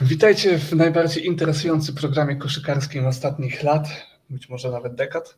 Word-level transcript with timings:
Witajcie 0.00 0.58
w 0.58 0.72
najbardziej 0.72 1.26
interesującym 1.26 1.94
programie 1.94 2.36
koszykarskim 2.36 3.06
ostatnich 3.06 3.62
lat, 3.62 3.88
być 4.30 4.48
może 4.48 4.70
nawet 4.70 4.94
dekad. 4.94 5.36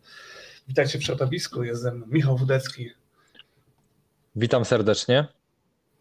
Witajcie 0.68 0.98
w 0.98 1.04
środowisku, 1.04 1.64
jest 1.64 1.82
ze 1.82 1.94
mną 1.94 2.06
Michał 2.06 2.36
Wudecki. 2.36 2.90
Witam 4.36 4.64
serdecznie. 4.64 5.26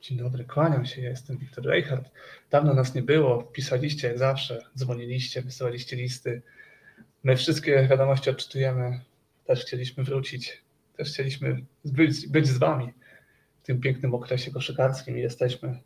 Dzień 0.01 0.17
dobry, 0.17 0.45
kłaniam 0.45 0.85
się, 0.85 1.01
ja 1.01 1.09
jestem 1.09 1.37
Wiktor 1.37 1.65
Reichert. 1.65 2.09
Dawno 2.51 2.73
nas 2.73 2.95
nie 2.95 3.01
było, 3.01 3.43
pisaliście 3.43 4.07
jak 4.07 4.19
zawsze, 4.19 4.61
dzwoniliście, 4.77 5.41
wysyłaliście 5.41 5.95
listy. 5.95 6.41
My 7.23 7.37
wszystkie 7.37 7.87
wiadomości 7.87 8.29
odczytujemy, 8.29 8.99
też 9.45 9.61
chcieliśmy 9.65 10.03
wrócić, 10.03 10.61
też 10.97 11.09
chcieliśmy 11.09 11.65
być, 11.85 12.27
być 12.27 12.47
z 12.47 12.57
wami 12.57 12.93
w 13.63 13.65
tym 13.65 13.81
pięknym 13.81 14.15
okresie 14.15 14.51
koszykarskim 14.51 15.17
i 15.17 15.21
jesteśmy. 15.21 15.79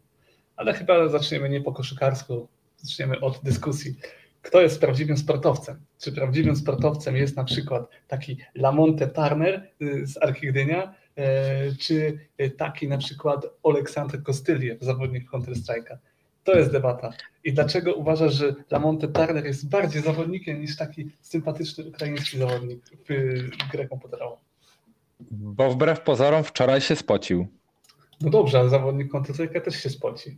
Ale 0.56 0.74
chyba 0.74 1.10
zaczniemy 1.10 1.50
nie 1.50 1.62
po 1.62 1.74
koszykarsku, 1.74 2.48
zaczniemy 2.78 3.20
od 3.20 3.40
dyskusji. 3.44 3.96
Kto 4.42 4.62
jest 4.62 4.80
prawdziwym 4.80 5.18
sportowcem? 5.18 5.80
Czy 6.00 6.12
prawdziwym 6.12 6.56
sportowcem 6.56 7.16
jest 7.16 7.36
na 7.36 7.44
przykład 7.44 7.90
taki 8.08 8.38
Lamonte 8.56 9.08
Turner 9.08 9.70
y, 9.82 10.08
z 10.08 10.18
Archigdynia, 10.24 10.94
e, 11.16 11.76
czy 11.76 12.20
taki 12.58 12.88
na 12.88 12.98
przykład 12.98 13.46
Aleksander 13.64 14.24
Kostyliew, 14.24 14.82
zawodnik 14.82 15.32
Counter-Strike'a? 15.32 15.98
To 16.44 16.58
jest 16.58 16.72
debata. 16.72 17.14
I 17.44 17.54
dlaczego 17.54 17.94
uważasz, 17.94 18.34
że 18.34 18.56
Lamonte 18.72 19.08
Turner 19.08 19.46
jest 19.46 19.70
bardziej 19.70 20.02
zawodnikiem 20.02 20.62
niż 20.62 20.78
taki 20.78 21.12
sympatyczny 21.22 21.86
ukraiński 21.86 22.38
zawodnik 22.38 22.80
w 23.10 23.50
grę 23.72 23.88
komputerową? 23.88 24.38
Bo 25.32 25.70
wbrew 25.70 26.02
pozorom 26.02 26.44
wczoraj 26.44 26.82
się 26.82 26.96
spocił. 26.96 27.48
No 28.22 28.30
dobrze, 28.30 28.60
ale 28.60 28.70
zawodnik 28.70 29.12
Counter-Strike'a 29.12 29.62
też 29.62 29.76
się 29.84 29.90
spoci. 29.90 30.38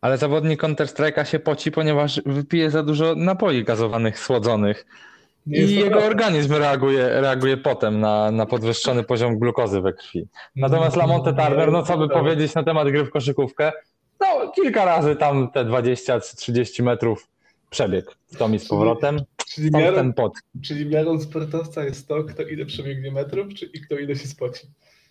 Ale 0.00 0.18
zawodnik 0.18 0.62
Counter-Strike'a 0.62 1.24
się 1.24 1.38
poci, 1.38 1.72
ponieważ 1.72 2.20
wypije 2.26 2.70
za 2.70 2.82
dużo 2.82 3.14
napoi 3.14 3.64
gazowanych, 3.64 4.18
słodzonych. 4.18 4.86
Nie 5.46 5.62
I 5.62 5.74
jego 5.74 5.98
organizm 5.98 6.54
reaguje, 6.54 7.20
reaguje 7.20 7.56
potem 7.56 8.00
na, 8.00 8.30
na 8.30 8.46
podwyższony 8.46 9.02
poziom 9.02 9.38
glukozy 9.38 9.80
we 9.80 9.92
krwi. 9.92 10.28
Natomiast 10.56 10.96
Lamonte 10.96 11.32
Turner, 11.32 11.72
no 11.72 11.82
co 11.82 11.98
by 11.98 12.08
powiedzieć 12.08 12.54
na 12.54 12.62
temat 12.62 12.88
gry 12.88 13.04
w 13.04 13.10
koszykówkę? 13.10 13.72
No 14.20 14.52
kilka 14.54 14.84
razy 14.84 15.16
tam 15.16 15.50
te 15.50 15.64
20-30 15.64 16.82
metrów 16.82 17.28
przebieg 17.70 18.16
w 18.32 18.36
tom 18.36 18.54
i 18.54 18.58
z 18.58 18.68
powrotem. 18.68 19.20
Czyli 19.54 19.70
miarą, 19.70 19.96
ten 19.96 20.12
pot. 20.12 20.32
czyli 20.62 20.86
miarą 20.86 21.20
sportowca 21.20 21.84
jest 21.84 22.08
to, 22.08 22.24
kto 22.24 22.42
ile 22.42 22.66
przebiegnie 22.66 23.12
metrów, 23.12 23.54
czy 23.54 23.66
i 23.66 23.80
kto 23.80 23.98
ile 23.98 24.16
się 24.16 24.28
spoci. 24.28 24.66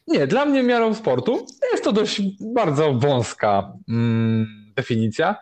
Nie, 0.07 0.27
dla 0.27 0.45
mnie 0.45 0.63
miarą 0.63 0.93
sportu 0.93 1.45
jest 1.71 1.83
to 1.83 1.91
dość 1.91 2.21
bardzo 2.53 2.93
wąska 2.93 3.73
mm, 3.89 4.64
definicja. 4.75 5.35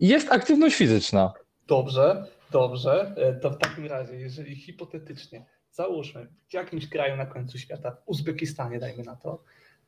Jest 0.00 0.32
aktywność 0.32 0.76
fizyczna. 0.76 1.32
Dobrze, 1.66 2.26
dobrze. 2.50 3.14
E, 3.16 3.32
To 3.34 3.50
w 3.50 3.58
takim 3.58 3.86
razie, 3.86 4.16
jeżeli 4.16 4.56
hipotetycznie, 4.56 5.44
załóżmy, 5.72 6.26
w 6.48 6.54
jakimś 6.54 6.88
kraju 6.88 7.16
na 7.16 7.26
końcu 7.26 7.58
świata, 7.58 7.90
w 7.90 8.08
Uzbekistanie 8.08 8.78
dajmy 8.78 9.02
na 9.02 9.16
to, 9.16 9.42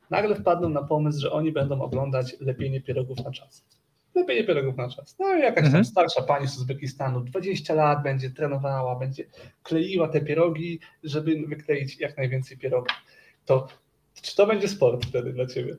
nagle 0.09 0.35
wpadną 0.35 0.69
na 0.69 0.83
pomysł, 0.83 1.19
że 1.21 1.31
oni 1.31 1.51
będą 1.51 1.81
oglądać 1.81 2.35
lepienie 2.39 2.81
pierogów 2.81 3.17
na 3.23 3.31
czas. 3.31 3.63
Lepienie 4.15 4.43
pierogów 4.43 4.77
na 4.77 4.89
czas. 4.89 5.15
No 5.19 5.35
i 5.35 5.39
jakaś 5.39 5.55
tam 5.55 5.65
Mhm. 5.65 5.85
starsza 5.85 6.21
pani 6.21 6.47
z 6.47 6.57
Uzbekistanu, 6.57 7.21
20 7.21 7.73
lat 7.73 8.03
będzie 8.03 8.29
trenowała, 8.29 8.95
będzie 8.95 9.23
kleiła 9.63 10.07
te 10.07 10.21
pierogi, 10.21 10.79
żeby 11.03 11.43
wykleić 11.47 11.99
jak 11.99 12.17
najwięcej 12.17 12.57
pierogów. 12.57 12.87
To 13.45 13.67
czy 14.21 14.35
to 14.35 14.47
będzie 14.47 14.67
sport 14.67 15.05
wtedy 15.05 15.33
dla 15.33 15.45
ciebie? 15.45 15.75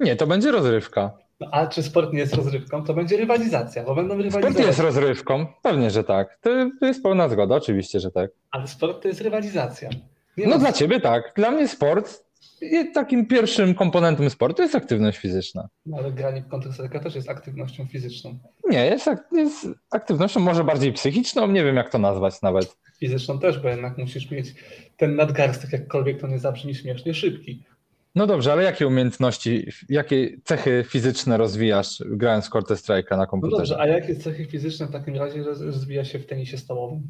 Nie, 0.00 0.16
to 0.16 0.26
będzie 0.26 0.52
rozrywka. 0.52 1.18
No, 1.40 1.48
a 1.52 1.66
czy 1.66 1.82
sport 1.82 2.12
nie 2.12 2.18
jest 2.18 2.34
rozrywką, 2.34 2.84
to 2.84 2.94
będzie 2.94 3.16
rywalizacja, 3.16 3.84
bo 3.84 3.94
będą 3.94 4.14
Sport 4.14 4.24
rywalizować. 4.24 4.66
jest 4.66 4.78
rozrywką, 4.80 5.46
pewnie, 5.62 5.90
że 5.90 6.04
tak. 6.04 6.38
To 6.80 6.86
jest 6.86 7.02
pełna 7.02 7.28
zgoda, 7.28 7.54
oczywiście, 7.54 8.00
że 8.00 8.10
tak. 8.10 8.30
Ale 8.50 8.66
sport 8.66 9.02
to 9.02 9.08
jest 9.08 9.20
rywalizacja. 9.20 9.88
Nie 10.36 10.44
No 10.46 10.50
ma- 10.50 10.58
dla 10.58 10.72
ciebie 10.72 11.00
tak. 11.00 11.32
Dla 11.36 11.50
mnie 11.50 11.68
sport, 11.68 12.24
takim 12.94 13.26
pierwszym 13.26 13.74
komponentem 13.74 14.30
sportu 14.30 14.62
jest 14.62 14.74
aktywność 14.74 15.18
fizyczna. 15.18 15.68
No, 15.86 15.96
ale 15.98 16.12
granie 16.12 16.42
w 16.42 16.48
Counter-Strike'a 16.48 17.00
też 17.02 17.14
jest 17.14 17.28
aktywnością 17.30 17.86
fizyczną. 17.86 18.38
Nie, 18.70 18.86
jest, 18.86 19.08
ak- 19.08 19.28
jest 19.32 19.66
aktywnością 19.90 20.40
może 20.40 20.64
bardziej 20.64 20.92
psychiczną, 20.92 21.46
nie 21.46 21.64
wiem 21.64 21.76
jak 21.76 21.90
to 21.90 21.98
nazwać 21.98 22.42
nawet. 22.42 22.76
Fizyczną 22.98 23.38
też, 23.38 23.58
bo 23.58 23.68
jednak 23.68 23.98
musisz 23.98 24.30
mieć 24.30 24.54
ten 24.96 25.16
nadgarstek, 25.16 25.72
jakkolwiek 25.72 26.20
to 26.20 26.26
nie 26.26 26.38
zabrzmi 26.38 26.74
śmiesznie, 26.74 27.14
szybki. 27.14 27.62
No 28.14 28.26
dobrze, 28.26 28.52
ale 28.52 28.62
jakie 28.62 28.86
umiejętności, 28.86 29.66
jakie 29.88 30.36
cechy 30.44 30.84
fizyczne 30.88 31.36
rozwijasz 31.36 32.02
grając 32.06 32.46
w 32.46 32.50
Counter 32.50 32.76
Strike'a 32.76 33.10
na 33.10 33.16
No 33.16 33.26
komputerze? 33.26 33.56
dobrze, 33.58 33.80
a 33.80 33.86
jakie 33.86 34.16
cechy 34.16 34.46
fizyczne 34.46 34.86
w 34.86 34.90
takim 34.90 35.16
razie 35.16 35.42
roz- 35.42 35.60
rozwija 35.60 36.04
się 36.04 36.18
w 36.18 36.26
tenisie 36.26 36.58
stołowym? 36.58 37.00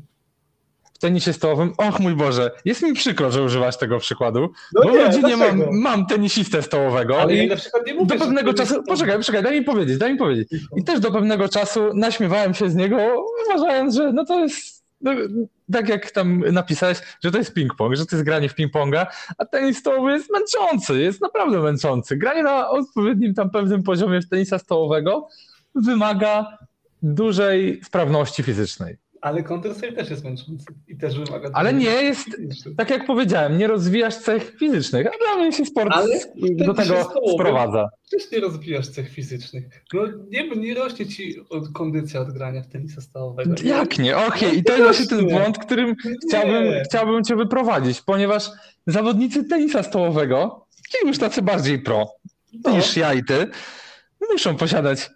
W 0.95 0.99
tenisie 0.99 1.33
stołowym, 1.33 1.73
och 1.79 2.01
mój 2.01 2.15
Boże, 2.15 2.51
jest 2.65 2.83
mi 2.83 2.93
przykro, 2.93 3.31
że 3.31 3.43
używasz 3.43 3.77
tego 3.79 3.99
przykładu, 3.99 4.41
No 4.75 4.83
bo 4.83 4.89
w 4.89 4.93
nie, 4.93 5.05
rodzinie 5.05 5.37
mam, 5.37 5.63
mam 5.73 6.07
tenisistę 6.07 6.63
stołowego 6.63 7.21
Ale 7.21 7.35
ja 7.37 7.43
i 7.43 7.49
na 7.49 7.57
przykład 7.57 7.87
nie 7.87 7.95
mówię, 7.95 8.07
do 8.19 8.25
pewnego 8.25 8.55
czasu, 8.55 8.75
stołowy- 8.75 8.87
poczekaj, 8.87 9.17
poczekaj, 9.19 9.43
daj 9.43 9.59
mi 9.61 9.65
powiedzieć, 9.65 9.99
daj 9.99 10.13
mi 10.13 10.19
powiedzieć. 10.19 10.49
I 10.77 10.85
też 10.85 11.01
do 11.01 11.11
pewnego 11.11 11.49
czasu 11.49 11.95
naśmiewałem 11.95 12.55
się 12.55 12.71
z 12.71 12.75
niego, 12.75 13.25
uważając, 13.47 13.95
że 13.95 14.13
no 14.13 14.25
to 14.25 14.41
jest, 14.41 14.85
no, 15.01 15.11
tak 15.73 15.89
jak 15.89 16.11
tam 16.11 16.45
napisałeś, 16.53 16.99
że 17.25 17.31
to 17.31 17.39
jest 17.39 17.55
ping-pong, 17.55 17.97
że 17.97 18.07
to 18.07 18.17
jest 18.17 18.25
granie 18.25 18.49
w 18.49 18.55
ping-ponga, 18.55 19.07
a 19.39 19.45
tenis 19.45 19.79
stołowy 19.79 20.13
jest 20.13 20.31
męczący, 20.31 21.01
jest 21.01 21.21
naprawdę 21.21 21.61
męczący. 21.61 22.17
Granie 22.17 22.43
na 22.43 22.69
odpowiednim 22.69 23.35
tam 23.35 23.51
pewnym 23.51 23.83
poziomie 23.83 24.21
tenisa 24.31 24.59
stołowego 24.59 25.29
wymaga 25.75 26.59
dużej 27.03 27.81
sprawności 27.85 28.43
fizycznej. 28.43 28.97
Ale 29.21 29.43
Counter-Strike 29.43 29.95
też 29.95 30.11
jest 30.11 30.25
męczący 30.25 30.65
i 30.89 30.97
też 30.97 31.19
wymaga... 31.19 31.51
Ale 31.53 31.73
nie 31.75 31.85
jest, 31.91 32.25
fizycznych. 32.25 32.77
tak 32.77 32.91
jak 32.91 33.07
powiedziałem, 33.07 33.59
nie 33.59 33.67
rozwijasz 33.67 34.17
cech 34.17 34.57
fizycznych, 34.59 35.07
a 35.07 35.11
dla 35.25 35.43
mnie 35.43 35.53
się 35.53 35.67
sport 35.67 35.91
Ale 35.93 36.07
do 36.07 36.75
tenisie 36.75 36.93
tego 36.95 37.05
stołowym- 37.05 37.33
sprowadza. 37.35 37.89
Przecież 38.07 38.31
nie 38.33 38.41
rozwijasz 38.41 38.89
cech 38.89 39.11
fizycznych. 39.11 39.65
No 39.93 40.03
nie, 40.31 40.49
nie 40.57 40.75
rośnie 40.75 41.07
ci 41.07 41.41
od 41.51 41.73
kondycja 41.73 42.21
od 42.21 42.33
grania 42.33 42.63
w 42.63 42.67
tenisa 42.69 43.01
stołowego. 43.01 43.55
Jak 43.65 43.99
nie? 43.99 44.17
Okej, 44.17 44.55
i 44.55 44.57
No 44.57 44.63
to 44.65 44.73
jest 44.77 44.83
właśnie 44.85 45.07
ten 45.19 45.29
błąd, 45.29 45.59
którym 45.59 45.95
chciałbym, 46.29 46.65
Nie. 46.65 46.83
chciałbym 46.89 47.25
cię 47.25 47.37
wyprowadzić, 47.37 48.01
ponieważ 48.01 48.51
zawodnicy 48.87 49.45
tenisa 49.45 49.83
stołowego, 49.83 50.67
ci 50.91 51.07
już 51.07 51.19
tacy 51.19 51.43
bardziej 51.43 51.79
pro 51.79 52.07
No. 52.65 52.71
niż 52.71 52.97
ja 52.97 53.15
i 53.15 53.25
ty, 53.25 53.47
muszą 54.33 54.57
posiadać 54.57 55.11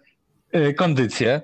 y, 0.55 0.73
kondycję, 0.73 1.41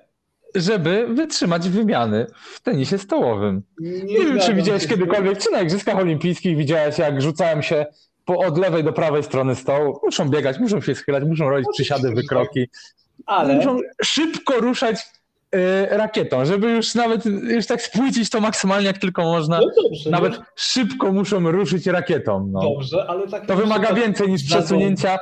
żeby 0.56 1.08
wytrzymać 1.08 1.70
wymiany 1.70 2.28
w 2.54 2.62
tenisie 2.62 2.98
stołowym. 2.98 3.62
Nie, 3.80 4.26
wiem, 4.26 4.40
czy 4.40 4.54
widziałeś 4.54 4.88
kiedykolwiek, 4.88 5.38
czy 5.38 5.52
na 5.52 5.62
Igrzyskach 5.62 5.98
Olimpijskich 5.98 6.58
widziałeś, 6.58 6.98
jak 6.98 7.22
rzucałem 7.22 7.64
się 7.64 7.86
po, 8.26 8.38
od 8.38 8.58
lewej 8.58 8.84
do 8.84 8.94
prawej 8.94 9.24
strony 9.24 9.56
stołu. 9.56 10.00
Muszą 10.04 10.30
biegać, 10.30 10.60
muszą 10.60 10.82
się 10.82 10.96
schylać, 10.96 11.24
muszą 11.24 11.50
robić 11.50 11.68
przysiady, 11.74 12.12
wykroki. 12.12 12.70
Ale 13.26 13.56
Muszą 13.56 13.80
szybko 14.04 14.60
ruszać 14.60 15.06
rakietą, 15.90 16.46
żeby 16.46 16.72
już 16.72 16.96
nawet 16.96 17.26
już 17.26 17.66
tak 17.68 17.82
spłycić 17.82 18.30
to 18.30 18.42
maksymalnie 18.42 18.88
jak 18.88 18.98
tylko 18.98 19.24
można. 19.24 19.60
no 19.60 19.84
dobrze, 19.84 20.10
Nawet 20.10 20.34
no, 20.38 20.44
szybko 20.56 21.12
muszą 21.12 21.52
ruszyć 21.52 21.88
rakietą. 21.88 22.50
No. 22.52 22.62
dobrze, 22.62 23.06
ale 23.08 23.28
takie 23.28 23.48
To 23.48 23.56
wymaga 23.56 23.94
więcej 23.94 24.30
niż 24.30 24.44
przesunięcia, 24.44 25.20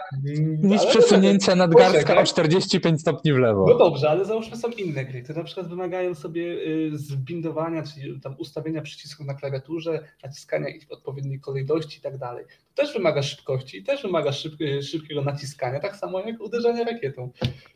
niż 0.63 0.85
przesunięcia 0.85 1.55
nadgarstka 1.55 1.99
Poczekaj. 1.99 2.23
o 2.23 2.25
45 2.25 3.01
stopni 3.01 3.33
w 3.33 3.35
No 3.35 3.41
lewo. 3.41 3.77
dobrze, 3.77 4.09
ale 4.09 4.25
załóżmy 4.25 4.57
są 4.57 4.69
inne 4.69 5.05
gry, 5.05 5.21
które 5.21 5.39
na 5.39 5.45
przykład 5.45 5.67
wymagają 5.67 6.15
sobie 6.15 6.41
y, 6.43 6.91
zbindowania, 6.93 7.83
czyli 7.83 8.21
tam 8.21 8.35
ustawienia 8.37 8.81
przycisków 8.81 9.25
na 9.25 9.33
klawiaturze, 9.33 9.99
naciskania 10.23 10.69
ich 10.69 10.87
w 10.87 10.91
odpowiedniej 10.91 11.39
kolejności 11.39 11.97
i 11.99 12.01
tak 12.01 12.17
dalej. 12.17 12.45
To 12.75 12.83
też 12.83 12.93
wymaga 12.93 13.21
szybkości 13.23 13.77
i 13.77 13.83
też 13.83 14.01
wymaga 14.01 14.31
szyb, 14.31 14.61
y, 14.61 14.83
szybkiego 14.83 15.21
naciskania, 15.21 15.79
tak 15.79 15.95
samo 15.95 16.19
jak 16.19 16.41
uderzenie 16.41 16.83
rakietą. 16.83 17.31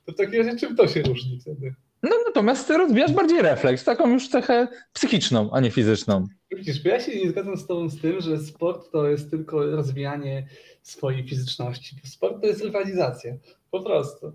To 0.05 0.11
w 0.11 0.15
takim 0.15 0.45
razie 0.45 0.57
czym 0.59 0.75
to 0.75 0.87
się 0.87 1.01
różni 1.01 1.39
wtedy? 1.41 1.73
No 2.03 2.09
natomiast 2.27 2.67
ty 2.67 2.77
rozwijasz 2.77 3.11
bardziej 3.11 3.41
refleks, 3.41 3.83
taką 3.83 4.09
już 4.13 4.27
cechę 4.29 4.67
psychiczną, 4.93 5.49
a 5.51 5.59
nie 5.59 5.71
fizyczną. 5.71 6.27
Widzisz, 6.55 6.85
ja 6.85 6.99
się 6.99 7.15
nie 7.23 7.29
zgadzam 7.29 7.57
z 7.57 7.67
Tobą 7.67 7.89
z 7.89 8.01
tym, 8.01 8.21
że 8.21 8.37
sport 8.39 8.91
to 8.91 9.07
jest 9.09 9.29
tylko 9.31 9.65
rozwijanie 9.65 10.47
swojej 10.81 11.27
fizyczności. 11.27 11.95
Sport 12.03 12.41
to 12.41 12.47
jest 12.47 12.63
rywalizacja. 12.63 13.33
Po 13.71 13.81
prostu. 13.81 14.31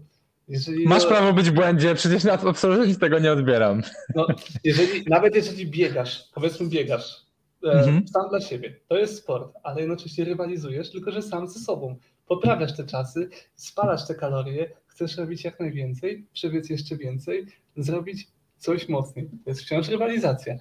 Jeżeli 0.48 0.84
Masz 0.86 1.02
no, 1.02 1.08
prawo 1.08 1.32
być 1.32 1.50
w 1.50 1.54
błędzie, 1.54 1.94
przecież 1.94 2.24
na 2.24 2.32
absolutnie 2.32 2.94
tego 2.94 3.18
nie 3.18 3.32
odbieram. 3.32 3.82
No, 4.14 4.26
jeżeli, 4.64 5.04
nawet 5.06 5.34
jeżeli 5.34 5.66
biegasz, 5.66 6.24
powiedzmy 6.34 6.66
biegasz, 6.68 7.16
e, 7.64 7.70
Mhm. 7.72 8.08
sam 8.08 8.28
dla 8.28 8.40
siebie, 8.40 8.76
to 8.88 8.98
jest 8.98 9.16
sport, 9.18 9.54
ale 9.62 9.80
jednocześnie 9.80 10.24
rywalizujesz, 10.24 10.90
tylko 10.90 11.10
że 11.10 11.22
sam 11.22 11.48
ze 11.48 11.60
sobą. 11.60 11.96
Poprawiasz 12.26 12.76
te 12.76 12.84
czasy, 12.86 13.28
spalasz 13.54 14.06
te 14.06 14.14
kalorie, 14.14 14.70
chcesz 14.98 15.16
robić 15.16 15.44
jak 15.44 15.60
najwięcej, 15.60 16.26
przebiec 16.32 16.70
jeszcze 16.70 16.96
więcej, 16.96 17.46
zrobić 17.76 18.28
coś 18.56 18.88
mocniej. 18.88 19.28
To 19.44 19.50
jest 19.50 19.62
wciąż 19.62 19.88
rywalizacja. 19.88 20.56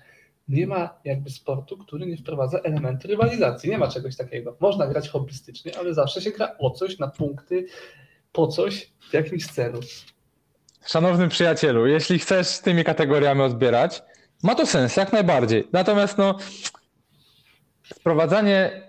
Nie 0.47 0.67
ma 0.67 0.99
jakby 1.05 1.29
sportu, 1.29 1.77
który 1.77 2.05
nie 2.05 2.17
wprowadza 2.17 2.59
elementu 2.59 3.07
rywalizacji. 3.07 3.69
Nie 3.69 3.77
ma 3.77 3.87
czegoś 3.87 4.15
takiego. 4.15 4.57
Można 4.59 4.87
grać 4.87 5.09
hobbystycznie, 5.09 5.77
ale 5.77 5.93
zawsze 5.93 6.21
się 6.21 6.31
gra 6.31 6.55
o 6.59 6.71
coś, 6.71 6.99
na 6.99 7.07
punkty, 7.07 7.65
po 8.31 8.47
coś, 8.47 8.91
w 9.09 9.13
jakimś 9.13 9.47
celu. 9.47 9.79
szanowny 10.85 11.27
przyjacielu, 11.27 11.87
jeśli 11.87 12.19
chcesz 12.19 12.59
tymi 12.59 12.83
kategoriami 12.83 13.41
odbierać, 13.41 14.01
ma 14.43 14.55
to 14.55 14.65
sens, 14.65 14.97
jak 14.97 15.13
najbardziej. 15.13 15.67
Natomiast 15.73 16.17
no, 16.17 16.37
sprowadzanie 17.83 18.86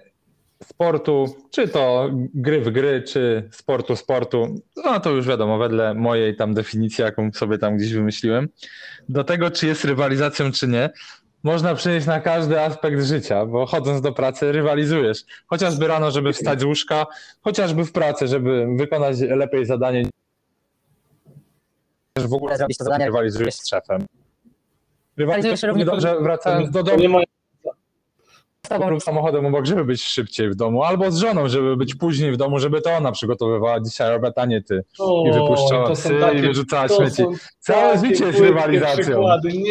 sportu, 0.62 1.36
czy 1.50 1.68
to 1.68 2.10
gry 2.34 2.60
w 2.60 2.70
gry, 2.70 3.02
czy 3.02 3.48
sportu 3.52 3.96
sportu, 3.96 4.60
no 4.84 5.00
to 5.00 5.10
już 5.10 5.26
wiadomo, 5.26 5.58
wedle 5.58 5.94
mojej 5.94 6.36
tam 6.36 6.54
definicji, 6.54 7.02
jaką 7.02 7.32
sobie 7.32 7.58
tam 7.58 7.76
gdzieś 7.76 7.92
wymyśliłem, 7.92 8.48
do 9.08 9.24
tego, 9.24 9.50
czy 9.50 9.66
jest 9.66 9.84
rywalizacją, 9.84 10.52
czy 10.52 10.68
nie, 10.68 10.90
można 11.42 11.74
przynieść 11.74 12.06
na 12.06 12.20
każdy 12.20 12.60
aspekt 12.60 13.02
życia, 13.02 13.46
bo 13.46 13.66
chodząc 13.66 14.00
do 14.00 14.12
pracy 14.12 14.52
rywalizujesz. 14.52 15.24
Chociażby 15.46 15.86
rano, 15.86 16.10
żeby 16.10 16.32
wstać 16.32 16.60
z 16.60 16.64
łóżka, 16.64 17.06
chociażby 17.40 17.84
w 17.84 17.92
pracy, 17.92 18.26
żeby 18.26 18.66
wykonać 18.76 19.20
lepiej 19.20 19.66
zadanie. 19.66 20.04
W 22.18 22.34
ogóle 22.34 22.56
zrobić 22.56 22.78
to 22.78 22.84
zadanie, 22.84 23.06
rywalizujesz 23.06 23.54
z 23.54 23.68
szefem. 23.68 24.06
Rywalizujesz 25.16 25.62
równie 25.62 25.84
dobrze 25.84 26.16
wracając 26.20 26.70
do 26.70 26.82
domu. 26.82 27.20
Lub 28.90 29.02
samochodem 29.02 29.46
obok, 29.46 29.66
żeby 29.66 29.84
być 29.84 30.02
szybciej 30.02 30.50
w 30.50 30.54
domu, 30.54 30.82
albo 30.82 31.10
z 31.10 31.18
żoną, 31.18 31.48
żeby 31.48 31.76
być 31.76 31.94
później 31.94 32.32
w 32.32 32.36
domu, 32.36 32.58
żeby 32.58 32.80
to 32.80 32.90
ona 32.90 33.12
przygotowywała 33.12 33.80
dzisiaj 33.80 34.14
obiad, 34.14 34.38
a 34.38 34.46
nie 34.46 34.62
ty. 34.62 34.84
I 35.28 35.32
wypuszczała 35.32 35.90
psy 35.90 36.08
takie- 36.20 36.38
i 36.38 36.42
wyrzucała 36.42 36.88
śmieci. 36.88 37.22
Całe 37.58 37.98
życie 37.98 38.24
jest 38.26 38.40
rywalizacją. 38.40 39.22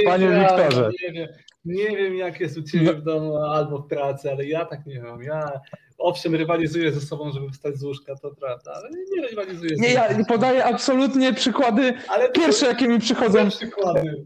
Panie 0.05 0.27
wiem, 0.29 0.39
Wiktorze. 0.39 0.89
Nie 1.03 1.13
wiem, 1.13 1.27
nie 1.65 1.97
wiem, 1.97 2.15
jak 2.15 2.39
jest 2.39 2.57
u 2.57 2.63
Ciebie 2.63 2.85
No. 2.85 2.93
w 2.93 3.01
domu 3.01 3.37
albo 3.37 3.77
w 3.79 3.87
pracy, 3.87 4.31
ale 4.31 4.45
ja 4.45 4.65
tak 4.65 4.85
nie 4.85 5.01
mam. 5.01 5.23
Ja 5.23 5.51
owszem 5.97 6.35
rywalizuję 6.35 6.91
ze 6.91 7.01
sobą, 7.01 7.31
żeby 7.31 7.49
wstać 7.51 7.77
z 7.77 7.83
łóżka, 7.83 8.15
to 8.15 8.31
prawda, 8.39 8.71
ale 8.75 8.89
nie 9.15 9.27
rywalizuję 9.29 9.75
z 9.77 9.79
Nie, 9.79 9.93
ja 9.93 10.07
podaję 10.27 10.65
absolutnie 10.65 11.33
przykłady, 11.33 11.93
Ale 12.07 12.29
to 12.29 12.41
pierwsze 12.41 12.65
jakie 12.65 12.87
mi 12.87 12.99
przychodzą. 12.99 13.49
przykłady. 13.49 14.25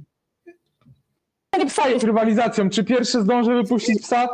Nie 1.60 1.66
psa 1.66 1.90
jest 1.90 2.04
rywalizacją, 2.06 2.70
czy 2.70 2.84
pierwszy 2.84 3.22
zdąży 3.22 3.54
wypuścić 3.54 4.02
psa, 4.02 4.28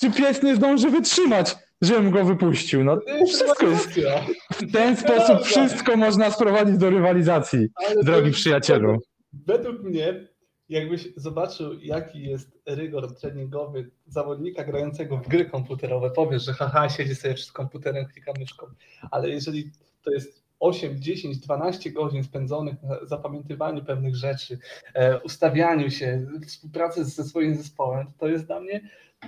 czy 0.00 0.10
pies 0.10 0.42
nie 0.42 0.56
zdąży 0.56 0.90
wytrzymać, 0.90 1.56
żebym 1.82 2.10
go 2.10 2.24
wypuścił. 2.24 2.84
No, 2.84 2.98
wszystko 3.26 3.66
jest 3.66 3.90
w 4.50 4.72
ten 4.72 4.96
sposób, 4.96 5.42
wszystko 5.42 5.96
można 5.96 6.30
sprowadzić 6.30 6.78
do 6.78 6.90
rywalizacji, 6.90 7.68
Ale 7.88 8.04
drogi 8.04 8.30
przyjacielu. 8.30 8.98
Według 9.32 9.82
mnie, 9.82 10.28
jakbyś 10.68 11.08
zobaczył, 11.16 11.72
jaki 11.80 12.22
jest 12.22 12.58
rygor 12.66 13.14
treningowy 13.14 13.90
zawodnika 14.06 14.64
grającego 14.64 15.16
w 15.16 15.28
gry 15.28 15.44
komputerowe, 15.44 16.10
powiesz, 16.10 16.44
że 16.44 16.52
haha, 16.52 16.88
siedzi 16.88 17.14
sobie 17.14 17.34
przed 17.34 17.52
komputerem, 17.52 18.06
klika 18.06 18.32
myszką, 18.38 18.66
ale 19.10 19.28
jeżeli 19.28 19.70
to 20.02 20.10
jest 20.10 20.46
8, 20.60 21.00
10, 21.00 21.38
12 21.38 21.90
godzin 21.90 22.24
spędzonych 22.24 22.82
na 22.82 23.06
zapamiętywaniu 23.06 23.84
pewnych 23.84 24.16
rzeczy, 24.16 24.58
e, 24.94 25.20
ustawianiu 25.20 25.90
się, 25.90 26.26
współpracy 26.46 27.04
ze 27.04 27.24
swoim 27.24 27.54
zespołem, 27.54 28.06
to 28.18 28.28
jest 28.28 28.46
dla 28.46 28.60
mnie 28.60 28.80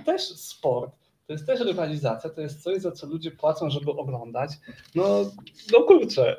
też 0.05 0.21
sport. 0.21 0.95
To 1.27 1.33
jest 1.33 1.45
też 1.45 1.59
rywalizacja, 1.59 2.29
to 2.29 2.41
jest 2.41 2.63
coś, 2.63 2.81
za 2.81 2.91
co 2.91 3.07
ludzie 3.07 3.31
płacą, 3.31 3.69
żeby 3.69 3.91
oglądać. 3.91 4.51
No, 4.95 5.31
no 5.71 5.83
kurczę, 5.83 6.37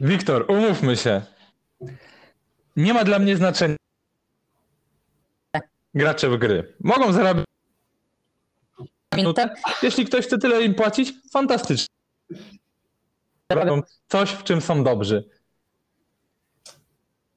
Wiktor, 0.00 0.50
umówmy 0.50 0.96
się. 0.96 1.22
Nie 2.76 2.94
ma 2.94 3.04
dla 3.04 3.18
mnie 3.18 3.36
znaczenia 3.36 3.76
gracze 5.94 6.28
w 6.30 6.38
gry. 6.38 6.74
Mogą 6.80 7.12
zarabiać. 7.12 7.46
minutę. 9.16 9.54
Jeśli 9.82 10.06
ktoś 10.06 10.26
chce 10.26 10.38
tyle 10.38 10.64
im 10.64 10.74
płacić, 10.74 11.12
fantastycznie. 11.32 11.94
Robią 13.52 13.82
coś, 14.08 14.30
w 14.30 14.44
czym 14.44 14.60
są 14.60 14.84
dobrzy. 14.84 15.28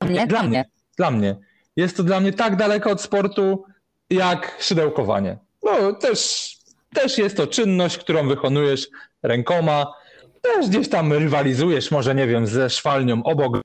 Nie, 0.09 0.27
Dla 0.27 0.43
mnie. 0.43 0.65
Dla 0.97 1.11
mnie. 1.11 1.37
Jest 1.75 1.97
to 1.97 2.03
dla 2.03 2.19
mnie 2.19 2.33
tak 2.33 2.55
daleko 2.55 2.91
od 2.91 3.01
sportu, 3.01 3.65
jak 4.09 4.57
szydełkowanie. 4.59 5.37
No, 5.63 5.93
też, 5.93 6.51
też 6.93 7.17
jest 7.17 7.37
to 7.37 7.47
czynność, 7.47 7.97
którą 7.97 8.27
wykonujesz 8.27 8.87
rękoma. 9.23 9.93
Też 10.41 10.69
gdzieś 10.69 10.89
tam 10.89 11.13
rywalizujesz, 11.13 11.91
może 11.91 12.15
nie 12.15 12.27
wiem, 12.27 12.47
ze 12.47 12.69
szwalnią 12.69 13.23
obok. 13.23 13.61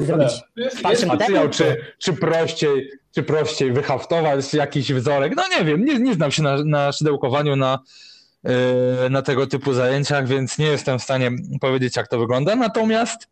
Zrobić 0.00 0.32
materiał, 0.82 1.08
materiał, 1.08 1.48
czy, 1.48 1.76
czy, 1.98 2.12
prościej, 2.12 2.90
czy 3.14 3.22
prościej 3.22 3.72
wyhaftować 3.72 4.54
jakiś 4.54 4.92
wzorek. 4.92 5.32
No 5.36 5.42
nie 5.58 5.64
wiem, 5.64 5.84
nie, 5.84 5.98
nie 5.98 6.14
znam 6.14 6.30
się 6.30 6.42
na, 6.42 6.64
na 6.64 6.92
szydełkowaniu, 6.92 7.56
na, 7.56 7.78
yy, 8.44 9.10
na 9.10 9.22
tego 9.22 9.46
typu 9.46 9.72
zajęciach, 9.72 10.28
więc 10.28 10.58
nie 10.58 10.66
jestem 10.66 10.98
w 10.98 11.02
stanie 11.02 11.30
powiedzieć, 11.60 11.96
jak 11.96 12.08
to 12.08 12.18
wygląda. 12.18 12.56
Natomiast 12.56 13.28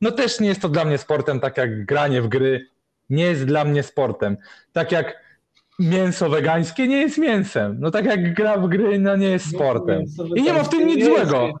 no 0.00 0.10
też 0.10 0.40
nie 0.40 0.48
jest 0.48 0.60
to 0.60 0.68
dla 0.68 0.84
mnie 0.84 0.98
sportem, 0.98 1.40
tak 1.40 1.56
jak 1.56 1.84
granie 1.84 2.22
w 2.22 2.28
gry 2.28 2.66
nie 3.10 3.24
jest 3.24 3.44
dla 3.44 3.64
mnie 3.64 3.82
sportem. 3.82 4.36
Tak 4.72 4.92
jak 4.92 5.30
mięso 5.78 6.28
wegańskie 6.30 6.88
nie 6.88 6.96
jest 7.00 7.18
mięsem. 7.18 7.76
No 7.80 7.90
tak 7.90 8.04
jak 8.04 8.34
gra 8.34 8.58
w 8.58 8.68
gry 8.68 8.98
no 8.98 9.16
nie 9.16 9.28
jest 9.30 9.50
sportem. 9.54 10.02
I 10.36 10.42
nie 10.42 10.52
ma 10.52 10.62
w 10.64 10.68
tym 10.68 10.86
nic 10.86 11.04
złego. 11.04 11.52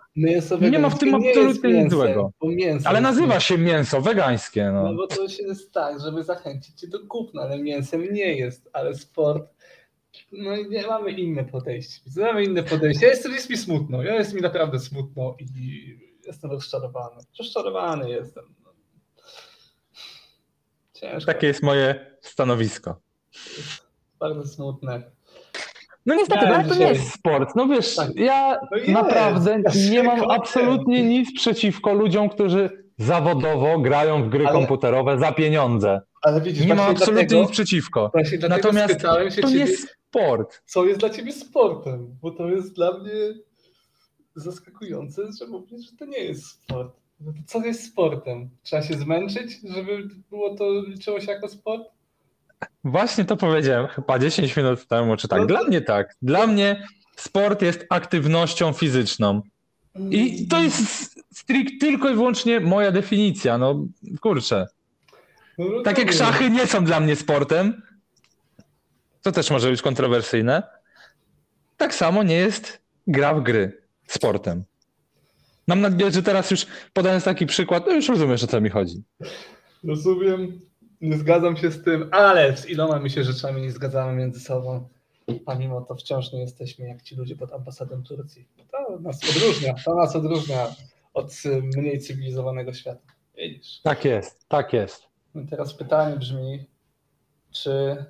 Nie 0.60 0.78
ma 0.78 0.90
w 0.90 0.98
tym 0.98 1.14
absolutnie 1.14 1.82
nic 1.82 1.92
złego. 1.92 2.32
Ale 2.84 3.00
nazywa 3.00 3.40
się 3.40 3.58
mięso 3.58 4.00
wegańskie. 4.00 4.70
No 4.74 4.82
No. 4.82 4.94
bo 4.94 5.06
to 5.06 5.28
się 5.28 5.42
jest 5.42 5.72
tak, 5.72 6.00
żeby 6.00 6.24
zachęcić 6.24 6.80
cię 6.80 6.88
do 6.88 6.98
kupna, 7.06 7.42
ale 7.42 7.58
mięsem 7.58 8.12
nie 8.12 8.34
jest, 8.36 8.70
ale 8.72 8.94
sport. 8.94 9.44
No 10.32 10.56
i 10.56 10.68
nie 10.70 10.86
mamy 10.86 11.10
inne 11.10 11.44
podejście. 11.44 12.00
Mamy 12.16 12.44
inne 12.44 12.62
podejście. 12.62 13.06
Ja 13.06 13.12
jestem, 13.12 13.32
jest 13.32 13.50
mi 13.50 13.56
smutno. 13.56 14.02
Ja 14.02 14.14
jest 14.14 14.34
mi 14.34 14.40
naprawdę 14.40 14.78
smutno 14.78 15.36
i 15.40 15.98
jestem 16.26 16.50
rozczarowany. 16.50 17.16
Rozczarowany 17.38 18.10
jestem. 18.10 18.44
Ciężko. 21.00 21.32
Takie 21.32 21.46
jest 21.46 21.62
moje 21.62 22.16
stanowisko. 22.20 23.00
Bardzo 24.20 24.48
smutne. 24.48 25.02
No 26.06 26.14
niestety, 26.14 26.46
ale 26.46 26.64
to 26.68 26.74
nie 26.74 26.86
jest 26.86 27.12
sport. 27.14 27.56
No 27.56 27.66
wiesz, 27.66 27.96
Tak. 27.96 28.16
ja 28.16 28.58
No 28.70 28.76
jest. 28.76 28.88
naprawdę 28.88 29.62
nie 29.90 30.02
mam 30.02 30.30
absolutnie 30.30 31.02
nic 31.04 31.34
przeciwko 31.34 31.94
ludziom, 31.94 32.28
którzy 32.28 32.84
zawodowo 32.98 33.78
grają 33.78 34.22
w 34.24 34.28
gry 34.28 34.46
Ale- 34.46 34.58
komputerowe 34.58 35.18
za 35.18 35.32
pieniądze. 35.32 36.00
Ale 36.22 36.40
widzisz, 36.40 36.62
Nie 36.66 36.68
ma 36.68 36.74
właśnie 36.74 36.92
absolutnie 36.92 37.26
dlatego, 37.26 37.40
nic 37.42 37.50
przeciwko. 37.50 38.12
Natomiast 38.48 39.00
to 39.00 39.48
nie 39.50 39.56
jest 39.56 39.88
sport. 40.08 40.62
co 40.66 40.84
jest 40.84 41.00
dla 41.00 41.10
ciebie 41.10 41.32
sportem, 41.32 42.16
bo 42.22 42.30
to 42.30 42.48
jest 42.48 42.74
dla 42.74 42.98
mnie 42.98 43.12
zaskakujące, 44.34 45.22
że 45.40 45.46
mówisz, 45.46 45.90
że 45.90 45.96
to 45.96 46.04
nie 46.04 46.18
jest 46.18 46.46
sport. 46.46 46.96
No 47.20 47.32
to 47.32 47.38
co 47.46 47.66
jest 47.66 47.84
sportem? 47.86 48.50
Trzeba 48.62 48.82
się 48.82 48.94
zmęczyć, 48.94 49.60
żeby 49.76 50.08
było 50.30 50.56
to 50.56 50.82
liczyło 50.86 51.20
się 51.20 51.32
jako 51.32 51.48
sport? 51.48 51.82
Właśnie 52.84 53.24
to 53.24 53.36
powiedziałem 53.36 53.86
chyba 53.86 54.18
10 54.18 54.56
minut 54.56 54.86
temu, 54.86 55.16
czy 55.16 55.28
tak. 55.28 55.40
No 55.40 55.46
Dla 55.46 55.62
mnie 55.62 55.80
tak. 55.80 56.14
Dla 56.22 56.46
mnie 56.46 56.86
sport 57.16 57.62
jest 57.62 57.86
aktywnością 57.90 58.72
fizyczną. 58.72 59.42
I 60.10 60.48
to 60.48 60.62
jest 60.62 60.76
strict 61.32 61.80
tylko 61.80 62.10
i 62.10 62.14
wyłącznie 62.14 62.60
moja 62.60 62.92
definicja. 62.92 63.58
No 63.58 63.86
kurczę. 64.20 64.66
No, 65.58 65.64
Tak 65.84 65.98
jak 65.98 66.06
rozumiem. 66.06 66.32
szachy 66.32 66.50
nie 66.50 66.66
są 66.66 66.84
dla 66.84 67.00
mnie 67.00 67.16
sportem, 67.16 67.82
to 69.22 69.32
też 69.32 69.50
może 69.50 69.70
być 69.70 69.82
kontrowersyjne, 69.82 70.62
tak 71.76 71.94
samo 71.94 72.22
nie 72.22 72.34
jest 72.36 72.82
gra 73.06 73.34
w 73.34 73.42
gry 73.42 73.82
sportem. 74.06 74.64
Mam 75.70 75.80
nadzieję, 75.80 76.10
że 76.10 76.22
teraz 76.22 76.50
już 76.50 76.66
podając 76.92 77.24
taki 77.24 77.46
przykład, 77.46 77.86
no 77.86 77.92
już 77.92 78.08
rozumiesz 78.08 78.44
o 78.44 78.46
co 78.46 78.60
mi 78.60 78.70
chodzi. 78.70 79.02
Rozumiem, 79.84 80.60
nie 81.00 81.16
zgadzam 81.16 81.56
się 81.56 81.70
z 81.70 81.84
tym, 81.84 82.08
ale 82.12 82.56
z 82.56 82.68
iloma 82.68 82.98
my 82.98 83.10
się 83.10 83.24
rzeczami 83.24 83.62
nie 83.62 83.72
zgadzamy 83.72 84.12
między 84.12 84.40
sobą, 84.40 84.88
a 85.46 85.54
mimo 85.54 85.80
to 85.80 85.94
wciąż 85.94 86.32
nie 86.32 86.40
jesteśmy 86.40 86.88
jak 86.88 87.02
ci 87.02 87.16
ludzie 87.16 87.36
pod 87.36 87.52
ambasadą 87.52 88.02
Turcji. 88.02 88.48
To 88.72 89.00
nas 89.00 89.20
odróżnia, 89.30 89.74
to 89.84 89.94
nas 89.94 90.16
odróżnia 90.16 90.66
od 91.14 91.32
y, 91.46 91.62
mniej 91.76 92.00
cywilizowanego 92.00 92.72
świata. 92.72 93.12
Widzisz? 93.36 93.80
Tak 93.82 94.04
jest, 94.04 94.48
tak 94.48 94.72
jest. 94.72 95.02
No 95.34 95.40
i 95.40 95.46
teraz 95.46 95.74
pytanie 95.74 96.16
brzmi, 96.16 96.66
czy 97.50 98.04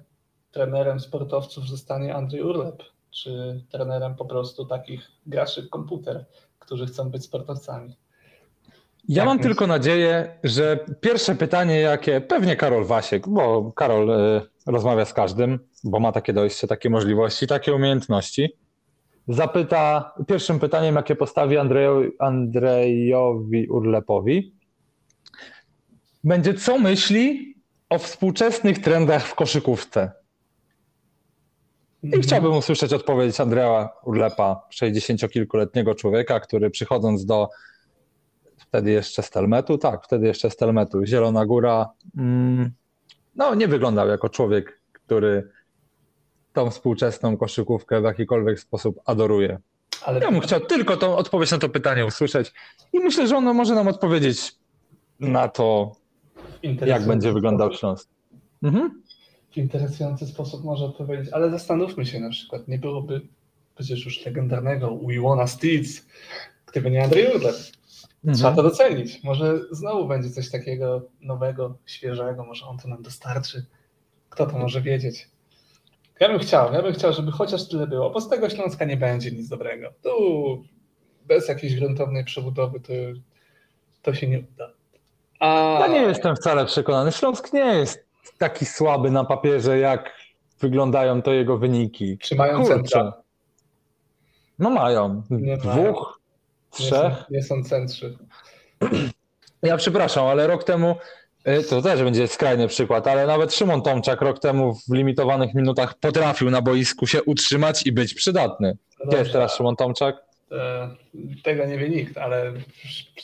trenerem 0.51 1.01
sportowców 1.01 1.69
zostanie 1.69 2.15
Andrzej 2.15 2.43
Urlep, 2.43 2.83
czy 3.11 3.65
trenerem 3.71 4.15
po 4.15 4.25
prostu 4.25 4.67
takich 4.67 5.11
graczy 5.27 5.63
w 5.63 5.71
komputer, 5.71 6.25
którzy 6.71 6.87
chcą 6.87 7.11
być 7.11 7.25
sportowcami? 7.25 7.89
Ja 7.89 7.97
Jak 9.09 9.27
mam 9.27 9.37
myślisz? 9.37 9.51
tylko 9.51 9.67
nadzieję, 9.67 10.39
że 10.45 10.85
pierwsze 11.01 11.35
pytanie, 11.35 11.81
jakie 11.81 12.21
pewnie 12.21 12.57
Karol 12.57 12.85
Wasiek, 12.85 13.29
bo 13.29 13.73
Karol 13.73 14.11
y, 14.11 14.43
rozmawia 14.67 15.05
z 15.05 15.13
każdym, 15.13 15.59
bo 15.85 16.01
ma 16.01 16.13
takie 16.13 16.33
dojście, 16.33 16.67
takie 16.67 16.91
możliwości, 16.91 17.47
takie 17.47 17.75
umiejętności, 17.75 18.57
zapyta 19.29 20.15
pierwszym 20.29 20.59
pytaniem, 20.59 20.95
jakie 20.95 21.17
postawi 21.17 21.59
Andrejowi, 21.59 22.09
Andrejowi 22.19 23.69
Urlepowi, 23.69 24.55
będzie 26.25 26.55
co 26.55 26.79
myśli 26.79 27.55
o 27.89 27.99
współczesnych 27.99 28.79
trendach 28.79 29.27
w 29.27 29.35
koszykówce. 29.35 30.13
I 32.03 32.21
chciałbym 32.21 32.53
usłyszeć 32.53 32.93
odpowiedź 32.93 33.41
Andrea 33.41 33.89
Urlepa, 34.05 34.63
60-kilkuletniego 34.75 35.95
człowieka, 35.95 36.41
który 36.41 36.71
przychodząc 36.71 37.25
do 37.25 37.49
wtedy 38.57 38.91
jeszcze 38.91 39.23
Stelmetu, 39.23 39.79
tak, 39.79 40.05
wtedy 40.05 40.27
jeszcze 40.27 40.51
Stelmetu. 40.51 41.05
Zielona 41.05 41.47
Góra, 41.47 41.91
mm, 42.17 42.71
no 43.37 43.55
nie 43.55 43.69
wyglądał 43.69 44.09
jako 44.09 44.29
człowiek, 44.29 44.81
który 44.93 45.51
tą 46.53 46.71
współczesną 46.71 47.37
koszykówkę 47.37 48.01
w 48.01 48.05
jakikolwiek 48.05 48.61
sposób 48.61 49.01
adoruje. 49.05 49.59
Ale 50.03 50.21
Ja 50.21 50.31
bym 50.31 50.41
chciał 50.41 50.61
tylko 50.61 50.97
tą 50.97 51.17
odpowiedź 51.17 51.51
na 51.51 51.59
to 51.59 51.69
pytanie 51.69 52.07
usłyszeć 52.07 52.53
i 52.93 53.01
myślę, 53.01 53.27
że 53.27 53.37
ono 53.37 53.55
może 53.55 53.75
nam 53.75 53.89
odpowiedzieć 53.89 54.53
na 55.21 55.49
to, 55.49 55.93
jak 56.87 57.07
będzie 57.07 57.33
wyglądał 57.33 57.73
Śląsk. 57.73 58.09
Mhm. 58.63 59.03
W 59.53 59.57
interesujący 59.57 60.27
sposób 60.27 60.65
może 60.65 60.85
odpowiedzieć, 60.85 61.29
ale 61.33 61.51
zastanówmy 61.51 62.07
się 62.07 62.21
na 62.21 62.31
przykład, 62.31 62.69
nie 62.69 62.79
byłoby 62.79 63.21
przecież 63.75 64.05
już 64.05 64.27
legendarnego 64.27 64.99
Wanna 65.23 65.47
Steeds, 65.47 66.07
gdyby 66.67 66.91
nie 66.91 67.05
Andrzej. 67.05 67.27
Trzeba 67.31 67.51
Mhm. 68.49 68.57
to 68.57 68.63
docenić. 68.63 69.23
Może 69.25 69.61
znowu 69.71 70.09
będzie 70.09 70.31
coś 70.31 70.51
takiego 70.51 71.03
nowego, 71.21 71.75
świeżego, 71.87 72.45
może 72.45 72.67
on 72.67 72.79
to 72.79 72.89
nam 72.89 73.03
dostarczy. 73.03 73.67
Kto 74.31 74.47
to 74.47 74.59
może 74.59 74.81
wiedzieć? 74.83 75.29
Ja 76.21 76.29
bym 76.29 76.39
chciał, 76.39 76.73
ja 76.73 76.83
bym 76.83 76.93
chciał, 76.95 77.13
żeby 77.13 77.33
chociaż 77.33 77.69
tyle 77.69 77.87
było, 77.87 78.11
bo 78.11 78.21
z 78.21 78.29
tego 78.29 78.51
Śląska 78.51 78.85
nie 78.85 78.97
będzie 78.97 79.31
nic 79.31 79.49
dobrego. 79.49 79.93
Tu 80.03 80.11
bez 81.27 81.49
jakiejś 81.49 81.77
gruntownej 81.77 82.25
przebudowy 82.25 82.81
to, 82.81 82.93
to 84.03 84.15
się 84.15 84.29
nie 84.29 84.39
uda. 84.55 84.71
A 85.41 85.79
Ja 85.81 85.87
nie 85.87 86.01
jestem 86.03 86.37
wcale 86.37 86.67
przekonany. 86.67 87.13
Śląsk 87.13 87.53
nie 87.53 87.61
jest 87.75 88.07
taki 88.39 88.67
słaby 88.67 89.11
na 89.11 89.25
papierze, 89.25 89.79
jak 89.79 90.13
wyglądają 90.61 91.23
to 91.23 91.33
jego 91.33 91.59
wyniki. 91.59 92.19
czy 92.19 92.35
mają 92.35 92.65
centra? 92.65 93.13
No 94.59 94.71
mają. 94.71 95.23
Nie 95.31 95.57
Dwóch, 95.57 95.75
mają. 95.75 95.95
Nie 96.81 96.87
trzech. 96.87 96.91
są, 96.91 97.11
nie 97.31 97.43
są 97.43 97.63
centrzy. 97.65 98.19
Ja 99.63 99.77
przepraszam, 99.77 100.27
ale 100.27 100.47
rok 100.47 100.65
temu, 100.65 100.97
y, 101.49 101.63
to 101.65 101.83
też 101.83 102.03
będzie 102.03 102.29
skrajny 102.29 102.69
przykład, 102.69 103.07
ale 103.07 103.27
nawet 103.27 103.55
Szymon 103.55 103.83
Tomczak 103.83 104.21
rok 104.21 104.39
temu 104.39 104.75
w 104.75 104.95
limitowanych 104.95 105.55
minutach 105.55 105.95
potrafił 105.99 106.51
na 106.51 106.63
boisku 106.63 107.07
się 107.07 107.23
utrzymać 107.23 107.87
i 107.87 107.93
być 107.93 108.15
przydatny. 108.15 108.77
No 109.01 109.07
Gdzie 109.07 109.17
jest 109.19 109.33
teraz 109.33 109.57
Szymon 109.57 109.77
Tomczak? 109.77 110.17
e, 110.53 110.91
Tego 111.43 111.67
nie 111.67 111.79
wie 111.79 111.89
nikt, 111.89 112.19
ale 112.19 112.53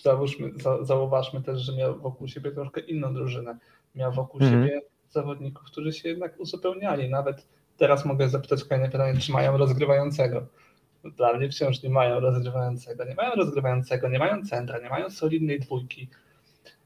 załóżmy, 0.02 0.50
za, 0.62 0.84
zauważmy 0.84 1.42
też, 1.42 1.60
że 1.60 1.72
miał 1.76 1.98
wokół 1.98 2.28
siebie 2.28 2.50
troszkę 2.50 2.80
inną 2.80 3.14
drużynę. 3.14 3.56
Miał 3.94 4.12
wokół 4.12 4.40
Mhm. 4.40 4.62
siebie 4.66 4.80
zawodników, 5.10 5.64
którzy 5.66 5.92
się 5.92 6.08
jednak 6.08 6.40
uzupełniali. 6.40 7.10
Nawet 7.10 7.46
teraz 7.76 8.04
mogę 8.04 8.28
zapytać 8.28 8.64
kolejne 8.64 8.90
pytanie, 8.90 9.20
czy 9.20 9.32
mają 9.32 9.56
rozgrywającego. 9.56 10.46
Dla 11.04 11.32
mnie 11.32 11.48
wciąż 11.48 11.82
nie 11.82 11.90
mają 11.90 12.20
rozgrywającego. 12.20 13.04
Nie 13.04 13.14
mają 13.14 13.34
rozgrywającego, 13.34 14.08
nie 14.08 14.18
mają 14.18 14.44
centra, 14.46 14.78
nie 14.78 14.88
mają 14.88 15.10
solidnej 15.10 15.60
dwójki, 15.60 16.08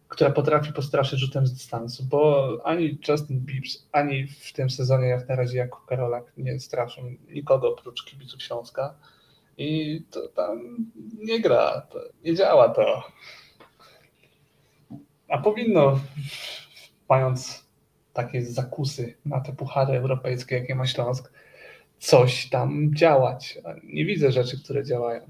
która 0.08 0.30
potrafi 0.30 0.72
postraszyć 0.72 1.20
rzutem 1.20 1.46
z 1.46 1.52
dystansu, 1.52 2.04
bo 2.04 2.48
ani 2.64 2.98
Justin 3.08 3.40
Biebs, 3.40 3.88
ani 3.92 4.26
w 4.26 4.52
tym 4.52 4.70
sezonie 4.70 5.06
jak 5.08 5.28
na 5.28 5.36
razie 5.36 5.58
Jakub 5.58 5.86
Karolak 5.86 6.32
nie 6.36 6.60
straszą 6.60 7.02
nikogo 7.28 7.72
oprócz 7.72 8.04
kibiców 8.04 8.42
Śląska. 8.42 8.94
I 9.58 10.02
to 10.10 10.28
tam 10.28 10.76
nie 11.18 11.40
gra, 11.40 11.80
to 11.90 11.98
nie 12.24 12.34
działa 12.34 12.68
to. 12.68 13.02
A 15.28 15.38
powinno, 15.38 16.00
mając 17.08 17.69
takie 18.12 18.42
zakusy 18.42 19.14
na 19.26 19.40
te 19.40 19.52
puchary 19.52 19.98
europejskie, 19.98 20.56
jakie 20.56 20.74
ma 20.74 20.86
Śląsk, 20.86 21.32
coś 21.98 22.48
tam 22.48 22.90
działać. 22.94 23.58
Nie 23.84 24.04
widzę 24.04 24.32
rzeczy, 24.32 24.64
które 24.64 24.84
działają. 24.84 25.20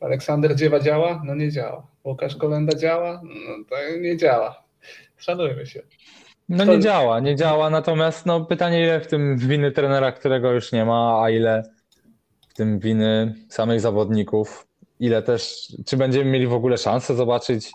Aleksander 0.00 0.56
Dziewa 0.56 0.80
działa? 0.80 1.22
No 1.24 1.34
nie 1.34 1.50
działa. 1.50 1.86
Łukasz 2.04 2.36
Kolenda 2.36 2.76
działa? 2.76 3.20
No 3.24 3.64
to 3.70 3.96
nie 4.00 4.16
działa. 4.16 4.62
Szanujmy 5.16 5.66
się. 5.66 5.82
No 6.48 6.64
nie 6.64 6.80
działa, 6.80 7.20
nie 7.20 7.36
działa, 7.36 7.70
natomiast 7.70 8.26
no, 8.26 8.44
pytanie 8.44 8.82
ile 8.82 9.00
w 9.00 9.06
tym 9.06 9.38
winy 9.38 9.72
trenera, 9.72 10.12
którego 10.12 10.52
już 10.52 10.72
nie 10.72 10.84
ma, 10.84 11.22
a 11.22 11.30
ile 11.30 11.62
w 12.48 12.54
tym 12.54 12.78
winy 12.78 13.34
samych 13.48 13.80
zawodników, 13.80 14.66
ile 15.00 15.22
też, 15.22 15.72
czy 15.86 15.96
będziemy 15.96 16.30
mieli 16.30 16.46
w 16.46 16.52
ogóle 16.52 16.78
szansę 16.78 17.14
zobaczyć, 17.14 17.72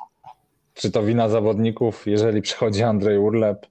czy 0.73 0.91
to 0.91 1.03
wina 1.03 1.29
zawodników, 1.29 2.07
jeżeli 2.07 2.41
przychodzi 2.41 2.83
Andrzej 2.83 3.17
Urlep. 3.17 3.67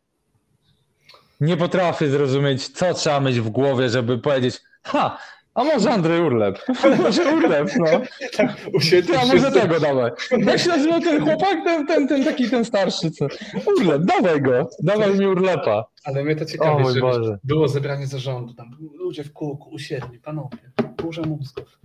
Nie 1.40 1.56
potrafię 1.56 2.08
zrozumieć, 2.08 2.68
co 2.68 2.94
trzeba 2.94 3.20
mieć 3.20 3.40
w 3.40 3.48
głowie, 3.48 3.88
żeby 3.88 4.18
powiedzieć, 4.18 4.60
ha, 4.82 5.18
a 5.54 5.64
może 5.64 5.90
Andrzej 5.90 6.20
Urlep, 6.20 6.58
może 7.02 7.34
Urlep, 7.34 7.68
no. 7.78 7.86
Usiedli 8.78 9.12
Ty, 9.12 9.18
a 9.18 9.24
może 9.26 9.52
tego 9.52 9.80
dawaj. 9.80 10.10
Jak 10.38 10.58
się 10.58 10.68
nazywał 10.68 11.00
ten 11.00 11.24
chłopak, 11.24 11.64
ten, 11.64 11.86
ten, 11.86 12.08
ten 12.08 12.24
taki, 12.24 12.50
ten 12.50 12.64
starszy, 12.64 13.10
co? 13.10 13.26
Urlep, 13.66 14.02
dawaj 14.02 14.42
go, 14.42 14.70
dawaj 14.82 15.18
mi 15.18 15.26
Urlepa. 15.26 15.84
Ale 16.04 16.24
mnie 16.24 16.36
to 16.36 16.44
O 16.44 16.46
ciekawi, 16.46 16.82
mój 16.82 16.94
że 16.94 17.00
Boże. 17.00 17.38
było 17.44 17.68
zebranie 17.68 18.06
zarządu, 18.06 18.54
tam 18.54 18.76
ludzie 18.94 19.24
w 19.24 19.32
kółku, 19.32 19.70
usiedli, 19.70 20.18
panowie, 20.18 20.58
burza 21.02 21.22
mózgów. 21.22 21.78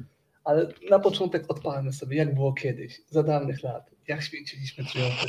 Ale 0.44 0.68
na 0.90 1.00
początek 1.00 1.44
odpalmy 1.48 1.94
sobie, 1.94 2.18
jak 2.18 2.36
było 2.36 2.54
kiedyś, 2.54 3.02
za 3.10 3.24
dawnych 3.24 3.64
lat, 3.64 3.90
jak 4.08 4.22
święciliśmy 4.22 4.84
triumfy. 4.86 5.26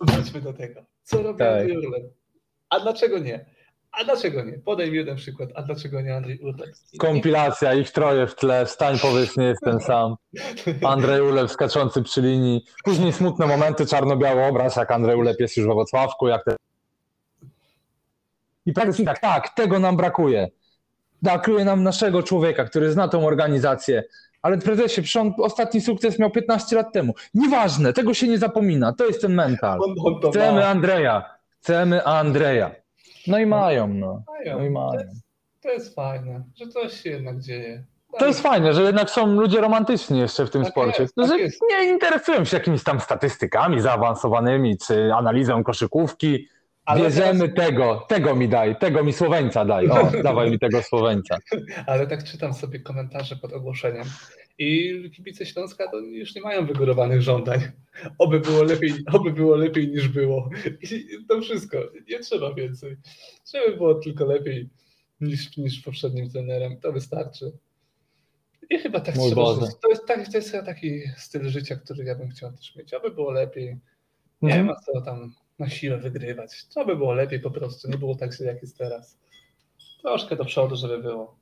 Wróćmy 0.00 0.40
do 0.40 0.52
tego. 0.52 0.80
Co 1.02 1.22
robi 1.22 1.38
Tak. 1.38 1.48
Andrzej 1.60 1.76
Urlep? 1.76 2.02
A 2.70 2.80
dlaczego 2.80 3.18
nie? 3.18 3.44
A 3.92 4.04
dlaczego 4.04 4.44
nie? 4.44 4.52
Podaj 4.58 4.90
mi 4.90 4.96
jeden 4.96 5.16
przykład. 5.16 5.50
A 5.54 5.62
dlaczego 5.62 6.00
nie 6.00 6.16
Andrzej 6.16 6.38
Urlep? 6.40 6.70
I- 6.92 6.98
Kompilacja, 6.98 7.74
ich 7.74 7.90
troje 7.90 8.26
w 8.26 8.34
tle, 8.34 8.66
wstań 8.66 8.98
powiedz, 8.98 9.36
nie 9.36 9.44
jestem 9.44 9.80
sam. 9.80 10.14
Andrzej 10.84 11.20
Ulep 11.22 11.50
skaczący 11.50 12.02
przy 12.02 12.22
linii. 12.22 12.64
Później 12.84 13.12
smutne 13.12 13.46
momenty, 13.46 13.86
czarno-biały 13.86 14.44
obraz, 14.44 14.76
jak 14.76 14.90
Andrzej 14.90 15.16
Ulep 15.16 15.40
jest 15.40 15.56
już 15.56 15.66
we 15.66 15.74
Wrocławku, 15.74 16.28
jak 16.28 16.44
te... 16.44 16.56
I 18.66 18.72
praktycznie 18.72 19.04
tak, 19.04 19.18
tak, 19.18 19.48
tego 19.48 19.78
nam 19.78 19.96
brakuje. 19.96 20.48
Brakuje 21.22 21.64
nam 21.64 21.82
naszego 21.82 22.22
człowieka, 22.22 22.64
który 22.64 22.92
zna 22.92 23.08
tą 23.08 23.26
organizację. 23.26 24.02
Ale 24.42 24.58
prezesie, 24.58 25.02
przecież 25.02 25.16
on 25.16 25.34
ostatni 25.38 25.80
sukces 25.80 26.18
miał 26.18 26.30
15 26.30 26.76
lat 26.76 26.92
temu. 26.92 27.14
Nieważne, 27.34 27.92
tego 27.92 28.14
się 28.14 28.28
nie 28.28 28.38
zapomina, 28.38 28.92
to 28.92 29.06
jest 29.06 29.20
ten 29.20 29.34
mental. 29.34 29.78
Chcemy. 30.30 30.66
Andrzeja, 30.66 31.35
chcemy 31.66 32.04
Andrzeja. 32.04 32.70
No 33.26 33.38
i 33.38 33.46
mają, 33.46 33.88
no. 33.88 34.22
Mają. 34.26 34.58
No 34.58 34.64
i 34.64 34.66
To 34.66 34.72
mają. 34.72 34.92
jest, 35.00 35.22
to 35.62 35.68
jest 35.70 35.94
fajne, 35.94 36.44
że 36.56 36.68
coś 36.68 37.00
się 37.00 37.10
jednak 37.10 37.40
dzieje. 37.40 37.84
To 38.18 38.26
jest 38.26 38.40
fajne, 38.40 38.74
że 38.74 38.82
jednak 38.82 39.10
są 39.10 39.26
ludzie 39.26 39.60
romantyczni 39.60 40.18
jeszcze 40.18 40.46
w 40.46 40.50
tym 40.50 40.62
Tak 40.62 40.70
sporcie, 40.72 41.02
jest, 41.02 41.14
tak 41.14 41.28
że 41.28 41.38
jest. 41.38 41.60
nie 41.70 41.88
interesują 41.92 42.44
się 42.44 42.56
jakimiś 42.56 42.84
tam 42.84 43.00
statystykami 43.00 43.80
zaawansowanymi, 43.80 44.78
czy 44.78 45.14
analizą 45.14 45.64
koszykówki. 45.64 46.48
Ale 46.84 47.00
Bierzemy 47.00 47.48
tego, 47.48 48.04
tego 48.08 48.34
mi 48.36 48.48
daj, 48.48 48.76
tego 48.76 49.04
mi 49.04 49.12
Słoweńca 49.12 49.64
daj. 49.64 49.88
O, 49.90 50.10
dawaj 50.22 50.50
mi 50.50 50.58
tego 50.58 50.82
Słoweńca. 50.82 51.36
Ale 51.86 52.06
tak 52.06 52.24
czytam 52.24 52.54
sobie 52.54 52.80
komentarze 52.80 53.36
pod 53.36 53.52
ogłoszeniem 53.52 54.04
i 54.58 55.10
kibice 55.10 55.46
Śląska 55.46 55.90
to 55.90 55.98
już 56.00 56.34
nie 56.34 56.40
mają 56.42 56.66
wygórowanych 56.66 57.22
żądań. 57.22 57.60
Oby 58.18 58.40
było 58.40 58.62
lepiej, 58.62 58.92
oby 59.12 59.32
było 59.32 59.56
lepiej 59.56 59.88
niż 59.88 60.08
było. 60.08 60.50
I 60.92 61.24
to 61.28 61.40
wszystko. 61.40 61.78
Nie 62.08 62.18
trzeba 62.18 62.54
więcej. 62.54 62.96
Żeby 63.54 63.76
było 63.76 63.94
tylko 63.94 64.24
lepiej 64.24 64.68
niż, 65.20 65.56
niż 65.56 65.80
poprzednim 65.80 66.30
trenerem. 66.30 66.80
To 66.80 66.92
wystarczy. 66.92 67.52
I 68.70 68.78
chyba 68.78 69.00
tak 69.00 69.16
Mój 69.16 69.26
trzeba 69.28 69.42
Boże. 69.42 69.66
To 69.82 69.88
jest, 69.88 70.06
tak, 70.06 70.28
to 70.32 70.36
jest 70.38 70.50
chyba 70.50 70.62
taki 70.64 71.00
styl 71.16 71.48
życia, 71.48 71.76
który 71.76 72.04
ja 72.04 72.14
bym 72.14 72.28
chciał 72.28 72.52
też 72.52 72.76
mieć. 72.76 72.94
Aby 72.94 73.10
było 73.10 73.30
lepiej. 73.32 73.76
Nie 74.42 74.48
Mhm. 74.50 74.66
ma 74.66 74.74
co 74.76 75.00
tam 75.00 75.34
na 75.58 75.68
siłę 75.70 75.98
wygrywać. 75.98 76.66
To 76.74 76.84
by 76.86 76.96
było 76.96 77.14
lepiej 77.14 77.40
po 77.40 77.50
prostu. 77.50 77.90
Nie 77.90 77.98
było 77.98 78.14
tak 78.14 78.34
źle, 78.34 78.46
jak 78.46 78.62
jest 78.62 78.78
teraz. 78.78 79.18
Troszkę 80.02 80.36
do 80.36 80.44
przodu, 80.44 80.76
żeby 80.76 80.98
było. 80.98 81.36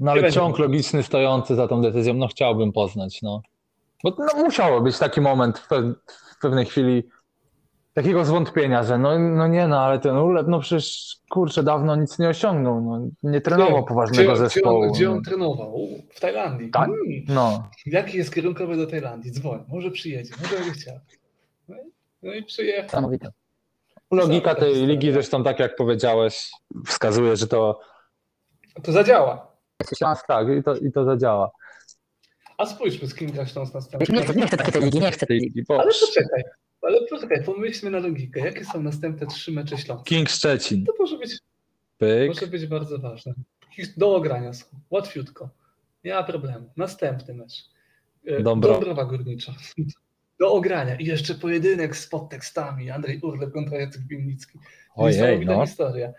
No 0.00 0.10
ale 0.10 0.32
ciąg 0.32 0.58
logiczny 0.58 1.02
stojący 1.02 1.54
za 1.54 1.68
tą 1.68 1.82
decyzją, 1.82 2.14
no 2.14 2.26
chciałbym 2.28 2.72
poznać, 2.72 3.22
no. 3.22 3.42
Bo 4.04 4.12
no, 4.18 4.42
musiało 4.42 4.80
być 4.80 4.98
taki 4.98 5.20
moment 5.20 5.58
w, 5.58 5.68
pe- 5.68 5.94
w 6.36 6.40
pewnej 6.40 6.66
chwili 6.66 7.02
takiego 7.94 8.24
zwątpienia, 8.24 8.84
że 8.84 8.98
no, 8.98 9.18
no 9.18 9.46
nie 9.48 9.68
no, 9.68 9.80
ale 9.80 9.98
ten 9.98 10.16
Ulep, 10.16 10.46
no 10.48 10.60
przecież 10.60 11.16
kurczę, 11.30 11.62
dawno 11.62 11.96
nic 11.96 12.18
nie 12.18 12.28
osiągnął, 12.28 12.80
no, 12.80 13.08
nie 13.30 13.40
trenował 13.40 13.76
Gdzie- 13.78 13.88
poważnego 13.88 14.32
gdzie, 14.32 14.40
zespołu. 14.40 14.80
Gdzie 14.80 14.88
on, 14.88 14.92
gdzie 14.92 15.06
no. 15.06 15.12
on 15.16 15.22
trenował? 15.22 15.74
W 16.14 16.20
Tajlandii. 16.20 16.70
Tak? 16.70 16.88
Mm, 16.88 17.00
No, 17.28 17.68
jaki 17.86 18.18
jest 18.18 18.34
kierunkowy 18.34 18.76
do 18.76 18.86
Tajlandii? 18.86 19.30
Dzwoń, 19.32 19.64
może 19.68 19.90
przyjedzie, 19.90 20.34
może 20.42 20.64
by 20.64 20.70
chciał. 20.70 20.94
No 21.68 21.76
i, 21.76 21.80
no 22.22 22.32
i 22.34 22.42
przyjechał. 22.44 23.10
Logika 24.10 24.54
tej 24.54 24.86
ligi 24.86 25.12
zresztą, 25.12 25.44
tak 25.44 25.58
jak 25.58 25.76
powiedziałeś, 25.76 26.50
wskazuje, 26.86 27.36
że 27.36 27.46
to 27.46 27.80
To 28.82 28.92
zadziała. 28.92 29.53
Śląsk 29.98 30.26
tak 30.26 30.46
i 30.58 30.62
to, 30.62 30.76
i 30.76 30.92
to 30.92 31.04
zadziała. 31.04 31.50
A 32.58 32.66
spójrzmy, 32.66 33.08
z 33.08 33.14
kim 33.14 33.30
gra 33.30 33.46
Śląsk 33.46 33.74
następny. 33.74 34.16
Nie 34.16 34.22
chcę, 34.22 34.34
nie 34.34 34.46
chcę 34.46 34.56
takiej 34.56 34.82
ligi, 34.82 35.00
nie 35.00 35.10
chcę 35.10 35.26
Tej 35.26 35.38
ligi, 35.38 35.62
bo 35.68 35.80
Ale 35.80 35.90
poczekaj, 36.00 36.42
ale 36.82 37.06
poczekaj, 37.10 37.44
pomyślmy 37.44 37.90
na 37.90 37.98
logikę. 37.98 38.40
Jakie 38.40 38.64
są 38.64 38.82
następne 38.82 39.26
trzy 39.26 39.52
mecze 39.52 39.78
Śląska? 39.78 40.04
King 40.04 40.28
Szczecin, 40.28 40.84
To 40.84 40.92
może 40.98 41.18
być, 41.18 41.38
pyk, 41.98 42.28
może 42.28 42.46
być 42.46 42.66
bardzo 42.66 42.98
ważne. 42.98 43.34
Do 43.96 44.16
ogrania 44.16 44.52
są. 44.52 44.66
Łatwiutko. 44.90 45.48
Nie 46.04 46.14
ma 46.14 46.22
problemu. 46.22 46.70
Następny 46.76 47.34
mecz. 47.34 47.52
E, 48.26 48.42
Dąbrowa. 48.42 48.74
Dąbrowa 48.74 49.04
Górnicza. 49.04 49.54
do 50.40 50.52
ogrania. 50.52 50.94
I 50.96 51.04
jeszcze 51.04 51.34
pojedynek 51.34 51.96
z 51.96 52.08
podtekstami. 52.08 52.90
Andrzej 52.90 53.20
Urlep 53.20 53.52
kontra 53.52 53.78
Jacek 53.78 54.02
Winnicki. 54.02 54.58
Ojej, 54.94 55.16
Niesamowita 55.16 55.56
no. 55.56 55.66
historia. 55.66 56.12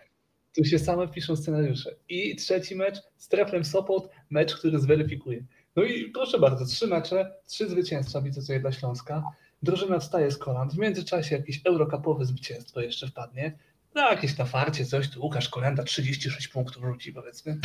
Tu 0.56 0.64
się 0.64 0.78
same 0.78 1.08
piszą 1.08 1.36
scenariusze. 1.36 1.90
I 2.08 2.36
trzeci 2.36 2.76
mecz 2.76 2.96
z 3.16 3.28
Treflem 3.28 3.64
Sopot, 3.64 4.08
mecz, 4.30 4.56
który 4.56 4.78
zweryfikuje. 4.78 5.44
No 5.76 5.82
i 5.82 6.10
proszę 6.10 6.38
bardzo, 6.38 6.66
trzy 6.66 6.86
mecze, 6.86 7.34
trzy 7.46 7.68
zwycięstwa 7.68 8.20
widzę 8.20 8.40
tutaj 8.40 8.60
dla 8.60 8.72
Śląska. 8.72 9.22
Drużyna 9.62 9.98
wstaje 9.98 10.30
z 10.30 10.38
kolan. 10.38 10.70
W 10.70 10.78
międzyczasie 10.78 11.36
jakieś 11.36 11.60
eurokapowe 11.64 12.24
zwycięstwo 12.24 12.80
jeszcze 12.80 13.06
wpadnie. 13.06 13.58
No 13.94 14.10
jakieś 14.10 14.38
na 14.38 14.44
farcie, 14.44 14.84
coś 14.84 15.10
tu 15.10 15.22
Łukasz 15.22 15.48
Kolenda 15.48 15.82
36 15.82 16.48
punktów 16.48 16.84
rzuci 16.84 17.12
powiedzmy. 17.12 17.58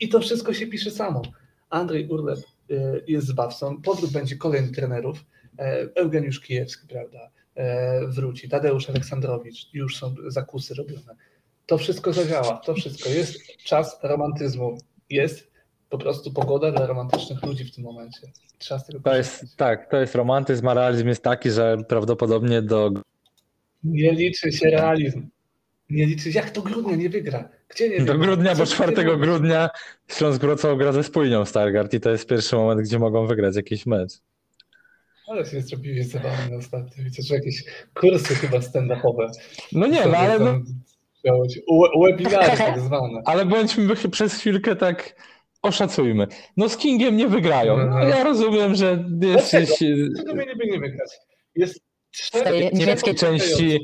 I 0.00 0.08
to 0.08 0.20
wszystko 0.20 0.54
się 0.54 0.66
pisze 0.66 0.90
samo. 0.90 1.22
Andrzej 1.70 2.08
Urlep 2.08 2.38
y, 2.70 3.04
jest 3.06 3.26
zbawcą, 3.26 3.82
powrót 3.82 4.12
będzie 4.12 4.36
kolejnych 4.36 4.72
trenerów. 4.72 5.24
E, 5.58 5.88
Eugeniusz 5.94 6.40
Kijewski, 6.40 6.86
prawda, 6.88 7.30
e, 7.54 8.06
wróci. 8.06 8.48
Tadeusz 8.48 8.90
Aleksandrowicz, 8.90 9.70
już 9.72 9.96
są 9.96 10.14
zakusy 10.26 10.74
robione. 10.74 11.16
To 11.66 11.78
wszystko 11.78 12.12
zadziała, 12.12 12.56
to 12.56 12.74
wszystko. 12.74 13.08
Jest 13.08 13.56
czas 13.56 13.98
romantyzmu. 14.02 14.78
Jest 15.10 15.50
po 15.90 15.98
prostu 15.98 16.32
pogoda 16.32 16.72
dla 16.72 16.86
romantycznych 16.86 17.42
ludzi 17.42 17.64
w 17.64 17.74
tym 17.74 17.84
momencie. 17.84 18.20
Trzeba 18.58 18.80
z 18.80 18.86
tego 18.86 18.98
To 18.98 19.10
korzystać. 19.10 19.42
jest, 19.42 19.56
tak, 19.56 19.90
to 19.90 19.96
jest 20.00 20.14
romantyzm, 20.14 20.68
a 20.68 20.74
realizm 20.74 21.08
jest 21.08 21.22
taki, 21.22 21.50
że 21.50 21.76
prawdopodobnie 21.88 22.62
do 22.62 22.90
Nie 23.84 24.12
liczy 24.12 24.52
się 24.52 24.70
realizm. 24.70 25.26
Nie 25.90 26.06
liczy 26.06 26.30
Jak 26.30 26.50
to 26.50 26.62
grudnia 26.62 26.96
nie 26.96 27.08
wygra? 27.10 27.48
Gdzie 27.68 27.88
nie 27.88 28.00
Do 28.04 28.18
grudnia, 28.18 28.54
bo 28.54 28.66
Co 28.66 28.70
ty 28.84 28.92
4 28.92 29.04
mówisz? 29.04 29.20
grudnia 29.26 29.70
Śląsk 30.08 30.40
Wrocław 30.40 30.78
gra 30.78 30.92
ze 30.92 31.04
Spójnią 31.04 31.44
Stargard 31.44 31.94
i 31.94 32.00
to 32.00 32.10
jest 32.10 32.28
pierwszy 32.28 32.56
moment, 32.56 32.80
gdzie 32.80 32.98
mogą 32.98 33.26
wygrać 33.26 33.56
jakiś 33.56 33.86
mecz. 33.86 34.12
Ale 35.28 35.46
się 35.46 35.60
zrobiłeś 35.60 36.06
zabawny 36.06 36.56
ostatnio. 36.56 37.04
Widzę, 37.04 37.22
że 37.22 37.34
jakieś 37.34 37.64
kursy 37.94 38.34
chyba 38.34 38.58
stand-upowe. 38.58 39.30
No 39.72 39.86
nie, 39.86 40.06
no 40.06 40.16
ale, 40.16 40.38
no, 40.38 40.44
Tam 40.44 40.64
Webinary 42.02 42.56
tak 42.58 42.80
zwane. 42.80 43.22
ale 43.24 43.46
bądźmy 43.46 43.94
przez 44.10 44.34
chwilkę 44.34 44.76
tak 44.76 45.16
oszacujmy. 45.62 46.26
No 46.56 46.68
z 46.68 46.76
Kingiem 46.76 47.16
nie 47.16 47.28
wygrają. 47.28 47.86
No, 47.86 47.98
ja 48.04 48.24
rozumiem, 48.24 48.74
że 48.74 49.04
jesteś... 49.22 49.70
Dlaczego 50.10 50.34
mieliby 50.34 50.66
nie 50.66 50.78
wygrać? 50.80 51.10
Jest 51.54 51.80
cztery 52.10 52.70
niemieckiej 52.72 53.14
części- 53.14 53.80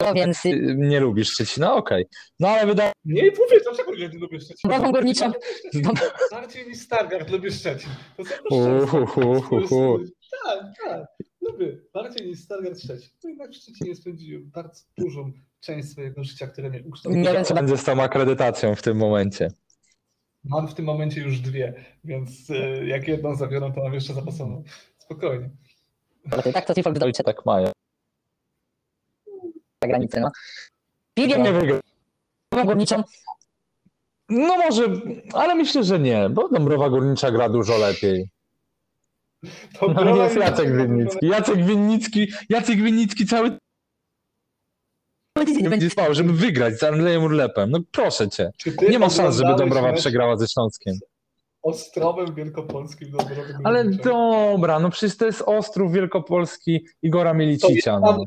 No 0.00 0.14
więc 0.14 0.38
Nie 0.76 1.00
lubisz 1.00 1.30
Szczecina, 1.30 1.74
okej. 1.74 2.04
No 2.40 2.48
ale 2.48 2.66
wydaje 2.66 2.92
Nie 3.04 3.22
mówię, 3.22 3.60
dlaczego 3.62 3.94
nie 3.94 4.08
lubię 4.08 4.40
Szczecin? 4.40 4.70
Nową 4.70 4.92
Górniczą. 4.92 5.32
Bardziej 6.30 6.66
niż 6.66 6.78
Stargard 6.78 7.30
lubię 7.30 7.50
Szczecin. 7.50 7.90
To 8.16 8.24
hu. 9.68 9.98
Tak, 10.44 10.58
tak. 10.84 11.06
Lubię. 11.52 11.78
Bardziej 11.94 12.26
niż 12.28 12.40
Stargard 12.40 12.78
Szczecin. 12.80 13.10
No 13.24 13.30
jednak 13.30 13.50
w 13.50 13.54
Szczecinie 13.56 13.96
spędziłem 13.96 14.50
bardzo 14.50 14.82
dużą 14.98 15.32
część 15.60 15.88
swojego 15.88 16.24
życia, 16.24 16.46
które 16.46 16.70
mnie 16.70 16.80
Nie 16.80 16.86
ukształtowało. 16.88 17.34
wiem, 17.34 17.44
co 17.44 17.54
będzie 17.54 17.76
z 17.76 17.84
tą 17.84 18.02
akredytacją 18.02 18.74
w 18.74 18.82
tym 18.82 18.96
momencie. 18.96 19.50
Mam 20.44 20.68
w 20.68 20.74
tym 20.74 20.84
momencie 20.84 21.20
już 21.20 21.40
dwie, 21.40 21.84
więc 22.04 22.50
y, 22.50 22.86
jak 22.86 23.08
jedną 23.08 23.34
zabiorą, 23.36 23.72
to 23.72 23.82
mam 23.82 23.94
jeszcze 23.94 24.14
zapasową. 24.14 24.64
Spokojnie. 24.98 25.50
będzie. 26.24 26.52
Tak 26.52 26.64
to 26.66 26.74
Tifol 26.74 26.90
Ojcze 26.90 26.94
wydolicie 26.94 27.24
tak 27.24 27.46
mają. 27.46 27.66
za 29.82 29.88
granicę, 29.88 30.20
no. 30.20 30.30
Piwiem 31.14 31.42
Nie 31.42 31.52
nie 31.52 31.60
wygra. 31.60 31.80
Górniczą. 32.64 33.02
No 34.28 34.56
może, 34.56 34.82
ale 35.32 35.54
myślę, 35.54 35.84
że 35.84 35.98
nie, 35.98 36.28
bo 36.30 36.48
Dąbrowa 36.48 36.90
Górnicza 36.90 37.30
gra 37.30 37.48
dużo 37.48 37.78
lepiej. 37.78 38.30
To 39.78 39.88
No 39.88 40.16
jest 40.24 40.36
Jacek 40.36 40.76
Winnicki. 40.76 41.26
Jacek 41.26 41.64
Winnicki, 41.66 42.32
Jacek 42.48 42.76
Winnicki 42.76 43.26
cały 43.26 43.58
będzie 45.70 45.90
spał, 45.90 46.14
żeby 46.14 46.32
wygrać 46.32 46.78
z 46.78 46.82
Andrzejem 46.82 47.24
Urlepem. 47.24 47.70
No 47.70 47.78
proszę 47.92 48.28
cię. 48.28 48.50
Nie 48.90 48.98
ma 48.98 49.10
szans, 49.10 49.36
żeby 49.36 49.54
Dąbrowa 49.54 49.92
przegrała 49.92 50.36
ze 50.36 50.48
Śląskiem. 50.48 50.94
Ostrowem 51.62 52.34
Wielkopolskim 52.34 53.10
Dąbrowy 53.10 53.58
Ale 53.64 53.84
dobra, 53.84 54.80
no 54.80 54.90
przecież 54.90 55.16
to 55.16 55.26
jest 55.26 55.42
Ostrów 55.46 55.92
Wielkopolski 55.92 56.86
Igora 57.02 57.34
Mielicicia. 57.34 58.00
No. 58.00 58.24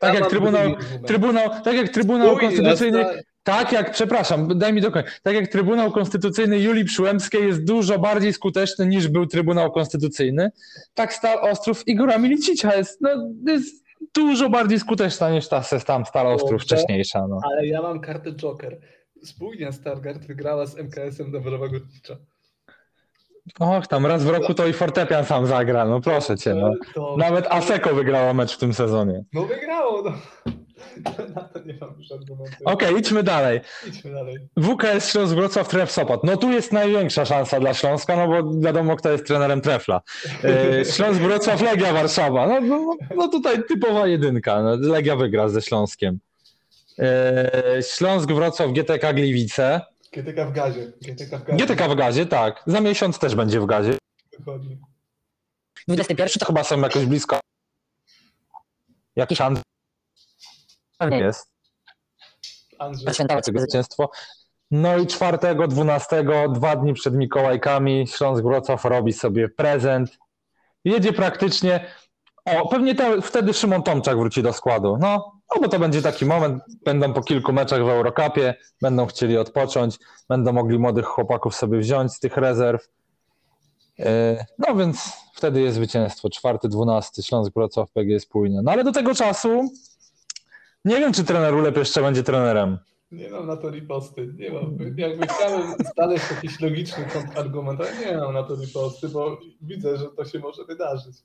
Tak 0.00 0.14
ja 0.14 0.20
jak 0.20 0.30
Trybunał-. 0.30 0.76
Trybunał, 1.06 1.50
tak 1.64 1.74
jak 1.74 1.88
Trybunał 1.88 2.36
Konstytucyjny, 2.36 3.22
tak 3.48 3.72
jak, 3.72 3.90
przepraszam, 3.90 4.58
daj 4.58 4.72
mi 4.72 4.80
dokończyć, 4.80 5.20
tak 5.22 5.34
jak 5.34 5.48
Trybunał 5.48 5.90
Konstytucyjny 5.90 6.58
Julii 6.58 6.84
Przyłębskiej 6.84 7.46
jest 7.46 7.64
dużo 7.64 7.98
bardziej 7.98 8.32
skuteczny 8.32 8.86
niż 8.86 9.08
był 9.08 9.26
Trybunał 9.26 9.72
Konstytucyjny, 9.72 10.50
tak 10.94 11.14
Stal 11.14 11.38
Ostrów 11.50 11.88
Igora 11.88 12.18
Milicicia 12.18 12.76
jest, 12.76 13.00
no, 13.00 13.10
jest 13.46 13.84
dużo 14.14 14.48
bardziej 14.48 14.80
skuteczna 14.80 15.30
niż 15.30 15.48
ta 15.48 15.62
tam 15.86 16.04
Stal 16.04 16.26
Ostrów 16.26 16.62
wcześniejsza. 16.62 17.26
No. 17.28 17.40
Ale 17.44 17.66
ja 17.66 17.82
mam 17.82 18.00
kartę 18.00 18.32
Joker. 18.32 18.80
Spójnia 19.24 19.72
Stargard 19.72 20.26
wygrała 20.26 20.66
z 20.66 20.76
MKS-em 20.78 21.32
Dąbrowa 21.32 21.68
Górnicza. 21.68 22.16
Och, 23.60 23.86
tam 23.86 24.06
raz 24.06 24.24
w 24.24 24.28
roku 24.28 24.54
to 24.54 24.66
i 24.66 24.72
fortepian 24.72 25.24
sam 25.24 25.46
zagra, 25.46 25.84
no 25.84 26.00
proszę 26.00 26.36
cię. 26.36 26.54
No. 26.54 26.72
Nawet 27.16 27.46
Aseko 27.46 27.94
wygrała 27.94 28.34
mecz 28.34 28.56
w 28.56 28.58
tym 28.58 28.74
sezonie. 28.74 29.24
no 29.32 29.42
wygrało, 29.42 30.02
no. 30.02 30.12
Na 31.34 31.40
to 31.42 31.58
nie 31.58 31.74
mam 31.80 31.94
już 31.98 32.12
argumentu. 32.12 32.56
Okej, 32.64 32.96
idźmy 32.98 33.22
dalej. 33.22 33.60
Idźmy 33.86 34.12
dalej. 34.12 34.36
WKS 34.56 35.12
Śląsk 35.12 35.34
Wrocław 35.34 35.68
Tref 35.68 35.90
Sopot. 35.90 36.24
No 36.24 36.36
tu 36.36 36.52
jest 36.52 36.72
największa 36.72 37.24
szansa 37.24 37.60
dla 37.60 37.74
Śląska, 37.74 38.16
no 38.16 38.28
bo 38.28 38.60
wiadomo 38.60 38.96
kto 38.96 39.10
jest 39.12 39.26
trenerem 39.26 39.60
Trefla. 39.60 40.00
E, 40.44 40.84
Śląsk 40.94 41.20
Wrocław 41.20 41.60
Legia 41.60 41.92
Warszawa. 41.92 42.46
No, 42.46 42.60
no, 42.60 42.96
no 43.16 43.28
tutaj 43.28 43.64
typowa 43.64 44.06
jedynka. 44.06 44.62
No, 44.62 44.76
Legia 44.76 45.16
wygra 45.16 45.48
ze 45.48 45.62
Śląskiem. 45.62 46.18
E, 46.98 47.80
Śląsk 47.96 48.32
Wrocław 48.32 48.72
GTK 48.72 49.12
Gliwice. 49.12 49.80
GTK 50.12 50.46
w 50.46 50.52
gazie. 50.52 50.92
GTK 51.02 51.38
w 51.38 51.44
gazie. 51.44 51.66
GTK 51.66 51.88
w 51.88 51.94
gazie, 51.94 52.26
tak. 52.26 52.62
Za 52.66 52.80
miesiąc 52.80 53.18
też 53.18 53.34
będzie 53.34 53.60
w 53.60 53.66
gazie. 53.66 53.98
Dokładnie. 54.38 54.76
21 55.88 56.28
To 56.40 56.46
chyba 56.46 56.64
są 56.64 56.80
jakoś 56.80 57.06
blisko. 57.06 57.40
Jakiś 59.16 59.40
Andrzej. 59.40 59.67
Jest. 61.00 61.50
Andrzej. 62.78 63.14
Świętować. 63.14 63.44
zwycięstwo. 63.46 64.10
No 64.70 64.96
i 64.96 65.06
4, 65.06 65.38
12, 65.68 66.24
dwa 66.54 66.76
dni 66.76 66.94
przed 66.94 67.14
Mikołajkami, 67.14 68.06
Śląsk 68.06 68.42
Wrocław 68.42 68.84
robi 68.84 69.12
sobie 69.12 69.48
prezent. 69.48 70.18
Jedzie 70.84 71.12
praktycznie. 71.12 71.86
O, 72.44 72.68
pewnie 72.68 72.94
te, 72.94 73.22
wtedy 73.22 73.54
Szymon 73.54 73.82
Tomczak 73.82 74.18
wróci 74.18 74.42
do 74.42 74.52
składu. 74.52 74.96
No, 75.00 75.32
no, 75.54 75.62
bo 75.62 75.68
to 75.68 75.78
będzie 75.78 76.02
taki 76.02 76.26
moment. 76.26 76.62
Będą 76.84 77.12
po 77.12 77.22
kilku 77.22 77.52
meczach 77.52 77.84
w 77.84 77.88
Eurocupie, 77.88 78.54
będą 78.82 79.06
chcieli 79.06 79.38
odpocząć, 79.38 79.98
będą 80.28 80.52
mogli 80.52 80.78
młodych 80.78 81.06
chłopaków 81.06 81.54
sobie 81.54 81.78
wziąć 81.78 82.12
z 82.12 82.20
tych 82.20 82.36
rezerw. 82.36 82.88
Yy, 83.98 84.06
No 84.58 84.74
więc 84.74 85.12
wtedy 85.34 85.60
jest 85.60 85.76
zwycięstwo. 85.76 86.30
4, 86.30 86.58
12, 86.64 87.22
Śląsk 87.22 87.52
Wrocław, 87.54 87.90
PGS 87.90 88.22
Spójnia. 88.22 88.60
No 88.62 88.72
ale 88.72 88.84
do 88.84 88.92
tego 88.92 89.14
czasu 89.14 89.70
nie 90.88 90.96
wiem, 91.00 91.12
czy 91.12 91.24
trener 91.24 91.54
Ulep 91.54 91.76
jeszcze 91.76 92.02
będzie 92.02 92.22
trenerem. 92.22 92.78
Nie 93.10 93.30
mam 93.30 93.46
na 93.46 93.56
to 93.56 93.70
riposty. 93.70 94.34
Nie 94.38 94.50
mam. 94.50 94.76
Jakby 94.96 95.26
chciałem 95.26 95.74
znaleźć 95.94 96.24
jakiś 96.30 96.60
logiczny 96.60 97.04
kontrargument, 97.12 97.80
ale 97.80 98.06
nie 98.06 98.16
mam 98.16 98.34
na 98.34 98.42
to 98.42 98.54
riposty, 98.54 99.08
bo 99.08 99.38
widzę, 99.62 99.96
że 99.96 100.06
to 100.16 100.24
się 100.24 100.38
może 100.38 100.64
wydarzyć. 100.64 101.16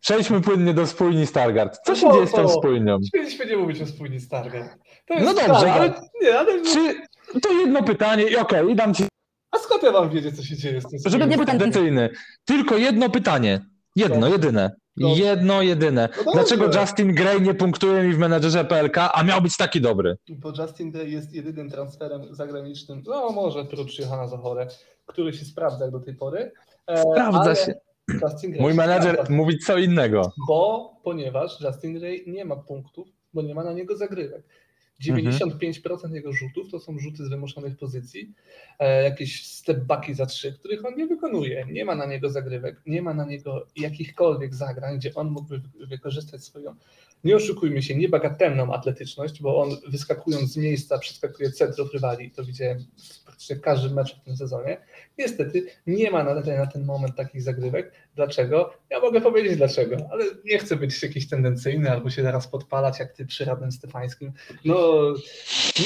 Przejdźmy 0.00 0.40
płynnie 0.40 0.74
do 0.74 0.86
spójni 0.86 1.26
Stargard. 1.26 1.78
Co 1.84 1.92
No 1.92 1.98
się 1.98 2.06
bo 2.06 2.12
dzieje 2.14 2.26
z 2.26 2.32
tą 2.32 2.48
spójnią? 2.48 2.98
Powinniśmy 3.12 3.46
nie 3.46 3.56
mówić 3.56 3.82
o 3.82 3.86
spójni 3.86 4.20
Stargard. 4.20 4.70
No 5.10 5.34
dobrze, 5.34 5.44
Stargard. 5.44 6.00
Nie, 6.22 6.38
ale... 6.38 6.62
Czy 6.62 6.94
to 7.40 7.52
jedno 7.52 7.82
pytanie 7.82 8.24
i 8.24 8.36
okej, 8.36 8.70
i 8.70 8.76
dam 8.76 8.94
ci, 8.94 9.04
A 9.50 9.58
skąd 9.58 9.82
ja 9.82 9.92
mam 9.92 10.10
wiedzieć, 10.10 10.36
co 10.36 10.42
się 10.42 10.56
dzieje 10.56 10.80
z 10.80 10.84
tym 10.84 10.98
żeby 11.06 11.26
nie 11.26 11.36
był 11.36 11.46
tendencyjny. 11.46 12.10
Tylko 12.44 12.76
jedno 12.76 13.10
pytanie. 13.10 13.60
Jedno, 13.96 14.20
Dobrze. 14.20 14.30
jedyne. 14.32 14.76
Dobrze. 14.96 15.22
Jedno, 15.22 15.62
jedyne. 15.62 16.08
No. 16.26 16.32
Dlaczego 16.32 16.80
Justin 16.80 17.14
Gray 17.14 17.42
nie 17.42 17.54
punktuje 17.54 18.02
mi 18.02 18.12
w 18.14 18.18
menedżerze 18.18 18.64
PLK, 18.64 18.98
a 19.12 19.22
miał 19.22 19.42
być 19.42 19.56
taki 19.56 19.80
dobry? 19.80 20.16
Bo 20.28 20.52
Justin 20.58 20.92
Day 20.92 21.10
jest 21.10 21.34
jedynym 21.34 21.70
transferem 21.70 22.34
zagranicznym, 22.34 23.02
no 23.06 23.30
może 23.30 23.64
prócz 23.64 23.98
Johana 23.98 24.28
Zachore, 24.28 24.66
który 25.06 25.32
się 25.32 25.44
sprawdza 25.44 25.84
jak 25.84 25.92
do 25.92 26.00
tej 26.00 26.14
pory. 26.14 26.52
E, 26.86 27.02
Sprawdza 27.02 27.54
się. 27.54 27.74
Gray 28.42 28.60
Mój 28.60 28.74
menedżer 28.74 29.26
mówi 29.30 29.58
co 29.58 29.78
innego. 29.78 30.32
Bo, 30.48 30.92
ponieważ 31.04 31.60
Justin 31.60 32.02
Ray 32.02 32.24
nie 32.26 32.44
ma 32.44 32.56
punktów, 32.56 33.08
bo 33.34 33.42
nie 33.42 33.54
ma 33.54 33.64
na 33.64 33.72
niego 33.72 33.96
zagrywek. 33.96 34.42
95% 35.02 36.14
jego 36.14 36.32
rzutów 36.32 36.70
to 36.70 36.80
są 36.80 36.98
rzuty 36.98 37.24
z 37.24 37.28
wymuszonych 37.28 37.76
pozycji, 37.78 38.32
e, 38.78 39.04
jakieś 39.04 39.46
step 39.46 39.84
backi 39.84 40.14
za 40.14 40.26
trzy, 40.26 40.52
których 40.52 40.84
on 40.84 40.96
nie 40.96 41.06
wykonuje. 41.06 41.66
Nie 41.70 41.84
ma 41.84 41.94
na 41.94 42.06
niego 42.06 42.30
zagrywek, 42.30 42.80
nie 42.86 43.02
ma 43.02 43.14
na 43.14 43.24
niego 43.24 43.66
jakichkolwiek 43.76 44.54
zagrań, 44.54 44.98
gdzie 44.98 45.14
on 45.14 45.30
mógłby 45.30 45.58
wy- 45.58 45.86
wykorzystać 45.86 46.44
swoją, 46.44 46.74
nie 47.24 47.36
oszukujmy 47.36 47.82
się, 47.82 47.94
niebagatelną 47.96 48.72
atletyczność, 48.74 49.42
bo 49.42 49.62
on 49.62 49.70
wyskakując 49.88 50.52
z 50.52 50.56
miejsca 50.56 50.98
przeskakuje 50.98 51.50
centrów 51.50 51.92
rywali, 51.92 52.30
to 52.30 52.44
widziałem 52.44 52.78
w 52.96 53.24
praktycznie 53.24 53.56
każdym 53.56 53.92
meczu 53.94 54.16
w 54.16 54.24
tym 54.24 54.36
sezonie. 54.36 54.76
Niestety 55.18 55.66
nie 55.86 56.10
ma 56.10 56.24
na 56.24 56.42
ten, 56.42 56.58
na 56.58 56.66
ten 56.66 56.84
moment 56.84 57.16
takich 57.16 57.42
zagrywek, 57.42 57.92
Dlaczego? 58.16 58.72
Ja 58.90 59.00
mogę 59.00 59.20
powiedzieć 59.20 59.56
dlaczego, 59.56 59.96
ale 60.10 60.24
nie 60.44 60.58
chcę 60.58 60.76
być 60.76 61.02
jakiś 61.02 61.28
tendencyjny 61.28 61.90
albo 61.90 62.10
się 62.10 62.22
teraz 62.22 62.48
podpalać 62.48 62.98
jak 62.98 63.12
ty 63.12 63.26
przy 63.26 63.44
Radnym 63.44 63.72
Stefańskim. 63.72 64.32
No, 64.64 65.02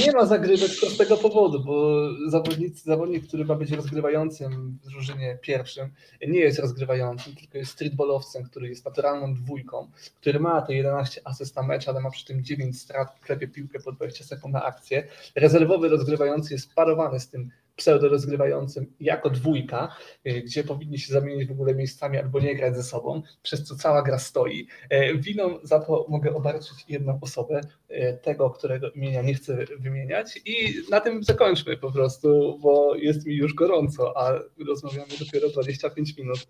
nie 0.07 0.13
ma 0.13 0.27
zagrywek 0.27 0.69
z 0.71 0.81
prostego 0.81 1.17
powodu, 1.17 1.65
bo 1.65 2.07
zawodnik, 2.29 2.77
zawodnik, 2.77 3.27
który 3.29 3.45
ma 3.45 3.55
być 3.55 3.71
rozgrywającym 3.71 4.79
w 4.83 4.89
drużynie 4.89 5.39
pierwszym, 5.43 5.91
nie 6.29 6.41
jest 6.41 6.59
rozgrywającym, 6.59 7.35
tylko 7.35 7.59
jest 7.59 7.73
streetballowcem, 7.73 8.45
który 8.45 8.69
jest 8.69 8.85
naturalną 8.85 9.35
dwójką, 9.35 9.91
który 10.21 10.41
ma 10.41 10.63
te 10.63 10.75
11 10.75 11.21
asyst 11.25 11.57
na 11.57 11.63
mecz, 11.63 11.89
ale 11.89 12.01
ma 12.01 12.11
przy 12.11 12.25
tym 12.25 12.45
9 12.45 12.81
strat, 12.81 13.21
klepie 13.21 13.49
piłkę 13.49 13.81
po 13.81 13.93
20 13.93 14.25
sekund 14.25 14.55
na 14.55 14.65
akcję. 14.65 15.07
Rezerwowy 15.35 15.89
rozgrywający 15.89 16.55
jest 16.55 16.75
parowany 16.75 17.21
z 17.21 17.29
tym 17.29 17.51
pseudo-rozgrywającym 17.81 18.87
jako 19.01 19.31
dwójka, 19.31 19.97
y, 20.27 20.43
gdzie 20.43 20.65
powinni 20.65 20.99
się 20.99 21.13
zamienić 21.13 21.49
w 21.49 21.53
ogóle 21.53 21.75
miejscami 21.75 22.19
albo 22.19 22.41
nie 22.41 22.57
grać 22.57 22.77
ze 22.77 22.83
sobą, 22.83 23.23
przez 23.43 23.65
co 23.65 23.77
cała 23.77 24.03
gra 24.03 24.19
stoi. 24.19 24.67
Y, 24.93 25.19
Winą 25.19 25.59
za 25.63 25.81
to 25.81 26.07
mogę 26.09 26.35
obarczyć 26.35 26.85
jedną 26.89 27.19
osobę, 27.21 27.61
y, 27.91 28.19
tego, 28.23 28.51
którego 28.51 28.91
imienia 28.91 29.23
nie 29.23 29.35
chcę 29.35 29.65
wymieniać 29.79 30.41
i 30.45 30.75
na 30.91 31.01
tym 31.01 31.25
zakończmy 31.25 31.77
po 31.77 31.93
prostu, 31.93 32.59
bo 32.63 32.95
jest 32.95 33.27
mi 33.27 33.35
już 33.35 33.55
gorąco, 33.55 34.17
a 34.17 34.41
rozmawiamy 34.67 35.13
dopiero 35.21 35.49
25 35.49 36.17
minut. 36.17 36.47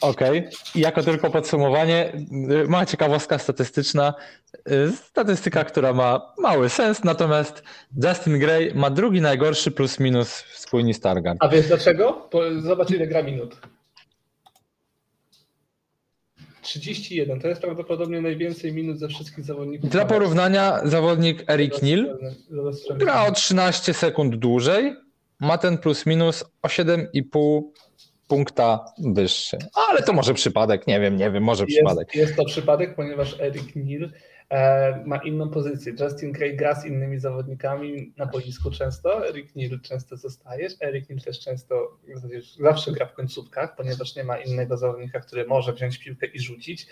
Okej. 0.00 0.48
I 0.74 0.80
jako 0.80 1.02
tylko 1.02 1.30
podsumowanie, 1.30 2.12
y, 2.64 2.68
mała 2.68 2.86
ciekawostka 2.86 3.38
statystyczna. 3.38 4.14
Y, 4.70 4.92
Statystyka, 4.96 5.64
która 5.64 5.92
ma 5.92 6.32
mały 6.38 6.68
sens, 6.68 7.04
natomiast 7.04 7.62
Justin 8.04 8.38
Gray 8.38 8.74
ma 8.74 8.90
drugi 8.90 9.20
najgorszy 9.20 9.70
plus 9.70 10.00
minus 10.00 10.42
w 10.42 10.58
spójni 10.58 10.94
Stargard. 10.94 11.38
A 11.40 11.48
wiesz 11.48 11.66
dlaczego? 11.68 12.28
Zobacz 12.62 12.90
ile 12.90 13.06
gra 13.06 13.22
minut. 13.22 13.56
31, 16.62 17.40
to 17.40 17.48
jest 17.48 17.60
prawdopodobnie 17.60 18.20
najwięcej 18.20 18.72
minut 18.72 18.98
ze 18.98 19.08
wszystkich 19.08 19.44
zawodników. 19.44 19.90
Dla 19.90 20.04
porównania 20.04 20.80
zawodnik 20.84 21.50
Eric 21.50 21.74
sprawdzę. 21.74 22.96
gra 22.96 23.26
o 23.26 23.32
13 23.32 23.94
sekund 23.94 24.36
dłużej, 24.36 24.94
ma 25.40 25.58
ten 25.58 25.78
plus 25.78 26.06
minus 26.06 26.44
o 26.62 26.68
7,5 26.68 27.62
punkta 28.28 28.84
wyższy. 28.98 29.58
Ale 29.90 30.02
to 30.02 30.12
może 30.12 30.34
przypadek, 30.34 30.86
nie 30.86 31.00
wiem, 31.00 31.16
nie 31.16 31.30
wiem, 31.30 31.42
może 31.42 31.66
przypadek. 31.66 32.14
Jest, 32.14 32.28
jest 32.28 32.36
to 32.36 32.44
przypadek, 32.44 32.94
ponieważ 32.94 33.40
Eric 33.40 33.76
Neal 33.76 34.10
ma 35.06 35.16
inną 35.16 35.50
pozycję. 35.50 35.92
Justin 36.00 36.32
Gray 36.32 36.56
gra 36.56 36.74
z 36.74 36.86
innymi 36.86 37.18
zawodnikami 37.18 38.12
na 38.16 38.26
boisku 38.26 38.70
często, 38.70 39.28
Eric 39.28 39.56
Neal 39.56 39.80
często 39.80 40.16
zostajesz, 40.16 40.72
Eric 40.80 41.08
Neal 41.08 41.20
też 41.20 41.40
często, 41.40 41.98
zawsze 42.60 42.92
gra 42.92 43.06
w 43.06 43.14
końcówkach, 43.14 43.76
ponieważ 43.76 44.16
nie 44.16 44.24
ma 44.24 44.38
innego 44.38 44.76
zawodnika, 44.76 45.20
który 45.20 45.46
może 45.46 45.72
wziąć 45.72 45.98
piłkę 45.98 46.26
i 46.26 46.40
rzucić. 46.40 46.86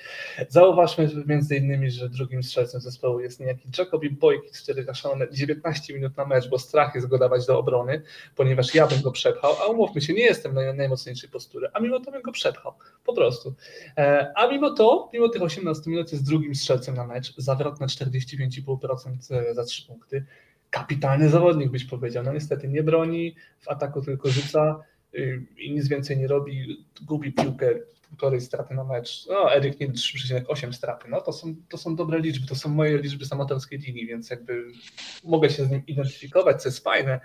Zauważmy 0.48 1.10
między 1.26 1.56
innymi, 1.56 1.90
że 1.90 2.08
drugim 2.08 2.42
strzelcem 2.42 2.80
zespołu 2.80 3.20
jest 3.20 3.40
niejaki 3.40 3.68
Jacobi 3.78 4.10
Boykic, 4.10 4.62
który 4.62 4.84
gaszony 4.84 5.28
19 5.32 5.94
minut 5.94 6.16
na 6.16 6.24
mecz, 6.24 6.48
bo 6.48 6.58
strach 6.58 6.94
jest 6.94 7.06
go 7.06 7.18
dawać 7.18 7.46
do 7.46 7.58
obrony, 7.58 8.02
ponieważ 8.34 8.74
ja 8.74 8.86
bym 8.86 9.02
go 9.02 9.12
przepchał, 9.12 9.52
a 9.62 9.66
umówmy 9.66 10.00
się, 10.00 10.12
nie 10.12 10.24
jestem 10.24 10.54
naj, 10.54 10.74
najmocniejszej 10.74 11.30
postury, 11.30 11.68
a 11.72 11.80
mimo 11.80 12.00
to 12.00 12.10
bym 12.10 12.22
go 12.22 12.32
przepchał, 12.32 12.72
po 13.04 13.12
prostu. 13.14 13.54
E, 13.96 14.32
a 14.36 14.48
mimo 14.48 14.70
to, 14.70 15.10
mimo 15.12 15.28
tych 15.28 15.42
18 15.42 15.90
minut 15.90 16.12
jest 16.12 16.26
drugim 16.26 16.54
strzelcem 16.54 16.94
na 16.94 17.06
mecz, 17.06 17.36
zawrotne 17.46 17.86
45,5% 17.86 19.54
za 19.54 19.64
3 19.64 19.86
punkty. 19.86 20.24
Kapitalny 20.70 21.28
zawodnik 21.28 21.70
byś 21.70 21.84
powiedział. 21.84 22.24
No 22.24 22.32
niestety 22.32 22.68
nie 22.68 22.82
broni, 22.82 23.34
w 23.60 23.68
ataku 23.68 24.02
tylko 24.02 24.30
rzuca 24.30 24.80
y, 25.14 25.46
i 25.58 25.72
nic 25.72 25.88
więcej 25.88 26.18
nie 26.18 26.26
robi, 26.26 26.86
gubi 27.02 27.32
piłkę, 27.32 27.74
półtorej 28.08 28.40
straty 28.40 28.74
na 28.74 28.84
mecz. 28.84 29.26
No, 29.28 29.54
Eryk 29.54 29.80
nie 29.80 29.88
3,8 29.88 30.72
straty. 30.72 31.08
No 31.08 31.20
to 31.20 31.32
są, 31.32 31.54
to 31.68 31.78
są 31.78 31.96
dobre 31.96 32.18
liczby, 32.18 32.46
to 32.46 32.54
są 32.54 32.68
moje 32.68 32.98
liczby 32.98 33.24
z 33.24 33.32
amatorskiej 33.32 33.78
ligi, 33.78 34.06
więc 34.06 34.30
jakby 34.30 34.64
mogę 35.24 35.50
się 35.50 35.64
z 35.64 35.70
nim 35.70 35.82
identyfikować, 35.86 36.62
co 36.62 36.68
jest 36.68 36.84
fajne, 36.84 37.20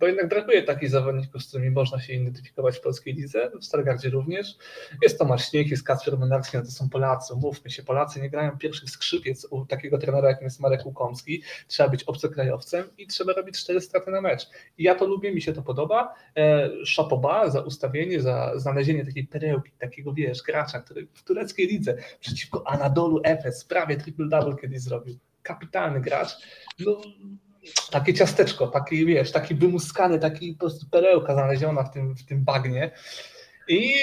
bo 0.00 0.06
jednak 0.06 0.28
brakuje 0.28 0.62
takich 0.62 0.90
zawodników, 0.90 1.42
z 1.42 1.48
którymi 1.48 1.70
można 1.70 2.00
się 2.00 2.12
identyfikować 2.12 2.76
w 2.76 2.80
polskiej 2.80 3.14
lidze, 3.14 3.50
w 3.60 3.64
Stargardzie 3.64 4.10
również. 4.10 4.56
Jest 5.02 5.18
Tomasz 5.18 5.50
Śnieg, 5.50 5.68
jest 5.68 5.84
Kacper 5.84 6.18
Menarski, 6.18 6.56
no 6.56 6.62
to 6.62 6.70
są 6.70 6.88
Polacy, 6.88 7.34
mówmy 7.36 7.70
się, 7.70 7.82
Polacy 7.82 8.20
nie 8.20 8.30
grają 8.30 8.58
pierwszych 8.58 8.90
skrzypiec 8.90 9.46
u 9.50 9.66
takiego 9.66 9.98
trenera, 9.98 10.28
jakim 10.28 10.44
jest 10.44 10.60
Marek 10.60 10.86
Łukomski, 10.86 11.42
trzeba 11.68 11.88
być 11.88 12.04
obcokrajowcem 12.04 12.84
i 12.98 13.06
trzeba 13.06 13.32
robić 13.32 13.58
cztery 13.58 13.80
straty 13.80 14.10
na 14.10 14.20
mecz. 14.20 14.48
I 14.78 14.82
ja 14.82 14.94
to 14.94 15.06
lubię, 15.06 15.32
mi 15.32 15.42
się 15.42 15.52
to 15.52 15.62
podoba. 15.62 16.14
E, 16.36 16.70
Szapoba 16.84 17.50
za 17.50 17.60
ustawienie, 17.60 18.20
za 18.20 18.58
znalezienie 18.58 19.06
takiej 19.06 19.26
perełki, 19.26 19.70
takiego 19.78 20.12
wiesz, 20.28 20.42
gracza, 20.42 20.80
który 20.80 21.06
w 21.14 21.22
tureckiej 21.22 21.66
lidze 21.66 21.96
przeciwko 22.20 22.66
Anadolu 22.66 23.20
Efes 23.24 23.64
prawie 23.64 23.96
triple-double 23.96 24.60
kiedyś 24.60 24.80
zrobił. 24.80 25.18
Kapitalny 25.42 26.00
gracz. 26.00 26.30
No, 26.78 27.00
takie 27.90 28.14
ciasteczko, 28.14 28.66
taki 28.66 29.06
wiesz, 29.06 29.32
taki 29.32 29.54
wymuskany, 29.54 30.18
taki 30.18 30.52
po 30.52 30.58
prostu 30.58 30.86
perełka 30.90 31.34
znaleziona 31.34 31.82
w 31.82 31.90
tym, 31.90 32.14
w 32.14 32.24
tym 32.24 32.44
bagnie. 32.44 32.90
I 33.68 33.94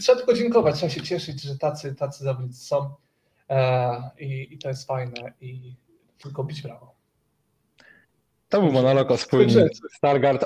trzeba 0.00 0.18
tylko 0.18 0.34
dziękować, 0.34 0.76
trzeba 0.76 0.90
się 0.90 1.02
cieszyć, 1.02 1.42
że 1.42 1.58
tacy, 1.58 1.94
tacy 1.94 2.24
zawodnicy 2.24 2.66
są. 2.66 2.94
E, 3.50 4.10
i, 4.18 4.54
I 4.54 4.58
to 4.58 4.68
jest 4.68 4.86
fajne 4.86 5.32
i 5.40 5.74
tylko 6.18 6.44
bić 6.44 6.62
brawo. 6.62 6.94
To 8.48 8.60
był 8.60 8.72
monolog 8.72 9.10
o 9.10 9.16
spójni 9.16 9.54
Stargard. 9.96 10.44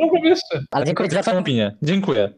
Mogłem 0.00 0.24
jeszcze? 0.24 0.64
Ale 0.70 0.86
dziękuję 0.86 1.10
za 1.10 1.22
Twoją 1.22 1.38
Opinię. 1.38 1.76
Dziękuję. 1.82 2.32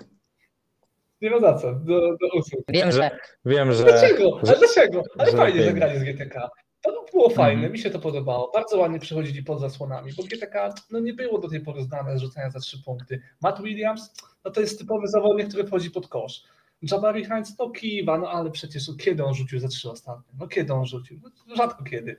Nie 1.20 1.30
ma 1.30 1.40
za 1.40 1.54
co, 1.54 1.72
do, 1.72 2.00
do 2.00 2.28
usług. 2.38 2.64
Wiem, 2.68 2.92
że 2.92 3.10
Wiem, 3.44 3.72
że... 3.72 3.84
Dlaczego? 3.84 4.38
Ale 4.48 4.58
dlaczego? 4.58 5.02
Ale 5.18 5.30
że 5.30 5.36
fajnie 5.36 5.64
zagrali 5.64 5.98
z 5.98 6.02
GTK. 6.02 6.48
To 6.82 7.04
było 7.12 7.30
fajne, 7.30 7.52
Mhm. 7.54 7.72
mi 7.72 7.78
się 7.78 7.90
to 7.90 7.98
podobało. 7.98 8.50
Bardzo 8.54 8.78
ładnie 8.78 8.98
przechodzili 8.98 9.42
pod 9.42 9.60
zasłonami, 9.60 10.12
bo 10.16 10.22
GTK 10.22 10.74
no, 10.90 11.00
nie 11.00 11.12
było 11.14 11.38
do 11.38 11.48
tej 11.48 11.60
pory 11.60 11.82
znane 11.82 12.18
z 12.18 12.20
rzucania 12.20 12.50
za 12.50 12.60
trzy 12.60 12.82
punkty. 12.84 13.20
Matt 13.42 13.62
Williams, 13.62 14.14
no 14.44 14.50
to 14.50 14.60
jest 14.60 14.78
typowy 14.78 15.08
zawodnik, 15.08 15.48
który 15.48 15.64
wchodzi 15.66 15.90
pod 15.90 16.08
kosz. 16.08 16.42
Jabari 16.90 17.24
Hines, 17.24 17.58
no 17.58 17.70
kiwa, 17.70 18.18
no 18.18 18.30
ale 18.30 18.50
przecież 18.50 18.90
kiedy 18.98 19.24
on 19.24 19.34
rzucił 19.34 19.58
za 19.58 19.68
trzy 19.68 19.90
ostatnie? 19.90 20.34
No 20.38 20.48
kiedy 20.48 20.74
on 20.74 20.86
rzucił? 20.86 21.20
No, 21.22 21.56
rzadko 21.56 21.84
kiedy. 21.84 22.16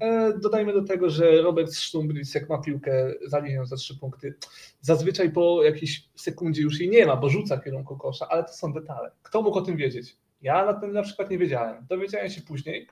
E, 0.00 0.32
dodajmy 0.38 0.72
do 0.72 0.84
tego, 0.84 1.10
że 1.10 1.42
Robert 1.42 1.74
Sztumblic, 1.74 2.34
jak 2.34 2.48
ma 2.48 2.58
piłkę 2.58 3.14
za 3.26 3.38
linią 3.38 3.66
za 3.66 3.76
trzy 3.76 3.98
punkty, 3.98 4.34
zazwyczaj 4.80 5.32
po 5.32 5.62
jakiejś 5.62 6.08
sekundzie 6.14 6.62
już 6.62 6.80
jej 6.80 6.90
nie 6.90 7.06
ma, 7.06 7.16
bo 7.16 7.28
rzuca 7.28 7.58
kierunku 7.58 7.96
kosza, 7.96 8.28
ale 8.28 8.44
to 8.44 8.52
są 8.52 8.72
detale. 8.72 9.10
Kto 9.22 9.42
mógł 9.42 9.58
o 9.58 9.62
tym 9.62 9.76
wiedzieć? 9.76 10.16
Ja 10.42 10.64
na 10.64 10.74
tym 10.74 10.92
na 10.92 11.02
przykład 11.02 11.30
nie 11.30 11.38
wiedziałem. 11.38 11.86
Dowiedziałem 11.88 12.30
się 12.30 12.42
później, 12.42 12.88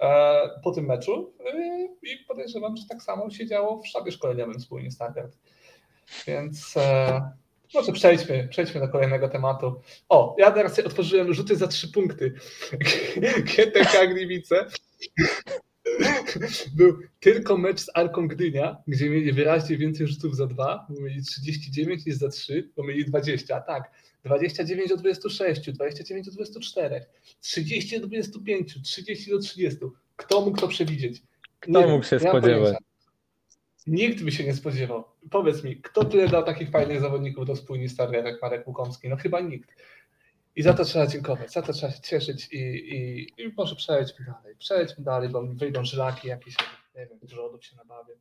e, 0.00 0.60
po 0.64 0.72
tym 0.72 0.86
meczu 0.86 1.34
e, 1.54 1.84
i 1.84 2.24
podejrzewam, 2.28 2.76
że 2.76 2.82
tak 2.88 3.02
samo 3.02 3.30
się 3.30 3.46
działo 3.46 3.82
w 3.82 3.86
sztabie 3.86 4.12
szkoleniowym 4.12 4.58
wspólnie 4.58 4.90
Stargard. 4.90 5.38
Więc 6.26 6.76
e, 6.76 7.32
może 7.74 7.92
przejdźmy, 7.92 8.48
przejdźmy 8.50 8.80
do 8.80 8.88
kolejnego 8.88 9.28
tematu. 9.28 9.80
O, 10.08 10.36
ja 10.38 10.50
teraz 10.50 10.78
otworzyłem 10.78 11.34
rzuty 11.34 11.56
za 11.56 11.68
trzy 11.68 11.88
punkty. 11.92 12.32
GTK 13.56 14.06
Gliwice. 14.06 14.66
Był 16.76 16.98
tylko 17.20 17.56
mecz 17.56 17.80
z 17.80 17.90
Arką 17.94 18.28
Gdynia, 18.28 18.76
gdzie 18.86 19.10
mieli 19.10 19.32
wyraźnie 19.32 19.76
więcej 19.78 20.06
rzutów 20.06 20.36
za 20.36 20.46
dwa, 20.46 20.86
bo 20.88 21.00
mieli 21.00 21.22
39 21.22 22.06
niż 22.06 22.16
za 22.16 22.28
3, 22.28 22.70
bo 22.76 22.84
mieli 22.84 23.04
20, 23.04 23.60
tak. 23.60 23.90
29 24.24 24.88
do 24.88 24.96
26, 24.96 25.70
29 25.70 26.26
do 26.26 26.32
24, 26.32 27.06
30 27.40 28.00
do 28.00 28.06
25, 28.06 28.78
30 28.82 29.30
do 29.30 29.38
30. 29.38 29.78
Kto 30.16 30.40
mógł 30.40 30.60
to 30.60 30.68
przewidzieć? 30.68 31.22
Kto 31.60 31.80
wiem, 31.80 31.90
mógł 31.90 32.04
się 32.04 32.16
nie 32.16 32.28
spodziewać? 32.28 32.62
pojęcia. 32.62 32.93
Nikt 33.86 34.22
by 34.22 34.32
się 34.32 34.44
nie 34.44 34.54
spodziewał. 34.54 35.04
Powiedz 35.30 35.64
mi, 35.64 35.76
kto 35.76 36.04
tyle 36.04 36.28
dał 36.28 36.44
takich 36.44 36.70
fajnych 36.70 37.00
zawodników 37.00 37.46
do 37.46 37.56
spójni 37.56 37.88
Stargard 37.88 38.26
jak 38.26 38.42
Marek 38.42 38.66
Łukomski? 38.66 39.08
No 39.08 39.16
chyba 39.16 39.40
nikt. 39.40 39.70
I 40.56 40.62
za 40.62 40.74
to 40.74 40.84
trzeba 40.84 41.06
dziękować, 41.06 41.52
za 41.52 41.62
to 41.62 41.72
trzeba 41.72 41.92
się 41.92 42.00
cieszyć 42.00 42.48
i, 42.52 42.58
i, 42.58 43.22
i 43.42 43.52
może 43.56 43.76
przejdźmy 43.76 44.26
dalej. 44.26 44.56
Przejdźmy 44.58 45.04
dalej, 45.04 45.28
bo 45.28 45.42
wyjdą 45.46 45.84
żylaki 45.84 46.28
jakieś, 46.28 46.56
nie 46.96 47.06
wiem, 47.06 47.18
żołdów 47.22 47.64
się 47.64 47.76
nabawię. 47.76 48.14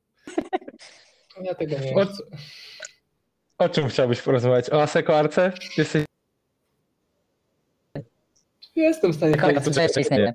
Ja 1.41 1.55
tego 1.55 1.79
nie 1.79 1.95
O- 1.95 2.05
chcę. 2.05 2.23
O 3.57 3.69
czym 3.69 3.87
chciałbyś 3.87 4.21
porozmawiać? 4.21 4.69
O 4.69 4.81
Aseko 4.81 5.17
Arce? 5.19 5.51
Jesteś... 5.77 6.05
Jestem 8.75 9.11
w 9.11 9.15
stanie 9.15 9.35
istnieje. 9.99 10.33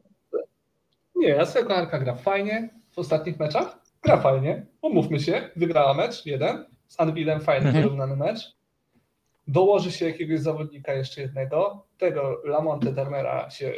Nie, 1.17 1.29
Jaseko 1.29 1.77
Arka 1.77 1.99
gra 1.99 2.15
fajnie 2.15 2.69
w 2.93 2.99
ostatnich 2.99 3.39
meczach. 3.39 3.79
Gra 4.03 4.17
fajnie. 4.17 4.67
Umówmy 4.83 5.21
się, 5.21 5.51
wygrała 5.57 5.95
mecz 5.95 6.27
jeden 6.27 6.65
z 6.89 7.01
Anvilem, 7.01 7.41
fajny, 7.41 7.67
Mhm. 7.67 7.85
wyrównany 7.85 8.17
mecz. 8.17 8.41
Dołoży 9.49 9.93
się 9.93 10.07
jakiegoś 10.07 10.41
zawodnika 10.41 10.93
jeszcze 10.93 11.21
jednego. 11.21 11.87
Tego 11.99 12.41
Lamonte 12.45 12.93
Dermera 12.93 13.51
się 13.51 13.73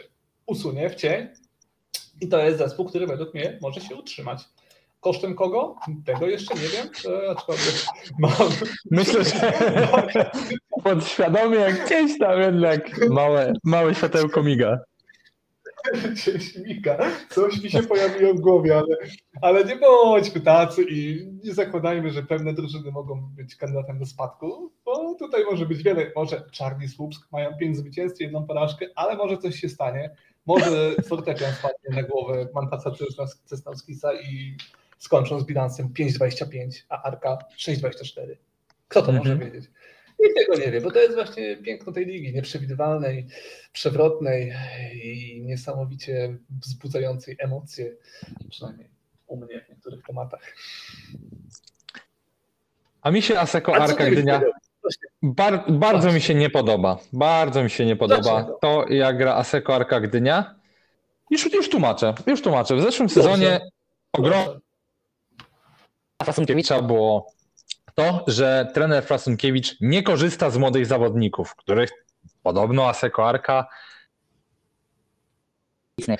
usunie 0.46 0.90
w 0.90 0.94
cień. 0.94 1.28
I 2.20 2.28
to 2.28 2.38
jest 2.38 2.58
zespół, 2.58 2.86
który 2.86 3.06
według 3.06 3.34
mnie 3.34 3.58
może 3.62 3.80
się 3.80 3.94
utrzymać. 3.96 4.44
Kosztem 5.00 5.34
kogo? 5.34 5.76
Tego 6.06 6.26
jeszcze 6.26 6.54
nie 6.54 6.68
wiem, 6.68 6.88
e, 7.26 7.30
aczkolwiek 7.30 7.74
mam. 8.18 8.32
Myślę, 8.90 9.24
że 9.24 9.52
podświadomie 10.84 11.66
gdzieś 11.84 12.18
tam 12.18 12.40
jednak 12.40 13.08
małe, 13.10 13.52
małe 13.64 13.94
światełko 13.94 14.42
miga. 14.42 14.78
Mika. 16.66 16.98
Coś 17.30 17.62
mi 17.62 17.70
się 17.70 17.82
pojawiło 17.82 18.34
w 18.34 18.40
głowie, 18.40 18.76
ale, 18.78 18.96
ale 19.42 19.64
nie 19.64 19.76
bądźmy 19.76 20.40
tacy 20.40 20.84
i 20.90 21.26
nie 21.44 21.54
zakładajmy, 21.54 22.10
że 22.10 22.22
pewne 22.22 22.54
drużyny 22.54 22.90
mogą 22.90 23.20
być 23.36 23.56
kandydatem 23.56 23.98
do 23.98 24.06
spadku, 24.06 24.72
bo 24.84 25.14
tutaj 25.14 25.44
może 25.50 25.66
być 25.66 25.82
wiele. 25.82 26.12
Może 26.16 26.42
Czarni 26.52 26.88
Słupsk 26.88 27.28
mają 27.32 27.56
pięć 27.56 27.76
zwycięstw, 27.76 28.20
jedną 28.20 28.46
porażkę, 28.46 28.86
ale 28.94 29.16
może 29.16 29.38
coś 29.38 29.60
się 29.60 29.68
stanie. 29.68 30.10
Może 30.46 30.94
fortepian 31.08 31.52
spadnie 31.52 32.02
na 32.02 32.02
głowę 32.02 32.48
Mantasa 32.54 32.90
Cesnauskisa 33.44 34.14
i 34.14 34.56
skończą 34.98 35.40
z 35.40 35.46
bilansem 35.46 35.88
5,25, 35.88 36.84
a 36.88 37.02
Arka 37.02 37.38
6,24. 37.58 38.36
Kto 38.88 39.02
to 39.02 39.12
może 39.12 39.32
Mhm. 39.32 39.52
wiedzieć? 39.52 39.70
Nikt 40.22 40.36
tego 40.36 40.56
nie 40.56 40.72
wie, 40.72 40.80
bo 40.80 40.90
to 40.90 40.98
jest 40.98 41.14
właśnie 41.14 41.56
piękno 41.56 41.92
tej 41.92 42.06
ligi, 42.06 42.32
nieprzewidywalnej, 42.32 43.26
przewrotnej 43.72 44.52
i 45.04 45.42
niesamowicie 45.46 46.36
wzbudzającej 46.60 47.36
emocje, 47.38 47.92
przynajmniej 48.50 48.88
u 49.26 49.36
mnie 49.36 49.60
w 49.60 49.68
niektórych 49.68 50.02
tematach. 50.02 50.56
A 53.02 53.10
mi 53.10 53.22
się 53.22 53.38
Aseko 53.38 53.76
Arka 53.76 54.10
Gdynia? 54.10 54.40
Właśnie, 54.82 55.08
bar, 55.22 55.64
bardzo 55.72 56.12
mi 56.12 56.20
się 56.20 56.34
nie 56.34 56.50
podoba. 56.50 56.98
Bardzo 57.12 57.62
mi 57.62 57.70
się 57.70 57.86
nie 57.86 57.96
podoba 57.96 58.22
Dlaczego? 58.22 58.58
to, 58.62 58.84
jak 58.88 59.18
gra 59.18 59.34
Aseko 59.34 59.74
Arka 59.74 60.00
Gdynia. 60.00 60.54
Już, 61.30 61.52
już 61.52 61.70
tłumaczę, 61.70 62.14
już 62.26 62.42
tłumaczę. 62.42 62.76
W 62.76 62.82
zeszłym 62.82 63.08
sezonie 63.08 63.60
ogromnie 64.12 64.44
proszę. 64.44 64.60
Frasunkiewicz. 66.22 66.68
było 66.82 67.32
to, 68.00 68.24
że 68.26 68.70
trener 68.74 69.04
Frasunkiewicz 69.04 69.76
nie 69.80 70.02
korzysta 70.02 70.50
z 70.50 70.56
młodych 70.56 70.86
zawodników, 70.86 71.54
których 71.56 71.90
podobno 72.42 72.88
Aseko 72.88 73.28
Arka 73.28 73.68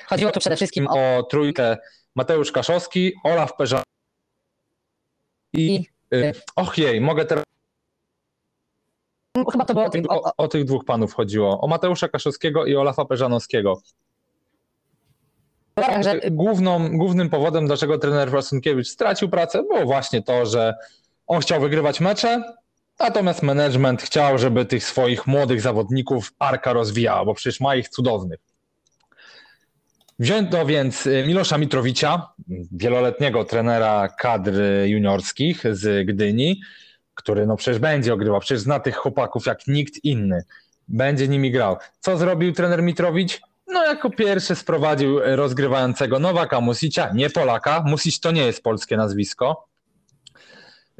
Chodziło 0.05 0.31
tu 0.31 0.39
przede 0.39 0.55
wszystkim 0.55 0.87
o 0.87 1.17
o 1.17 1.23
trójkę 1.23 1.77
Mateusz 2.15 2.51
Kaszowski, 2.51 3.13
Olaf 3.23 3.55
Peża 3.55 3.83
i... 5.53 5.85
y, 6.13 6.33
Och 6.55 6.77
jej, 6.77 7.01
mogę 7.01 7.25
teraz... 7.25 7.45
chyba 9.51 9.65
to 9.65 9.73
było 9.73 9.85
o 9.85 10.21
o, 10.23 10.33
o, 10.37 10.47
tych 10.47 10.65
dwóch 10.65 10.85
panów 10.85 11.13
chodziło. 11.13 11.61
O 11.61 11.67
Mateusza 11.67 12.07
Kaszowskiego 12.07 12.65
i 12.65 12.75
Olafa 12.75 13.05
Peżanowskiego. 13.05 13.81
Główną, 16.31 16.97
głównym 16.97 17.29
powodem, 17.29 17.67
dlaczego 17.67 17.97
trener 17.97 18.29
Frasunkiewicz 18.29 18.87
stracił 18.87 19.29
pracę, 19.29 19.63
było 19.63 19.85
właśnie 19.85 20.21
to, 20.23 20.45
że 20.45 20.73
on 21.31 21.41
chciał 21.41 21.61
wygrywać 21.61 21.99
mecze, 21.99 22.43
natomiast 22.99 23.43
management 23.43 24.01
chciał, 24.01 24.37
żeby 24.37 24.65
tych 24.65 24.83
swoich 24.83 25.27
młodych 25.27 25.61
zawodników 25.61 26.33
Arka 26.39 26.73
rozwijała, 26.73 27.25
bo 27.25 27.33
przecież 27.33 27.59
ma 27.59 27.75
ich 27.75 27.89
cudownych. 27.89 28.39
Wzięto 30.19 30.65
więc 30.65 31.07
y, 31.07 31.23
Milosza 31.27 31.57
Mitrowicza, 31.57 32.33
wieloletniego 32.71 33.45
trenera 33.45 34.07
kadr 34.19 34.51
juniorskich 34.85 35.63
z 35.71 36.07
Gdyni, 36.07 36.61
który 37.13 37.47
no 37.47 37.55
przecież 37.55 37.79
będzie 37.79 38.13
ogrywał, 38.13 38.39
przecież 38.39 38.59
zna 38.59 38.79
tych 38.79 38.95
chłopaków 38.95 39.45
jak 39.45 39.67
nikt 39.67 40.03
inny. 40.03 40.43
Będzie 40.87 41.27
nimi 41.27 41.51
grał. 41.51 41.77
Co 41.99 42.17
zrobił 42.17 42.53
trener 42.53 42.83
Mitrowicz? 42.83 43.41
No 43.67 43.85
jako 43.85 44.09
pierwszy 44.09 44.55
sprowadził 44.55 45.19
rozgrywającego 45.23 46.19
Nowaka 46.19 46.61
Musicia, 46.61 47.11
nie 47.13 47.29
Polaka. 47.29 47.83
Music 47.87 48.19
to 48.19 48.31
nie 48.31 48.45
jest 48.45 48.63
polskie 48.63 48.97
nazwisko. 48.97 49.70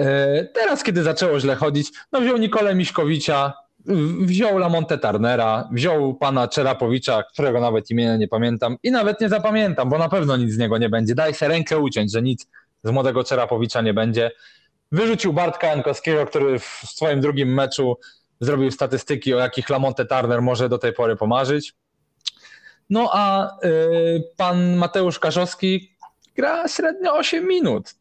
E, 0.02 0.46
Teraz, 0.54 0.84
kiedy 0.84 1.04
zaczęło 1.04 1.40
źle 1.40 1.56
chodzić, 1.56 1.92
no 2.12 2.22
wziął 2.22 2.38
Nikolę 2.38 2.76
Miśkowicza, 2.76 3.54
wziął 4.22 4.58
Lamonte 4.58 4.98
Tarnera, 4.98 5.70
wziął 5.72 6.16
pana 6.16 6.48
Czerapowicza, 6.48 7.24
którego 7.24 7.62
nawet 7.62 7.90
imienia 7.92 8.18
nie 8.18 8.28
pamiętam 8.28 8.78
i 8.84 8.92
nawet 8.92 9.22
nie 9.22 9.30
zapamiętam, 9.30 9.90
bo 9.90 9.98
na 9.98 10.10
pewno 10.10 10.38
nic 10.38 10.52
z 10.52 10.58
niego 10.58 10.78
nie 10.78 10.90
będzie. 10.90 11.16
Daj 11.16 11.34
se 11.34 11.48
rękę 11.48 11.80
uciąć, 11.80 12.12
że 12.12 12.22
nic 12.22 12.48
z 12.84 12.92
młodego 12.92 13.24
Czerapowicza 13.24 13.82
nie 13.82 13.94
będzie. 13.94 14.32
Wyrzucił 14.92 15.34
Bartka 15.34 15.68
Jankowskiego, 15.68 16.26
który 16.26 16.60
w 16.60 16.66
swoim 16.66 17.22
drugim 17.22 17.54
meczu 17.54 17.98
zrobił 18.40 18.72
statystyki, 18.72 19.34
o 19.34 19.38
jakich 19.38 19.70
Lamonte 19.70 20.06
Turner 20.06 20.42
może 20.42 20.70
do 20.70 20.78
tej 20.78 20.94
pory 20.94 21.16
pomarzyć. 21.16 21.74
No 22.90 23.10
a 23.14 23.48
y, 23.66 24.24
pan 24.38 24.76
Mateusz 24.76 25.20
Kaszowski 25.20 25.96
gra 26.36 26.68
średnio 26.68 27.14
8 27.14 27.48
minut. 27.48 28.01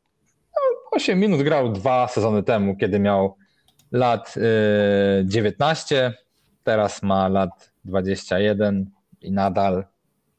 No, 0.56 0.60
8 0.90 1.20
minut 1.20 1.42
grał 1.42 1.72
dwa 1.72 2.08
sezony 2.08 2.42
temu, 2.42 2.76
kiedy 2.76 2.98
miał 2.98 3.36
lat 3.92 4.34
y, 4.36 4.40
19, 5.24 6.14
teraz 6.64 7.02
ma 7.02 7.28
lat 7.28 7.72
21 7.84 8.90
i 9.20 9.32
nadal 9.32 9.84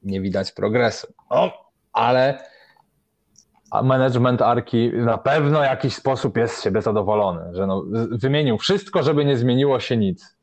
nie 0.01 0.21
widać 0.21 0.51
progresu. 0.51 1.07
No, 1.29 1.51
ale 1.93 2.43
a 3.71 3.83
management 3.83 4.41
Arki 4.41 4.91
na 4.93 5.17
pewno 5.17 5.59
w 5.59 5.63
jakiś 5.63 5.95
sposób 5.95 6.37
jest 6.37 6.55
z 6.55 6.63
siebie 6.63 6.81
zadowolony, 6.81 7.55
że 7.55 7.67
no, 7.67 7.83
wymienił 8.11 8.57
wszystko, 8.57 9.03
żeby 9.03 9.25
nie 9.25 9.37
zmieniło 9.37 9.79
się 9.79 9.97
nic. 9.97 10.37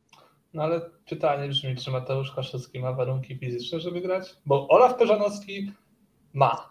No 0.54 0.62
ale 0.62 0.80
pytanie 1.08 1.48
brzmi, 1.48 1.76
czy 1.76 1.90
Mateusz 1.90 2.32
Kaszewski 2.32 2.80
ma 2.80 2.92
warunki 2.92 3.38
fizyczne, 3.38 3.80
żeby 3.80 4.00
grać? 4.00 4.36
Bo 4.46 4.68
Olaf 4.68 4.94
Peżanowski 4.94 5.72
ma, 6.34 6.70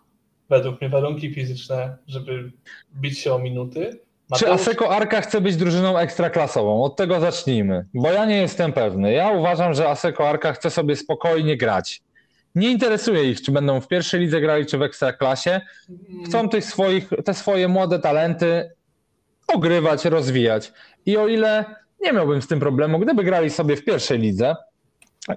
według 0.50 0.82
mnie, 0.82 0.90
warunki 0.90 1.34
fizyczne, 1.34 1.98
żeby 2.08 2.52
bić 2.96 3.20
się 3.20 3.34
o 3.34 3.40
minuty. 3.40 4.00
Czy 4.36 4.52
Aseko 4.52 4.96
Arka 4.96 5.22
chce 5.22 5.42
być 5.42 5.56
drużyną 5.56 5.98
ekstraklasową? 5.98 6.84
Od 6.84 6.96
tego 6.96 7.20
zacznijmy, 7.20 7.86
bo 7.94 8.12
ja 8.12 8.26
nie 8.26 8.38
jestem 8.38 8.74
pewny. 8.74 9.14
Ja 9.14 9.32
uważam, 9.32 9.74
że 9.74 9.90
Aseko 9.90 10.30
Arka 10.30 10.54
chce 10.54 10.70
sobie 10.70 10.96
spokojnie 10.96 11.58
grać. 11.58 12.02
Nie 12.56 12.72
interesuje 12.72 13.24
ich, 13.32 13.42
czy 13.42 13.52
będą 13.52 13.82
w 13.82 13.88
pierwszej 13.88 14.20
lidze 14.20 14.42
grali, 14.42 14.66
czy 14.66 14.78
w 14.78 14.82
ekstraklasie. 14.82 15.62
Chcą 16.26 16.50
tych 16.50 16.66
swoich, 16.66 17.10
te 17.26 17.34
swoje 17.34 17.68
młode 17.68 18.00
talenty 18.00 18.72
ogrywać, 19.48 20.06
rozwijać. 20.06 20.74
I 21.06 21.18
o 21.18 21.28
ile 21.28 21.66
nie 22.02 22.12
miałbym 22.12 22.42
z 22.42 22.48
tym 22.48 22.60
problemu, 22.60 23.00
gdyby 23.00 23.24
grali 23.24 23.50
sobie 23.50 23.76
w 23.76 23.86
pierwszej 23.86 24.20
lidze, 24.20 24.56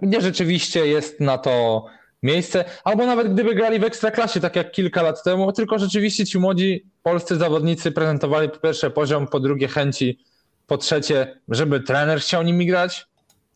gdzie 0.03 0.21
rzeczywiście 0.21 0.87
jest 0.87 1.21
na 1.21 1.39
to 1.39 1.85
miejsce, 2.23 2.65
albo 2.85 3.07
nawet 3.07 3.35
gdyby 3.35 3.55
grali 3.55 3.79
w 3.79 3.85
ekstraklasie, 3.85 4.41
tak 4.41 4.57
jak 4.57 4.73
kilka 4.73 5.03
lat 5.03 5.23
temu, 5.23 5.53
tylko 5.53 5.79
rzeczywiście 5.79 6.27
ci 6.27 6.39
młodzi 6.39 6.87
polscy 7.03 7.37
zawodnicy 7.37 7.93
prezentowali 7.93 8.49
po 8.49 8.57
pierwsze 8.57 8.91
poziom, 8.91 9.27
po 9.27 9.41
drugie 9.41 9.69
chęci, 9.69 10.19
po 10.67 10.79
trzecie, 10.79 11.41
żeby 11.49 11.81
trener 11.81 12.21
chciał 12.21 12.43
nimi 12.43 12.67
grać, 12.67 13.07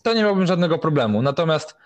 to 0.03 0.15
nie 0.15 0.23
miałbym 0.23 0.47
żadnego 0.47 0.79
problemu. 0.79 1.23
Natomiast 1.23 1.77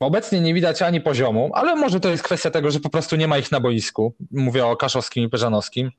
obecnie 0.00 0.40
nie 0.40 0.54
widać 0.54 0.82
ani 0.82 1.00
poziomu, 1.00 1.50
ale 1.54 1.76
może 1.76 2.00
to 2.00 2.08
jest 2.08 2.22
kwestia 2.22 2.50
tego, 2.50 2.70
że 2.70 2.80
po 2.80 2.90
prostu 2.90 3.16
nie 3.16 3.28
ma 3.28 3.38
ich 3.38 3.52
na 3.52 3.60
boisku. 3.60 4.14
Mówię 4.30 4.66
o 4.66 4.76
Kaszowskim 4.76 5.24
i 5.24 5.28
Peżanowskim. 5.28 5.90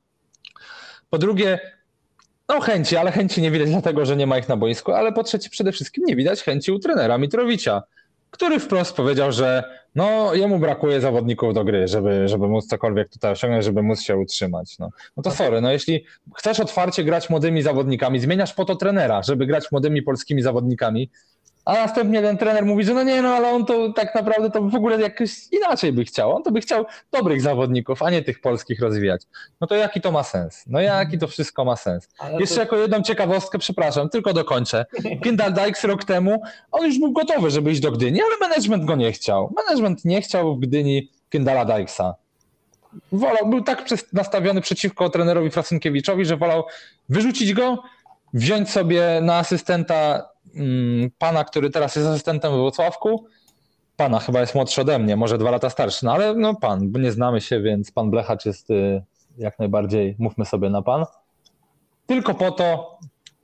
Po 1.10 1.18
drugie, 1.18 1.60
no 2.50 2.60
chęci, 2.60 2.98
ale 2.98 3.12
chęci 3.12 3.42
nie 3.42 3.52
widać 3.52 3.70
dlatego, 3.70 4.06
że 4.06 4.16
nie 4.16 4.28
ma 4.28 4.38
ich 4.38 4.50
na 4.50 4.58
boisku, 4.58 4.92
ale 4.92 5.14
po 5.14 5.24
trzecie 5.24 5.50
przede 5.50 5.72
wszystkim 5.72 6.04
nie 6.08 6.16
widać 6.16 6.44
chęci 6.44 6.72
u 6.72 6.80
trenera 6.80 7.18
Mitrowicza, 7.18 7.84
który 8.32 8.60
wprost 8.60 8.96
powiedział, 8.96 9.32
że 9.32 9.64
no 9.98 10.34
jemu 10.34 10.60
brakuje 10.60 11.02
zawodników 11.02 11.54
do 11.54 11.64
gry, 11.64 11.88
żeby, 11.88 12.28
żeby 12.28 12.48
móc 12.48 12.68
cokolwiek 12.68 13.10
tutaj 13.10 13.32
osiągnąć, 13.32 13.66
żeby 13.66 13.84
móc 13.84 14.02
się 14.02 14.18
utrzymać. 14.18 14.80
No, 14.80 14.90
no 15.18 15.24
to 15.24 15.32
sorry, 15.32 15.62
no 15.62 15.72
jeśli 15.72 16.06
chcesz 16.36 16.60
otwarcie 16.60 17.04
grać 17.04 17.30
młodymi 17.30 17.62
zawodnikami, 17.62 18.20
zmieniasz 18.20 18.54
po 18.54 18.66
to 18.66 18.76
trenera, 18.76 19.24
żeby 19.24 19.46
grać 19.46 19.72
młodymi 19.72 20.02
polskimi 20.02 20.42
zawodnikami, 20.42 21.10
a 21.68 21.74
następnie 21.74 22.22
ten 22.22 22.38
trener 22.38 22.66
mówi, 22.66 22.84
że 22.84 22.94
no 22.94 23.04
nie, 23.04 23.22
no 23.22 23.30
ale 23.30 23.50
on 23.50 23.66
to 23.66 23.94
tak 23.94 24.16
naprawdę 24.16 24.52
to 24.52 24.62
w 24.62 24.76
ogóle 24.76 25.02
jakoś 25.02 25.32
inaczej 25.52 25.94
by 25.94 26.06
chciał. 26.06 26.36
On 26.36 26.44
to 26.44 26.52
by 26.52 26.62
chciał 26.62 26.86
dobrych 27.12 27.42
zawodników, 27.42 28.04
a 28.04 28.10
nie 28.10 28.22
tych 28.22 28.42
polskich 28.42 28.80
rozwijać. 28.82 29.22
No 29.62 29.68
to 29.68 29.76
jaki 29.76 30.02
to 30.02 30.12
ma 30.12 30.24
sens? 30.24 30.64
No 30.68 30.82
jaki 30.82 31.18
to 31.18 31.28
wszystko 31.28 31.66
ma 31.66 31.76
sens? 31.76 32.10
Ale 32.20 32.40
Jeszcze 32.40 32.56
to, 32.56 32.62
jako 32.62 32.76
jedną 32.76 33.02
ciekawostkę, 33.02 33.60
przepraszam, 33.60 34.10
tylko 34.10 34.34
dokończę. 34.34 34.86
Kindle 35.24 35.52
Dykes 35.52 35.84
rok 35.84 36.04
temu, 36.04 36.42
on 36.72 36.86
już 36.86 37.00
był 37.00 37.12
gotowy, 37.12 37.52
żeby 37.52 37.72
iść 37.72 37.82
do 37.82 37.92
Gdyni, 37.92 38.22
ale 38.22 38.50
management 38.50 38.86
go 38.86 38.96
nie 38.96 39.12
chciał. 39.12 39.54
Management 39.56 40.06
nie 40.06 40.22
chciał 40.22 40.56
w 40.56 40.60
Gdyni 40.60 41.12
Kindala 41.30 41.66
Dykesa. 41.66 42.16
Wolał, 43.12 43.50
był 43.50 43.64
tak 43.64 43.86
nastawiony 44.14 44.62
przeciwko 44.62 45.10
trenerowi 45.10 45.52
Frasunkiewiczowi, 45.52 46.26
że 46.26 46.38
wolał 46.38 46.64
wyrzucić 47.10 47.54
go, 47.54 47.84
wziąć 48.34 48.70
sobie 48.70 49.20
na 49.22 49.38
asystenta 49.38 50.30
pana, 51.18 51.44
który 51.44 51.70
teraz 51.70 51.96
jest 51.96 52.08
asystentem 52.08 52.52
w 52.52 52.56
Wrocławku. 52.56 53.26
Pana 53.96 54.20
chyba 54.20 54.40
jest 54.40 54.56
młodszy 54.56 54.82
ode 54.82 55.00
mnie, 55.00 55.16
może 55.16 55.38
dwa 55.38 55.52
lata 55.52 55.70
starszy, 55.70 56.06
no 56.06 56.14
ale 56.14 56.34
no 56.34 56.56
pan, 56.56 56.92
bo 56.92 57.00
nie 57.00 57.12
znamy 57.12 57.42
się, 57.42 57.62
więc 57.62 57.92
pan 57.92 58.12
Blechacz 58.12 58.46
jest 58.46 58.70
y, 58.70 59.04
jak 59.38 59.60
najbardziej, 59.60 60.16
mówmy 60.20 60.46
sobie 60.46 60.70
na 60.70 60.82
pan. 60.82 61.06
Tylko 62.08 62.34
po 62.34 62.52
to, 62.52 62.98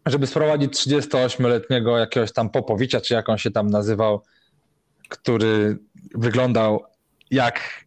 żeby 0.06 0.28
sprowadzić 0.28 0.74
38-letniego 0.74 1.98
jakiegoś 1.98 2.34
tam 2.34 2.50
Popowicza, 2.50 3.02
czy 3.02 3.14
jak 3.14 3.30
on 3.30 3.38
się 3.38 3.52
tam 3.52 3.70
nazywał, 3.70 4.22
który 5.10 5.78
wyglądał 6.16 6.84
jak 7.32 7.86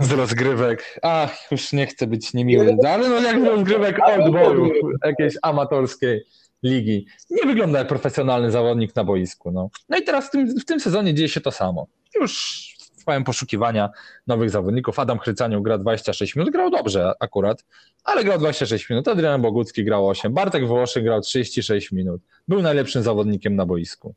z 0.00 0.12
rozgrywek. 0.12 0.98
Ach, 1.02 1.50
już 1.50 1.72
nie 1.72 1.86
chcę 1.86 2.06
być 2.06 2.34
niemiły, 2.34 2.76
ale 2.88 3.08
no 3.08 3.20
jak 3.20 3.40
z 3.40 3.44
rozgrywek 3.44 3.98
od 4.06 4.32
boju 4.32 4.70
jakiejś 5.04 5.34
amatorskiej 5.42 6.24
ligi. 6.62 7.06
Nie 7.30 7.42
wygląda 7.46 7.78
jak 7.78 7.88
profesjonalny 7.88 8.50
zawodnik 8.50 8.96
na 8.96 9.04
boisku. 9.04 9.50
No, 9.50 9.70
no 9.88 9.96
i 9.98 10.02
teraz 10.02 10.26
w 10.28 10.30
tym, 10.30 10.60
w 10.60 10.64
tym 10.64 10.80
sezonie 10.80 11.14
dzieje 11.14 11.28
się 11.28 11.40
to 11.40 11.50
samo. 11.52 11.86
Już 12.20 12.66
trwają 12.98 13.24
poszukiwania 13.24 13.90
nowych 14.26 14.50
zawodników. 14.50 14.98
Adam 14.98 15.18
Chrycaniuk 15.18 15.64
gra 15.64 15.78
26 15.78 16.36
minut, 16.36 16.52
grał 16.52 16.70
dobrze 16.70 17.12
akurat, 17.20 17.64
ale 18.04 18.24
grał 18.24 18.38
26 18.38 18.90
minut. 18.90 19.08
Adrian 19.08 19.42
Bogucki 19.42 19.84
grał 19.84 20.08
8, 20.08 20.34
Bartek 20.34 20.66
Wołoszy 20.66 21.02
grał 21.02 21.20
36 21.20 21.92
minut. 21.92 22.22
Był 22.48 22.62
najlepszym 22.62 23.02
zawodnikiem 23.02 23.56
na 23.56 23.66
boisku. 23.66 24.14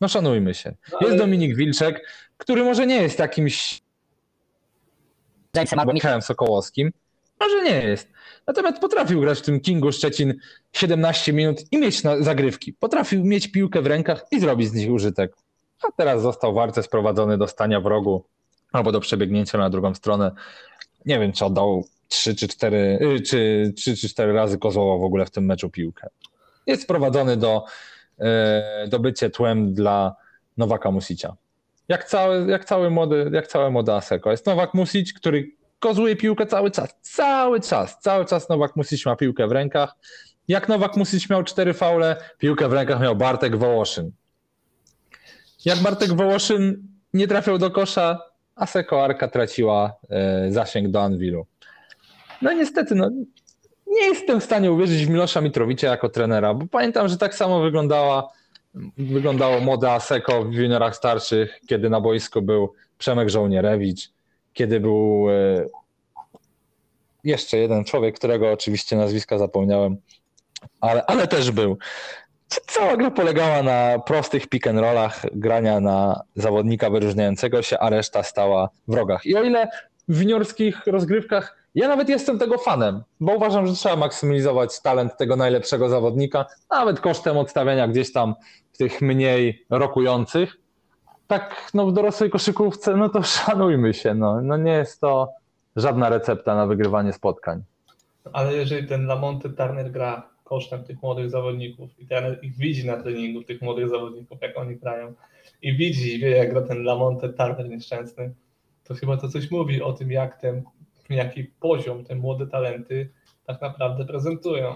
No 0.00 0.08
szanujmy 0.08 0.54
się. 0.54 0.74
No, 0.92 0.98
Jest 1.00 1.10
ale- 1.12 1.18
Dominik 1.18 1.56
Wilczek, 1.56 2.08
który 2.36 2.64
może 2.64 2.86
nie 2.86 3.02
jest 3.02 3.18
jakimś 3.18 3.82
Jamesem 5.56 6.22
Sokołowskim, 6.22 6.92
może 7.44 7.62
nie 7.62 7.88
jest. 7.88 8.08
Natomiast 8.46 8.78
potrafił 8.78 9.20
grać 9.20 9.38
w 9.38 9.42
tym 9.42 9.60
Kingu 9.60 9.92
Szczecin 9.92 10.34
17 10.72 11.32
minut 11.32 11.72
i 11.72 11.78
mieć 11.78 12.02
zagrywki. 12.20 12.72
Potrafił 12.72 13.24
mieć 13.24 13.52
piłkę 13.52 13.82
w 13.82 13.86
rękach 13.86 14.24
i 14.30 14.40
zrobić 14.40 14.68
z 14.68 14.72
nich 14.72 14.90
użytek. 14.90 15.36
A 15.82 15.92
teraz 15.92 16.22
został 16.22 16.54
warce 16.54 16.82
sprowadzony 16.82 17.38
do 17.38 17.48
stania 17.48 17.80
w 17.80 17.86
rogu 17.86 18.24
albo 18.72 18.92
do 18.92 19.00
przebiegnięcia 19.00 19.58
na 19.58 19.70
drugą 19.70 19.94
stronę. 19.94 20.30
Nie 21.06 21.18
wiem, 21.18 21.32
czy 21.32 21.44
oddał 21.44 21.84
3 22.08 22.34
czy 22.34 22.48
4, 22.48 22.98
y, 23.02 23.20
czy, 23.20 23.72
3 23.76 23.96
czy 23.96 24.08
4 24.08 24.32
razy 24.32 24.58
Kozłowa 24.58 24.98
w 25.02 25.04
ogóle 25.04 25.26
w 25.26 25.30
tym 25.30 25.44
meczu 25.44 25.70
piłkę. 25.70 26.08
Jest 26.66 26.82
sprowadzony 26.82 27.36
do, 27.36 27.64
e, 28.18 28.88
do 28.88 28.98
bycia 28.98 29.30
tłem 29.30 29.74
dla 29.74 30.16
Nowaka 30.56 30.90
Musicia. 30.90 31.36
Jak 31.88 32.04
cały, 32.04 32.50
jak 32.50 32.64
cały 32.64 32.90
młody, 32.90 33.30
jak 33.32 33.46
całe 33.46 33.70
młode 33.70 33.94
Aseko. 33.94 34.30
Jest 34.30 34.46
Nowak 34.46 34.74
Music, 34.74 35.12
który 35.12 35.50
kozłuje 35.84 36.16
piłkę 36.16 36.46
cały 36.46 36.70
czas. 36.70 36.94
Cały 37.02 37.60
czas. 37.60 37.98
Cały 38.00 38.24
czas 38.24 38.48
Nowak 38.48 38.76
Music 38.76 39.06
ma 39.06 39.16
piłkę 39.16 39.48
w 39.48 39.52
rękach. 39.52 39.94
Jak 40.48 40.68
Nowak 40.68 40.96
Music 40.96 41.30
miał 41.30 41.44
cztery 41.44 41.74
faule, 41.74 42.16
piłkę 42.38 42.68
w 42.68 42.72
rękach 42.72 43.00
miał 43.00 43.16
Bartek 43.16 43.56
Wołoszyn. 43.56 44.10
Jak 45.64 45.78
Bartek 45.78 46.12
Wołoszyn 46.12 46.88
nie 47.14 47.28
trafiał 47.28 47.58
do 47.58 47.70
kosza, 47.70 48.20
Aseko 48.54 49.04
Arka 49.04 49.28
traciła 49.28 49.92
e, 50.10 50.52
zasięg 50.52 50.88
do 50.88 51.02
Anwilu. 51.02 51.46
No 52.42 52.52
niestety, 52.52 52.94
no, 52.94 53.10
nie 53.86 54.06
jestem 54.08 54.40
w 54.40 54.44
stanie 54.44 54.72
uwierzyć 54.72 55.06
w 55.06 55.10
Milosza 55.10 55.40
Mitrowicza 55.40 55.86
jako 55.86 56.08
trenera, 56.08 56.54
bo 56.54 56.66
pamiętam, 56.66 57.08
że 57.08 57.16
tak 57.16 57.34
samo 57.34 57.60
wyglądała, 57.60 58.32
wyglądało 58.98 59.60
młode 59.60 59.92
Aseko 59.92 60.44
w 60.44 60.52
juniorach 60.52 60.96
starszych, 60.96 61.60
kiedy 61.68 61.90
na 61.90 62.00
boisku 62.00 62.42
był 62.42 62.72
Przemek 62.98 63.30
Żołnierewicz, 63.30 64.13
kiedy 64.54 64.80
był 64.80 65.26
e, 65.30 65.66
jeszcze 67.24 67.56
jeden 67.56 67.84
człowiek, 67.84 68.18
którego 68.18 68.52
oczywiście 68.52 68.96
nazwiska 68.96 69.38
zapomniałem, 69.38 69.96
ale, 70.80 71.06
ale 71.06 71.26
też 71.26 71.50
był. 71.50 71.78
Cała 72.66 72.96
gra 72.96 73.10
polegała 73.10 73.62
na 73.62 73.98
prostych 73.98 74.46
pick 74.46 74.66
and 74.66 74.78
rollach, 74.78 75.22
grania 75.32 75.80
na 75.80 76.22
zawodnika 76.34 76.90
wyróżniającego 76.90 77.62
się, 77.62 77.78
a 77.78 77.90
reszta 77.90 78.22
stała 78.22 78.68
w 78.88 78.94
rogach. 78.94 79.26
I 79.26 79.36
o 79.36 79.42
ile 79.42 79.68
w 80.08 80.20
juniorskich 80.20 80.86
rozgrywkach 80.86 81.64
ja 81.74 81.88
nawet 81.88 82.08
jestem 82.08 82.38
tego 82.38 82.58
fanem, 82.58 83.02
bo 83.20 83.32
uważam, 83.32 83.66
że 83.66 83.74
trzeba 83.74 83.96
maksymalizować 83.96 84.80
talent 84.82 85.16
tego 85.16 85.36
najlepszego 85.36 85.88
zawodnika, 85.88 86.46
nawet 86.70 87.00
kosztem 87.00 87.38
odstawiania 87.38 87.88
gdzieś 87.88 88.12
tam 88.12 88.34
tych 88.78 89.02
mniej 89.02 89.66
rokujących. 89.70 90.56
Tak 91.34 91.70
no, 91.74 91.86
w 91.86 91.92
dorosłej 91.92 92.30
koszykówce, 92.30 92.96
no 92.96 93.08
to 93.08 93.22
szanujmy 93.36 93.94
się. 93.94 94.14
No. 94.14 94.40
no 94.42 94.56
nie 94.56 94.72
jest 94.72 95.00
to 95.00 95.32
żadna 95.76 96.08
recepta 96.08 96.54
na 96.54 96.66
wygrywanie 96.66 97.12
spotkań. 97.12 97.62
Ale 98.32 98.54
jeżeli 98.54 98.88
ten 98.88 99.06
Lamonte 99.06 99.48
Turner 99.48 99.90
gra 99.90 100.30
kosztem 100.44 100.84
tych 100.84 101.02
młodych 101.02 101.30
zawodników 101.30 101.90
i 101.98 102.06
trener 102.06 102.38
ich 102.42 102.56
widzi 102.56 102.86
na 102.86 103.02
treningu, 103.02 103.42
tych 103.42 103.62
młodych 103.62 103.88
zawodników, 103.88 104.38
jak 104.42 104.58
oni 104.58 104.76
grają 104.76 105.14
i 105.62 105.76
widzi 105.76 106.18
wie, 106.18 106.30
jak 106.30 106.50
gra 106.50 106.62
ten 106.62 106.84
Lamonte 106.84 107.28
Turner 107.28 107.68
nieszczęsny, 107.68 108.34
to 108.84 108.94
chyba 108.94 109.16
to 109.16 109.28
coś 109.28 109.50
mówi 109.50 109.82
o 109.82 109.92
tym, 109.92 110.10
jak 110.10 110.40
ten, 110.40 110.62
jaki 111.10 111.44
poziom 111.44 112.04
te 112.04 112.14
młode 112.14 112.46
talenty 112.46 113.10
tak 113.46 113.60
naprawdę 113.60 114.04
prezentują. 114.04 114.74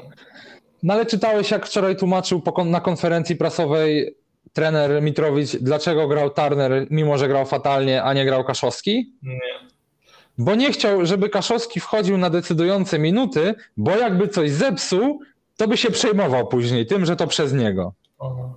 No 0.83 0.95
ale 0.95 1.07
czytałeś, 1.07 1.51
jak 1.51 1.67
wczoraj 1.67 1.97
tłumaczył 1.97 2.43
na 2.65 2.81
konferencji 2.81 3.37
prasowej 3.37 4.15
trener 4.53 5.03
Mitrowicz, 5.03 5.57
dlaczego 5.57 6.09
grał 6.09 6.31
Turner, 6.31 6.87
mimo 6.91 7.19
że 7.19 7.29
grał 7.29 7.47
fatalnie, 7.47 8.03
a 8.03 8.15
nie 8.15 8.25
grał 8.25 8.45
Kaszowski? 8.45 9.13
Nie. 9.23 9.41
Bo 10.39 10.55
nie 10.55 10.73
chciał, 10.73 11.07
żeby 11.07 11.29
Kaszowski 11.29 11.81
wchodził 11.81 12.19
na 12.19 12.31
decydujące 12.31 12.99
minuty, 12.99 13.55
bo 13.77 13.97
jakby 13.97 14.29
coś 14.29 14.51
zepsuł, 14.51 15.21
to 15.57 15.69
by 15.69 15.77
się 15.77 15.91
przejmował 15.91 16.49
później 16.49 16.87
tym, 16.87 17.07
że 17.07 17.17
to 17.17 17.27
przez 17.27 17.53
niego. 17.53 17.93
Aha. 18.21 18.49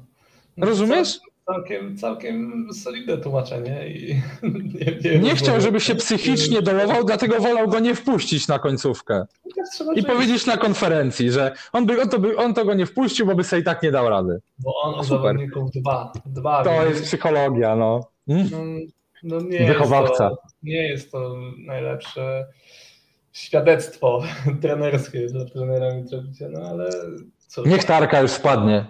Rozumiesz? 0.57 1.19
Całkiem, 1.45 1.97
całkiem 1.97 2.67
solidne 2.73 3.17
tłumaczenie 3.17 3.87
i 3.89 4.21
nie, 5.03 5.11
nie, 5.11 5.19
Nie 5.19 5.35
chciał, 5.35 5.61
żeby 5.61 5.79
się 5.79 5.95
psychicznie 5.95 6.61
dolował, 6.61 7.03
dlatego 7.03 7.39
wolał 7.39 7.67
go 7.67 7.79
nie 7.79 7.95
wpuścić 7.95 8.47
na 8.47 8.59
końcówkę. 8.59 9.25
Tak 9.55 9.65
trzeba 9.73 9.93
I 9.93 10.03
powiedzieć 10.03 10.45
na 10.45 10.57
konferencji, 10.57 11.31
że 11.31 11.51
on, 11.73 11.85
by, 11.85 12.01
on, 12.01 12.09
to 12.09 12.19
by, 12.19 12.37
on 12.37 12.53
to 12.53 12.65
go 12.65 12.73
nie 12.73 12.85
wpuścił, 12.85 13.25
bo 13.25 13.35
by 13.35 13.43
sobie 13.43 13.61
i 13.61 13.65
tak 13.65 13.83
nie 13.83 13.91
dał 13.91 14.09
rady. 14.09 14.39
Bo 14.59 14.73
on 14.83 14.93
o 14.99 15.03
Super. 15.03 15.17
zawodników 15.17 15.71
dba. 15.71 16.11
dba 16.25 16.63
To 16.63 16.71
więc- 16.71 16.89
jest 16.89 17.03
psychologia, 17.03 17.75
no. 17.75 17.99
Mm? 18.27 18.49
No, 18.51 19.37
no 19.37 19.41
nie 19.45 19.65
Wychowawca. 19.67 20.29
Jest 20.29 20.41
to, 20.41 20.47
nie 20.63 20.87
jest 20.87 21.11
to 21.11 21.35
najlepsze 21.57 22.45
świadectwo 23.33 24.23
trenerskie 24.61 25.27
dla 25.27 25.45
trenera 25.45 25.95
Mitrowicza, 25.95 26.45
no 26.49 26.59
ale 26.69 26.89
cóż. 27.47 27.65
Niech 27.67 27.83
Tarka 27.83 28.21
już 28.21 28.31
spadnie. 28.31 28.85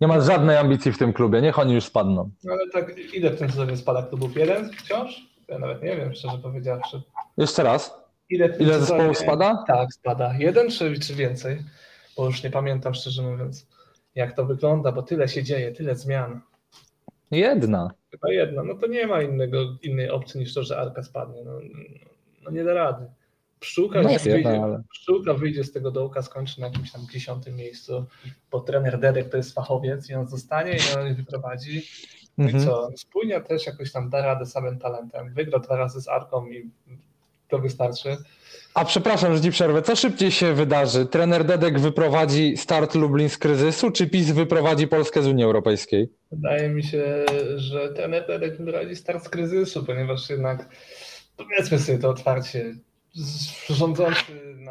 Nie 0.00 0.08
ma 0.08 0.20
żadnej 0.20 0.56
ambicji 0.56 0.92
w 0.92 0.98
tym 0.98 1.12
klubie, 1.12 1.40
niech 1.42 1.58
oni 1.58 1.74
już 1.74 1.84
spadną. 1.84 2.30
No 2.44 2.52
ale 2.52 2.70
tak, 2.72 2.98
ile 3.14 3.30
w 3.30 3.38
tym 3.38 3.50
sezonie 3.50 3.76
spada 3.76 4.02
klubów? 4.02 4.36
Jeden 4.36 4.70
wciąż? 4.72 5.28
Ja 5.48 5.58
nawet 5.58 5.82
nie 5.82 5.96
wiem, 5.96 6.14
szczerze 6.14 6.38
powiedziawszy. 6.38 7.02
Jeszcze 7.36 7.62
raz. 7.62 7.94
Ile, 8.30 8.46
Ile 8.46 8.56
sezonie- 8.56 8.80
zespołów 8.80 9.18
spada? 9.18 9.64
Tak, 9.66 9.92
spada. 9.92 10.34
Jeden 10.38 10.70
czy, 10.70 10.98
czy 11.00 11.14
więcej? 11.14 11.62
Bo 12.16 12.26
już 12.26 12.42
nie 12.42 12.50
pamiętam, 12.50 12.94
szczerze 12.94 13.22
mówiąc, 13.22 13.66
jak 14.14 14.36
to 14.36 14.44
wygląda, 14.44 14.92
bo 14.92 15.02
tyle 15.02 15.28
się 15.28 15.42
dzieje, 15.42 15.72
tyle 15.72 15.94
zmian. 15.96 16.40
Jedna. 17.30 17.90
Chyba 18.10 18.32
jedna. 18.32 18.62
No 18.62 18.74
to 18.74 18.86
nie 18.86 19.06
ma 19.06 19.22
innego, 19.22 19.58
innej 19.82 20.10
opcji 20.10 20.40
niż 20.40 20.54
to, 20.54 20.62
że 20.62 20.78
Arka 20.78 21.02
spadnie. 21.02 21.42
No, 21.44 21.52
no 22.44 22.50
nie 22.50 22.64
da 22.64 22.74
rady. 22.74 23.06
Pszczółka, 23.60 24.02
No 24.02 24.08
wyjdzie, 24.08 24.30
jedna, 24.30 24.50
ale- 24.50 24.82
pszczółka 24.92 25.34
wyjdzie 25.34 25.64
z 25.64 25.72
tego 25.72 25.90
dołka, 25.90 26.22
skończy 26.22 26.60
na 26.60 26.66
jakimś 26.66 26.92
tam 26.92 27.00
dziesiątym 27.12 27.56
miejscu, 27.56 28.04
bo 28.50 28.60
trener 28.60 28.98
Dedek 29.00 29.28
to 29.28 29.36
jest 29.36 29.54
fachowiec 29.54 30.10
i 30.10 30.14
on 30.14 30.26
zostanie 30.26 30.72
i 30.72 30.98
on 30.98 31.14
wyprowadzi. 31.14 31.82
No 32.38 32.44
i 32.44 32.46
Mhm. 32.48 32.64
co? 32.64 32.88
Spójnia 32.96 33.40
też 33.40 33.66
jakoś 33.66 33.92
tam 33.92 34.10
da 34.10 34.22
radę 34.26 34.46
samym 34.46 34.78
talentem. 34.78 35.32
Wygra 35.34 35.58
dwa 35.58 35.76
razy 35.76 36.00
z 36.00 36.08
Arką 36.08 36.46
i 36.46 36.70
to 37.48 37.58
wystarczy. 37.58 38.16
A 38.74 38.84
przepraszam, 38.84 39.36
że 39.36 39.42
ci 39.42 39.50
przerwę. 39.50 39.82
Co 39.82 39.96
szybciej 39.96 40.30
się 40.30 40.52
wydarzy? 40.54 41.06
Trener 41.06 41.44
Dedek 41.44 41.78
wyprowadzi 41.80 42.56
start 42.56 42.94
Lublin 42.94 43.28
z 43.28 43.38
kryzysu, 43.38 43.90
czy 43.90 44.06
PiS 44.06 44.30
wyprowadzi 44.30 44.88
Polskę 44.88 45.22
z 45.22 45.26
Unii 45.26 45.44
Europejskiej? 45.44 46.08
Wydaje 46.32 46.68
mi 46.68 46.82
się, 46.82 47.24
że 47.56 47.88
trener 47.92 48.26
Dedek 48.26 48.56
wyradzi 48.62 48.96
start 48.96 49.24
z 49.24 49.28
kryzysu, 49.28 49.84
ponieważ 49.84 50.30
jednak 50.30 50.68
powiedzmy 51.36 51.78
sobie 51.78 51.98
to 51.98 52.08
otwarcie, 52.10 52.74
z- 53.18 53.54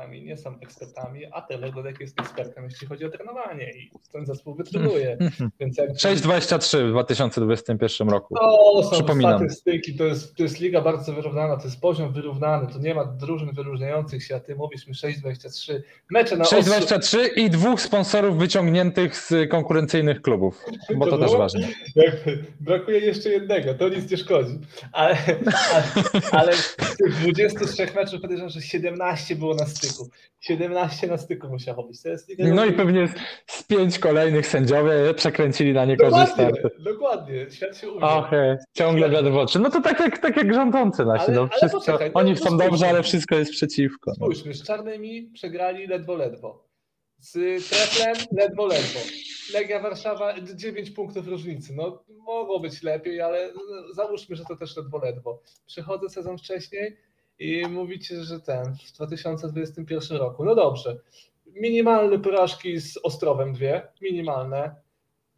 nie 0.06 0.38
są 0.38 0.60
ekspertami, 0.62 1.22
a 1.32 1.42
trener 1.42 1.74
Dedek 1.74 2.00
jest 2.00 2.20
ekspertem, 2.20 2.64
jeśli 2.64 2.88
chodzi 2.88 3.06
o 3.06 3.10
trenowanie 3.10 3.72
i 3.72 3.92
ten 4.12 4.26
zespół 4.26 4.56
wytrenuje. 4.56 5.18
Więc 5.60 5.78
jak 5.78 5.90
6,23 5.90 6.88
w 6.88 6.90
2021 6.92 8.10
roku. 8.10 8.36
To 8.36 8.84
są 8.84 8.92
Przypominam. 8.92 9.40
statystyki, 9.40 9.96
to 9.96 10.04
jest, 10.04 10.36
to 10.36 10.44
jest 10.44 10.60
liga 10.60 10.82
bardzo 10.82 11.14
wyrównana, 11.14 11.58
to 11.58 11.64
jest 11.64 11.82
poziom 11.82 12.14
wyrównany, 12.14 12.68
tu 12.74 12.80
nie 12.80 12.96
ma 12.96 13.06
drużyn 13.06 13.52
wyróżniających 13.54 14.24
się, 14.24 14.36
a 14.36 14.40
ty 14.40 14.56
mówisz 14.56 14.88
mi 14.88 14.94
6,23. 14.94 15.80
Mecze 16.12 16.38
na 16.38 16.44
ostrzu- 16.46 16.62
6,23 16.62 17.18
i 17.36 17.50
dwóch 17.50 17.82
sponsorów 17.82 18.38
wyciągniętych 18.38 19.16
z 19.18 19.50
konkurencyjnych 19.50 20.22
klubów, 20.22 20.66
bo 20.96 21.06
to 21.06 21.18
To 21.18 21.18
też 21.18 21.32
ważne. 21.38 21.68
Brakuje 22.60 23.00
jeszcze 23.00 23.30
jednego, 23.30 23.74
to 23.74 23.90
nic 23.90 24.12
nie 24.12 24.18
szkodzi. 24.18 24.60
Ale, 24.92 25.18
ale, 25.74 25.84
ale 26.32 26.54
z 26.58 26.76
tych 26.98 27.14
23 27.16 27.88
meczów 27.96 28.22
podejrzewam, 28.22 28.50
że 28.50 28.62
17 28.62 29.36
było 29.36 29.56
na 29.56 29.66
styku. 29.66 29.87
17 30.40 31.08
na 31.08 31.18
styku 31.18 31.48
musiało 31.50 31.84
być. 31.84 31.98
No 32.38 32.66
i 32.66 32.74
pewnie 32.74 33.08
z 33.48 33.64
pięć 33.64 34.00
kolejnych 34.00 34.48
sędziowie 34.48 35.14
przekręcili 35.16 35.74
na 35.74 35.86
niekorzyść 35.86 36.30
Dokładnie, 36.32 36.60
starty. 36.62 36.84
dokładnie. 36.84 37.46
Świat 37.52 37.78
się 37.78 37.92
uwziął. 37.92 38.10
Ochej, 38.20 38.56
ciągle 38.74 39.10
wiatr 39.10 39.30
w 39.32 39.38
oczy. 39.38 39.60
No 39.60 39.70
to 39.70 39.82
tak 39.82 40.00
jak, 40.00 40.18
tak 40.18 40.38
jak 40.38 40.54
rządzący 40.54 41.06
nasi. 41.06 41.26
Ale- 41.28 41.36
no, 41.36 41.48
wszystko, 41.48 41.80
poczekaj, 41.80 42.12
no 42.16 42.20
oni 42.22 42.32
to 42.34 42.36
chcą 42.38 42.46
spójrzmy. 42.46 42.70
dobrze, 42.70 42.90
ale 42.90 43.04
wszystko 43.04 43.36
jest 43.36 43.52
przeciwko. 43.52 44.12
No. 44.12 44.16
Spójrzmy, 44.16 44.54
z 44.54 44.64
czarnymi 44.64 45.24
przegrali 45.34 45.88
ledwo, 45.88 46.16
ledwo. 46.16 46.68
Z 47.20 47.34
Treflem 47.70 48.16
ledwo, 48.32 48.66
ledwo. 48.66 49.00
Legia 49.54 49.80
Warszawa 49.80 50.34
9 50.56 50.92
punktów 50.92 51.28
różnicy. 51.28 51.74
No 51.76 52.04
mogło 52.10 52.60
być 52.60 52.84
lepiej, 52.84 53.22
ale 53.22 53.50
załóżmy, 53.96 54.36
że 54.36 54.44
to 54.46 54.56
też 54.56 54.78
ledwo 54.78 54.98
ledwo. 54.98 55.42
Przychodzę 55.66 56.10
sezon 56.10 56.38
wcześniej 56.38 56.98
i 57.40 57.68
mówicie, 57.70 58.24
że 58.24 58.40
ten 58.40 58.64
w 58.88 58.92
2021 58.92 60.18
roku. 60.18 60.46
No 60.46 60.56
dobrze. 60.56 60.98
Minimalne 61.56 62.20
porażki 62.20 62.80
z 62.80 62.98
Ostrowem 63.04 63.54
dwie, 63.54 63.82
minimalne. 64.02 64.76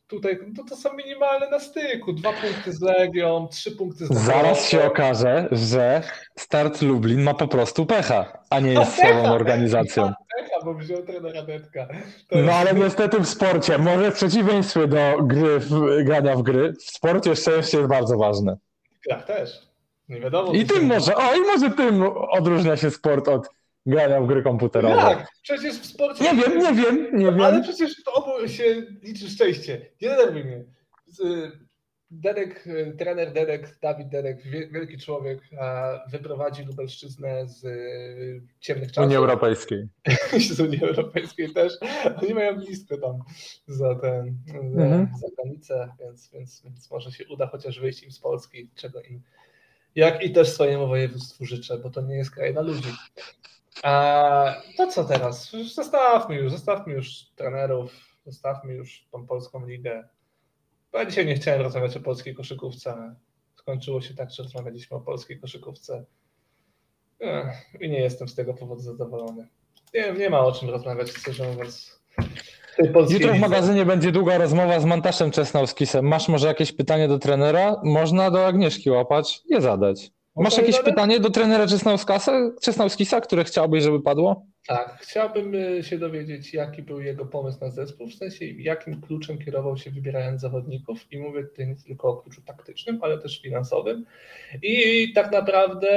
Tutaj 0.07 0.39
no 0.57 0.63
to 0.69 0.75
są 0.75 0.93
minimalne 0.93 1.49
na 1.49 1.59
styku. 1.59 2.13
Dwa 2.13 2.33
punkty 2.33 2.73
z 2.73 2.81
Legią, 2.81 3.47
trzy 3.51 3.71
punkty 3.71 4.05
z 4.05 4.09
Zaraz 4.11 4.69
się 4.69 4.83
okaże, 4.87 5.47
że 5.51 6.01
Start 6.35 6.81
Lublin 6.81 7.21
ma 7.23 7.33
po 7.33 7.47
prostu 7.47 7.85
pecha, 7.85 8.43
a 8.49 8.59
nie 8.59 8.73
jest 8.73 8.95
Pecha! 8.95 9.13
słabą 9.13 9.31
organizacją. 9.35 10.13
Pecha, 10.37 10.65
bo 10.65 10.73
wziął 10.73 11.03
trenera 11.03 11.41
Detka. 11.41 11.87
No 12.31 12.37
jest- 12.39 12.53
ale 12.53 12.73
niestety 12.73 13.19
w 13.19 13.27
sporcie, 13.29 13.77
może 13.77 14.11
w 14.11 14.15
przeciwieństwie 14.15 14.87
do 14.87 14.97
gry, 15.21 15.59
w, 15.59 16.03
grania 16.03 16.35
w 16.35 16.41
gry, 16.41 16.73
w 16.73 16.83
sporcie 16.83 17.35
szczęście 17.35 17.77
jest 17.77 17.89
bardzo 17.89 18.17
ważne. 18.17 18.57
Tak, 19.09 19.25
też. 19.25 19.68
Nie 20.09 20.19
wiadomo. 20.19 20.53
I 20.53 20.65
tym 20.65 20.85
może, 20.85 21.15
o 21.15 21.35
i 21.35 21.39
może 21.39 21.69
tym 21.69 22.03
odróżnia 22.29 22.77
się 22.77 22.91
sport 22.91 23.27
od 23.27 23.49
grania 23.85 24.21
w 24.21 24.27
gry 24.27 24.43
komputerowe. 24.43 24.95
Tak, 24.95 25.27
przecież 25.43 25.79
w 25.79 25.85
sporcie. 25.85 26.23
Nie 26.23 26.43
wiem, 26.43 26.59
nie 26.59 26.73
wiem, 26.83 27.07
nie 27.13 27.27
Ale 27.45 27.53
wiem. 27.53 27.63
przecież 27.63 28.03
to 28.03 28.13
obu 28.13 28.47
się 28.47 28.63
liczy 29.03 29.29
szczęście. 29.29 29.85
Nie 30.01 30.09
denerwuj 30.09 30.43
mnie. 30.43 30.63
Z- 31.07 31.51
Derek, 32.11 32.67
e, 32.67 32.91
trener 32.91 33.33
Derek, 33.33 33.77
Dawid 33.81 34.07
Derek, 34.09 34.41
wie- 34.43 34.67
wielki 34.67 34.97
człowiek, 34.97 35.39
a 35.61 35.91
wyprowadzi 36.11 36.63
Lubelszczyznę 36.65 37.47
z 37.47 37.65
e, 37.65 37.69
ciemnych 38.59 38.91
czasów. 38.91 39.03
Unii 39.05 39.17
Europejskiej. 39.17 39.87
z 40.55 40.59
Unii 40.59 40.83
Europejskiej 40.83 41.53
też. 41.53 41.73
Oni 42.23 42.33
mają 42.33 42.55
blisko 42.57 42.97
tam 42.97 43.19
za 43.67 43.95
ten, 43.95 44.37
Mhm. 44.53 45.07
za 45.21 45.27
granicę, 45.37 45.89
więc, 45.99 46.29
więc, 46.33 46.61
więc 46.63 46.91
może 46.91 47.11
się 47.11 47.23
uda 47.27 47.47
chociaż 47.47 47.79
wyjść 47.79 48.03
im 48.03 48.11
z 48.11 48.19
Polski, 48.19 48.69
czego 48.75 49.01
im 49.01 49.21
jak 49.99 50.23
i 50.23 50.31
też 50.31 50.49
swojemu 50.49 50.87
województwu 50.87 51.45
życzę, 51.45 51.77
bo 51.77 51.89
to 51.89 52.01
nie 52.01 52.15
jest 52.15 52.31
kraj 52.31 52.53
dla 52.53 52.61
ludzi. 52.61 52.89
A 53.83 54.55
to 54.77 54.87
co 54.87 55.03
teraz? 55.03 55.51
Zostawmy 55.75 56.35
już, 56.35 56.51
zostawmy 56.51 56.93
już 56.93 57.25
trenerów, 57.35 58.17
zostawmy 58.25 58.73
już 58.73 59.07
tą 59.11 59.27
polską 59.27 59.65
ligę. 59.67 60.07
Bo 60.91 60.97
ja 60.97 61.05
dzisiaj 61.05 61.25
nie 61.25 61.35
chciałem 61.35 61.61
rozmawiać 61.61 61.97
o 61.97 61.99
polskiej 61.99 62.35
koszykówce. 62.35 63.15
Skończyło 63.55 64.01
się 64.01 64.13
tak, 64.13 64.31
że 64.31 64.43
rozmawialiśmy 64.43 64.97
o 64.97 65.01
polskiej 65.01 65.39
koszykówce. 65.39 66.05
I 67.79 67.89
nie 67.89 67.99
jestem 67.99 68.27
z 68.27 68.35
tego 68.35 68.53
powodu 68.53 68.81
zadowolony. 68.81 69.47
Nie, 69.93 70.13
nie 70.13 70.29
ma 70.29 70.39
o 70.39 70.51
czym 70.51 70.69
rozmawiać, 70.69 71.11
szczerze 71.11 71.47
mówiąc. 71.47 71.98
Jutro 73.09 73.33
w 73.33 73.39
magazynie 73.39 73.85
będzie 73.85 74.11
długa 74.11 74.37
rozmowa 74.37 74.79
z 74.79 74.85
Mantaszem 74.85 75.31
Czesnauskisem. 75.31 76.07
Masz 76.07 76.29
może 76.29 76.47
jakieś 76.47 76.71
pytanie 76.71 77.07
do 77.07 77.19
trenera? 77.19 77.81
Można 77.83 78.31
do 78.31 78.47
Agnieszki 78.47 78.89
łapać, 78.89 79.41
je 79.49 79.61
zadać. 79.61 80.11
Masz 80.35 80.57
jakieś 80.57 80.79
pytanie 80.79 81.19
do 81.19 81.29
trenera 81.29 81.65
Czesnauskisa, 82.61 83.21
które 83.21 83.43
chciałbyś, 83.43 83.83
żeby 83.83 84.01
padło? 84.01 84.45
Tak, 84.67 84.97
chciałbym 85.01 85.55
y, 85.55 85.83
się 85.83 85.97
dowiedzieć, 85.97 86.53
jaki 86.53 86.81
był 86.83 87.01
jego 87.01 87.25
pomysł 87.25 87.57
na 87.61 87.69
zespół, 87.69 88.07
w 88.07 88.13
sensie 88.13 88.45
jakim 88.45 89.01
kluczem 89.01 89.37
kierował 89.37 89.77
się 89.77 89.91
wybierając 89.91 90.41
zawodników 90.41 91.11
i 91.11 91.17
mówię 91.17 91.43
tutaj 91.43 91.67
nie 91.67 91.75
tylko 91.75 92.09
o 92.09 92.17
kluczu 92.17 92.41
taktycznym, 92.41 92.99
ale 93.01 93.17
też 93.17 93.41
finansowym. 93.41 94.05
I 94.63 95.13
tak 95.13 95.31
naprawdę, 95.31 95.89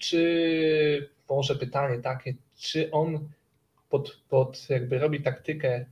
czy 0.00 1.10
może 1.30 1.54
pytanie 1.54 1.98
takie, 1.98 2.34
czy 2.58 2.90
on 2.90 3.28
pod, 3.90 4.20
pod 4.28 4.70
jakby 4.70 4.98
robi 4.98 5.22
taktykę 5.22 5.84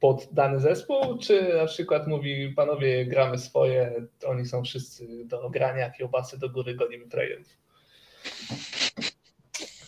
pod 0.00 0.28
dany 0.32 0.60
zespół, 0.60 1.18
czy 1.18 1.54
na 1.54 1.66
przykład 1.66 2.06
mówi, 2.06 2.52
panowie 2.56 3.06
gramy 3.06 3.38
swoje, 3.38 4.06
oni 4.26 4.46
są 4.46 4.64
wszyscy 4.64 5.24
do 5.24 5.50
grania, 5.50 5.90
kiełbasy 5.90 6.38
do 6.38 6.48
góry, 6.48 6.74
gonimy 6.74 7.08
trajentów. 7.08 7.52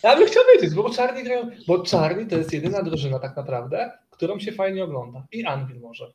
Ja 0.03 0.17
bym 0.17 0.27
chciał 0.27 0.43
wiedzieć, 0.53 0.75
bo 0.75 0.89
czarni 0.89 1.23
grają, 1.23 1.49
bo 1.67 1.83
czarni 1.83 2.27
to 2.27 2.37
jest 2.37 2.53
jedyna 2.53 2.83
drużyna 2.83 3.19
tak 3.19 3.35
naprawdę, 3.35 3.91
którą 4.09 4.39
się 4.39 4.51
fajnie 4.51 4.83
ogląda. 4.83 5.25
I 5.31 5.45
Anvil 5.45 5.79
może. 5.79 6.11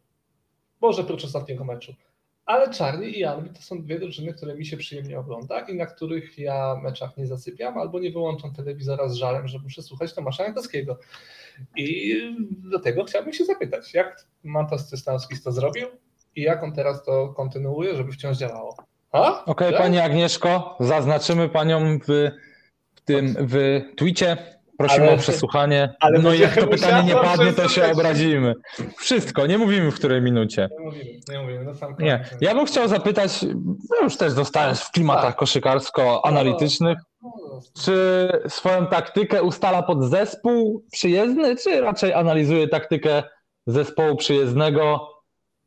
Może 0.81 1.05
prócz 1.05 1.25
ostatniego 1.25 1.65
meczu. 1.65 1.95
Ale 2.47 2.71
czarni 2.71 3.19
i 3.19 3.25
Anvil 3.25 3.53
to 3.53 3.63
są 3.63 3.83
dwie 3.83 3.99
drużyny, 4.01 4.35
które 4.35 4.55
mi 4.55 4.67
się 4.67 4.77
przyjemnie 4.77 5.19
ogląda 5.19 5.61
i 5.61 5.75
na 5.75 5.87
których 5.87 6.39
ja 6.39 6.81
meczach 6.83 7.17
nie 7.17 7.27
zasypiam 7.27 7.79
albo 7.79 8.01
nie 8.01 8.11
wyłączam 8.11 8.55
telewizora 8.55 9.09
z 9.09 9.15
żalem, 9.15 9.49
że 9.49 9.59
muszę 9.59 9.83
słuchać 9.83 10.15
Tomasza 10.15 10.45
Jankowskiego. 10.45 10.99
I 11.77 12.15
do 12.71 12.81
tego 12.81 13.05
chciałbym 13.05 13.33
się 13.33 13.45
zapytać, 13.45 13.95
jak 13.95 14.27
Mantas 14.43 14.89
Cystowski 14.89 15.37
to 15.45 15.53
zrobił 15.53 15.87
i 16.37 16.43
jak 16.43 16.63
on 16.63 16.73
teraz 16.73 17.05
to 17.05 17.29
kontynuuje, 17.29 17.97
żeby 17.97 18.13
wciąż 18.13 18.37
działało. 18.37 18.77
Okej, 19.47 19.71
Tak? 19.71 19.79
Pani 19.79 19.99
Agnieszko, 19.99 20.77
zaznaczymy 20.81 21.49
Panią 21.49 21.99
w, 21.99 22.31
w 22.95 23.01
tym 23.01 23.37
w 23.39 23.81
twicie. 23.97 24.56
Prosimy 24.79 25.07
Ale- 25.07 25.15
o 25.15 25.19
przesłuchanie. 25.19 25.95
ale 26.01 26.19
no 26.19 26.35
jak 26.35 26.55
to 26.61 26.67
pytanie 26.67 27.09
nie 27.09 27.15
padnie, 27.21 27.53
to 27.53 27.69
się 27.69 27.93
obrazimy. 27.93 28.55
Wszystko, 28.97 29.47
nie 29.47 29.59
mówimy 29.59 29.91
w 29.91 29.95
której 29.95 30.23
minucie. 30.23 30.69
Nie 30.79 30.85
mówimy, 30.85 31.05
nie 31.29 31.39
mówimy, 31.43 31.65
na 31.65 31.75
sam 31.75 31.91
Nie, 31.99 32.19
koniec. 32.19 32.41
ja 32.41 32.55
bym 32.55 32.67
chciał 32.67 32.89
zapytać, 32.89 33.43
no 33.91 33.97
już 34.03 34.17
też 34.17 34.33
zostając 34.33 34.81
w 34.81 34.91
klimatach 34.91 35.25
Tak. 35.25 35.37
koszykarsko-analitycznych, 35.37 36.99
No, 37.23 37.61
czy 37.83 38.29
swoją 38.49 38.87
taktykę 38.87 39.43
ustala 39.43 39.83
pod 39.83 40.05
zespół 40.05 40.85
przyjezdny, 40.93 41.57
czy 41.57 41.81
raczej 41.81 42.13
analizuje 42.13 42.69
taktykę 42.69 43.23
zespołu 43.67 44.17
przyjezdnego 44.17 45.09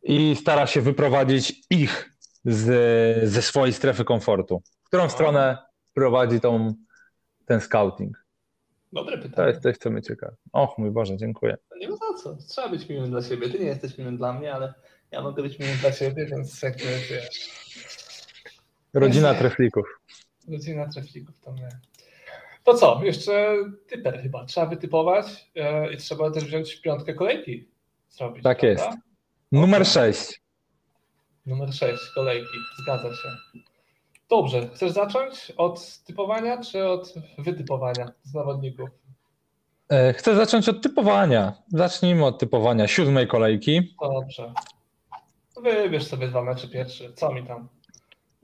i 0.03 0.35
stara 0.35 0.67
się 0.67 0.81
wyprowadzić 0.81 1.53
ich 1.69 2.11
z, 2.45 3.29
ze 3.29 3.41
swojej 3.41 3.73
strefy 3.73 4.03
komfortu? 4.03 4.61
W 4.83 4.87
którą 4.87 5.09
stronę 5.09 5.57
prowadzi 5.93 6.39
tą, 6.39 6.73
ten 7.45 7.61
scouting? 7.61 8.17
Dobre 8.93 9.17
To 9.17 9.23
pytanie. 9.23 9.49
jest 9.49 9.61
coś, 9.63 9.77
co 9.77 9.89
mnie 9.89 10.01
ciekawi. 10.01 10.35
Och 10.53 10.77
mój 10.77 10.91
Boże, 10.91 11.17
dziękuję. 11.17 11.57
Nie 11.79 11.89
ma 11.89 11.95
za 11.95 12.13
co. 12.23 12.35
Trzeba 12.49 12.69
być 12.69 12.89
miłym 12.89 13.09
dla 13.09 13.21
siebie. 13.23 13.49
Ty 13.49 13.59
nie 13.59 13.65
jesteś 13.65 13.97
miłym 13.97 14.17
dla 14.17 14.33
mnie, 14.33 14.53
ale 14.53 14.73
ja 15.11 15.21
mogę 15.21 15.43
być 15.43 15.59
miłym 15.59 15.77
dla 15.77 15.91
siebie, 15.91 16.25
więc 16.25 16.61
jakby 16.61 16.83
wiesz, 16.83 17.49
Rodzina 18.93 19.33
treflików. 19.33 19.99
rodzina 20.51 20.87
treflików 20.89 21.39
to 21.39 21.51
my. 21.51 21.69
To 22.63 22.73
co? 22.73 23.01
Jeszcze 23.03 23.55
typer 23.87 24.21
chyba. 24.21 24.45
Trzeba 24.45 24.65
wytypować 24.67 25.49
e, 25.55 25.93
i 25.93 25.97
trzeba 25.97 26.31
też 26.31 26.45
wziąć 26.45 26.75
piątkę 26.81 27.13
kolejki. 27.13 27.67
Zrobić, 28.09 28.43
Tak 28.43 28.59
prawda? 28.59 28.83
jest. 28.85 28.97
Numer 29.51 29.85
6. 29.87 30.41
Numer 31.45 31.73
6 31.73 32.03
kolejki. 32.15 32.57
Zgadza 32.83 33.09
się. 33.09 33.29
Dobrze. 34.29 34.69
Chcesz 34.75 34.91
zacząć 34.91 35.53
od 35.57 35.97
typowania 36.05 36.61
czy 36.63 36.87
od 36.87 37.13
wytypowania 37.37 38.11
zawodników? 38.23 38.89
E, 39.89 40.13
Chcę 40.13 40.35
zacząć 40.35 40.69
od 40.69 40.81
typowania. 40.81 41.53
Zacznijmy 41.67 42.25
od 42.25 42.39
typowania 42.39 42.87
siódmej 42.87 43.27
kolejki. 43.27 43.95
Dobrze. 44.01 44.53
Wybierz 45.63 46.07
sobie 46.07 46.27
dwa 46.27 46.41
mecze 46.43 46.67
pierwszy. 46.67 47.13
Co 47.13 47.33
mi 47.33 47.47
tam? 47.47 47.67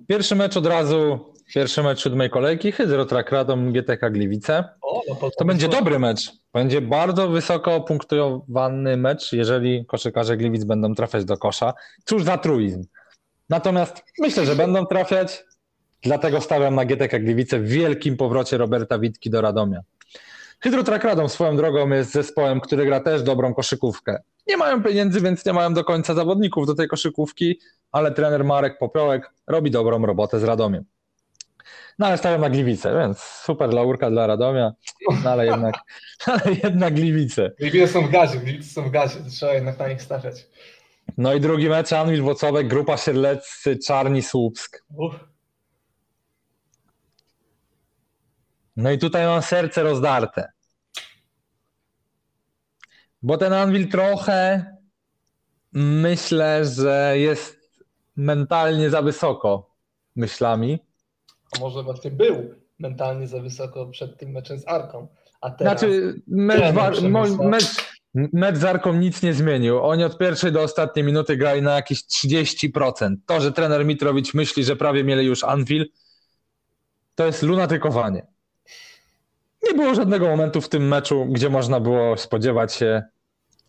Pierwszy 0.08 0.36
mecz 0.36 0.58
od 0.58 0.66
razu, 0.66 1.20
pierwszy 1.54 1.84
mecz 1.84 2.04
siódmej 2.04 2.30
kolejki, 2.30 2.72
Hydrotrak 2.72 3.32
Radom, 3.32 3.74
GTK 3.74 4.10
Gliwice. 4.10 4.64
O, 4.82 5.02
no 5.10 5.30
To 5.38 5.46
będzie 5.46 5.68
dobry 5.68 6.00
mecz. 6.00 6.32
Będzie 6.54 6.82
bardzo 6.82 7.28
wysoko 7.28 7.82
punktowany 7.82 8.98
mecz, 8.98 9.34
jeżeli 9.34 9.86
koszykarze 9.86 10.38
Gliwic 10.38 10.64
będą 10.64 10.96
trafiać 10.96 11.26
do 11.26 11.38
kosza. 11.38 11.74
Cóż 12.06 12.24
za 12.24 12.38
truizm. 12.38 12.84
Natomiast 13.50 14.04
myślę, 14.20 14.46
że 14.46 14.56
będą 14.56 14.86
trafiać, 14.86 15.44
dlatego 16.06 16.42
stawiam 16.42 16.76
na 16.76 16.86
GTK 16.86 17.20
Gliwice 17.20 17.60
w 17.60 17.68
wielkim 17.68 18.18
powrocie 18.18 18.58
Roberta 18.58 19.00
Witki 19.00 19.30
do 19.30 19.42
Radomia. 19.42 19.82
Hydrotrak 20.60 21.04
Radom 21.04 21.30
swoją 21.30 21.58
drogą 21.58 21.90
jest 21.90 22.12
zespołem, 22.12 22.62
który 22.62 22.86
gra 22.86 23.00
też 23.00 23.24
dobrą 23.24 23.54
koszykówkę. 23.54 24.22
Nie 24.48 24.58
mają 24.58 24.84
pieniędzy, 24.84 25.22
więc 25.22 25.46
nie 25.46 25.54
mają 25.54 25.74
do 25.74 25.84
końca 25.84 26.14
zawodników 26.14 26.68
do 26.68 26.76
tej 26.76 26.88
koszykówki, 26.88 27.60
ale 27.92 28.12
trener 28.12 28.44
Marek 28.44 28.78
Popiołek 28.78 29.32
robi 29.48 29.72
dobrą 29.72 30.06
robotę 30.06 30.40
z 30.40 30.44
Radomiem. 30.44 30.86
No 32.00 32.08
ale 32.08 32.18
stawiam 32.18 32.42
na 32.42 32.50
Gliwice, 32.50 33.00
więc 33.00 33.20
super 33.20 33.74
laurka 33.74 34.10
dla 34.10 34.28
Radomia, 34.28 34.72
no 35.24 35.30
ale 35.30 35.46
jednak, 35.46 35.76
ale 36.26 36.42
jednak 36.64 36.94
Gliwice. 36.94 37.52
Gliwice 37.60 37.88
są 37.88 38.08
w 38.08 38.12
gazie, 38.12 38.38
Gliwice 38.40 38.70
są 38.70 38.84
w 38.84 38.92
gazie, 38.92 39.20
trzeba 39.30 39.54
jednak 39.54 39.80
na 39.80 39.88
nich 39.88 40.02
stawiać. 40.02 40.48
No 41.18 41.34
i 41.34 41.40
drugi 41.40 41.70
mecz, 41.70 41.94
Anwil 41.94 42.22
Włocławek, 42.22 42.68
Grupa 42.68 42.98
Sierleccy, 42.98 43.78
Czarni 43.78 44.22
Słupsk. 44.22 44.84
Uff, 44.98 45.35
No 48.76 48.92
i 48.92 48.98
tutaj 48.98 49.26
mam 49.26 49.42
serce 49.42 49.84
rozdarte. 49.84 50.52
Bo 53.22 53.38
ten 53.38 53.54
Anwil 53.54 53.90
trochę 53.90 54.66
myślę, 55.74 56.66
że 56.66 57.14
jest 57.18 57.58
mentalnie 58.16 58.90
za 58.90 59.02
wysoko 59.02 59.76
myślami. 60.16 60.80
a 61.58 61.60
może 61.60 61.84
właśnie 61.84 62.12
był 62.12 62.56
mentalnie 62.80 63.28
za 63.28 63.40
wysoko 63.40 63.86
przed 63.86 64.18
tym 64.18 64.32
meczem 64.32 64.60
z 64.60 64.68
Arką, 64.68 65.08
a 65.42 65.50
teraz 65.50 65.80
Znaczy, 65.80 66.22
mecz, 66.28 66.74
war, 66.74 66.94
mecz, 67.40 67.96
Mecz 68.16 68.58
z 68.58 68.64
Arką 68.64 68.94
nic 68.94 69.24
nie 69.24 69.34
zmienił. 69.34 69.84
Oni 69.84 70.04
od 70.04 70.18
pierwszej 70.18 70.52
do 70.52 70.62
ostatniej 70.62 71.06
minuty 71.06 71.38
grali 71.38 71.62
na 71.62 71.76
jakieś 71.76 72.04
30%. 72.04 73.16
To, 73.26 73.42
że 73.42 73.52
trener 73.52 73.86
Mitrowicz 73.86 74.34
myśli, 74.34 74.64
że 74.64 74.76
prawie 74.76 75.04
mieli 75.04 75.26
już 75.26 75.44
Anvil, 75.44 75.86
to 77.16 77.26
jest 77.26 77.44
lunatykowanie. 77.44 78.28
Nie 79.68 79.74
było 79.74 79.96
żadnego 79.96 80.28
momentu 80.28 80.62
w 80.62 80.70
tym 80.70 80.88
meczu, 80.88 81.26
gdzie 81.26 81.50
można 81.50 81.80
było 81.80 82.18
spodziewać 82.18 82.74
się, 82.74 83.04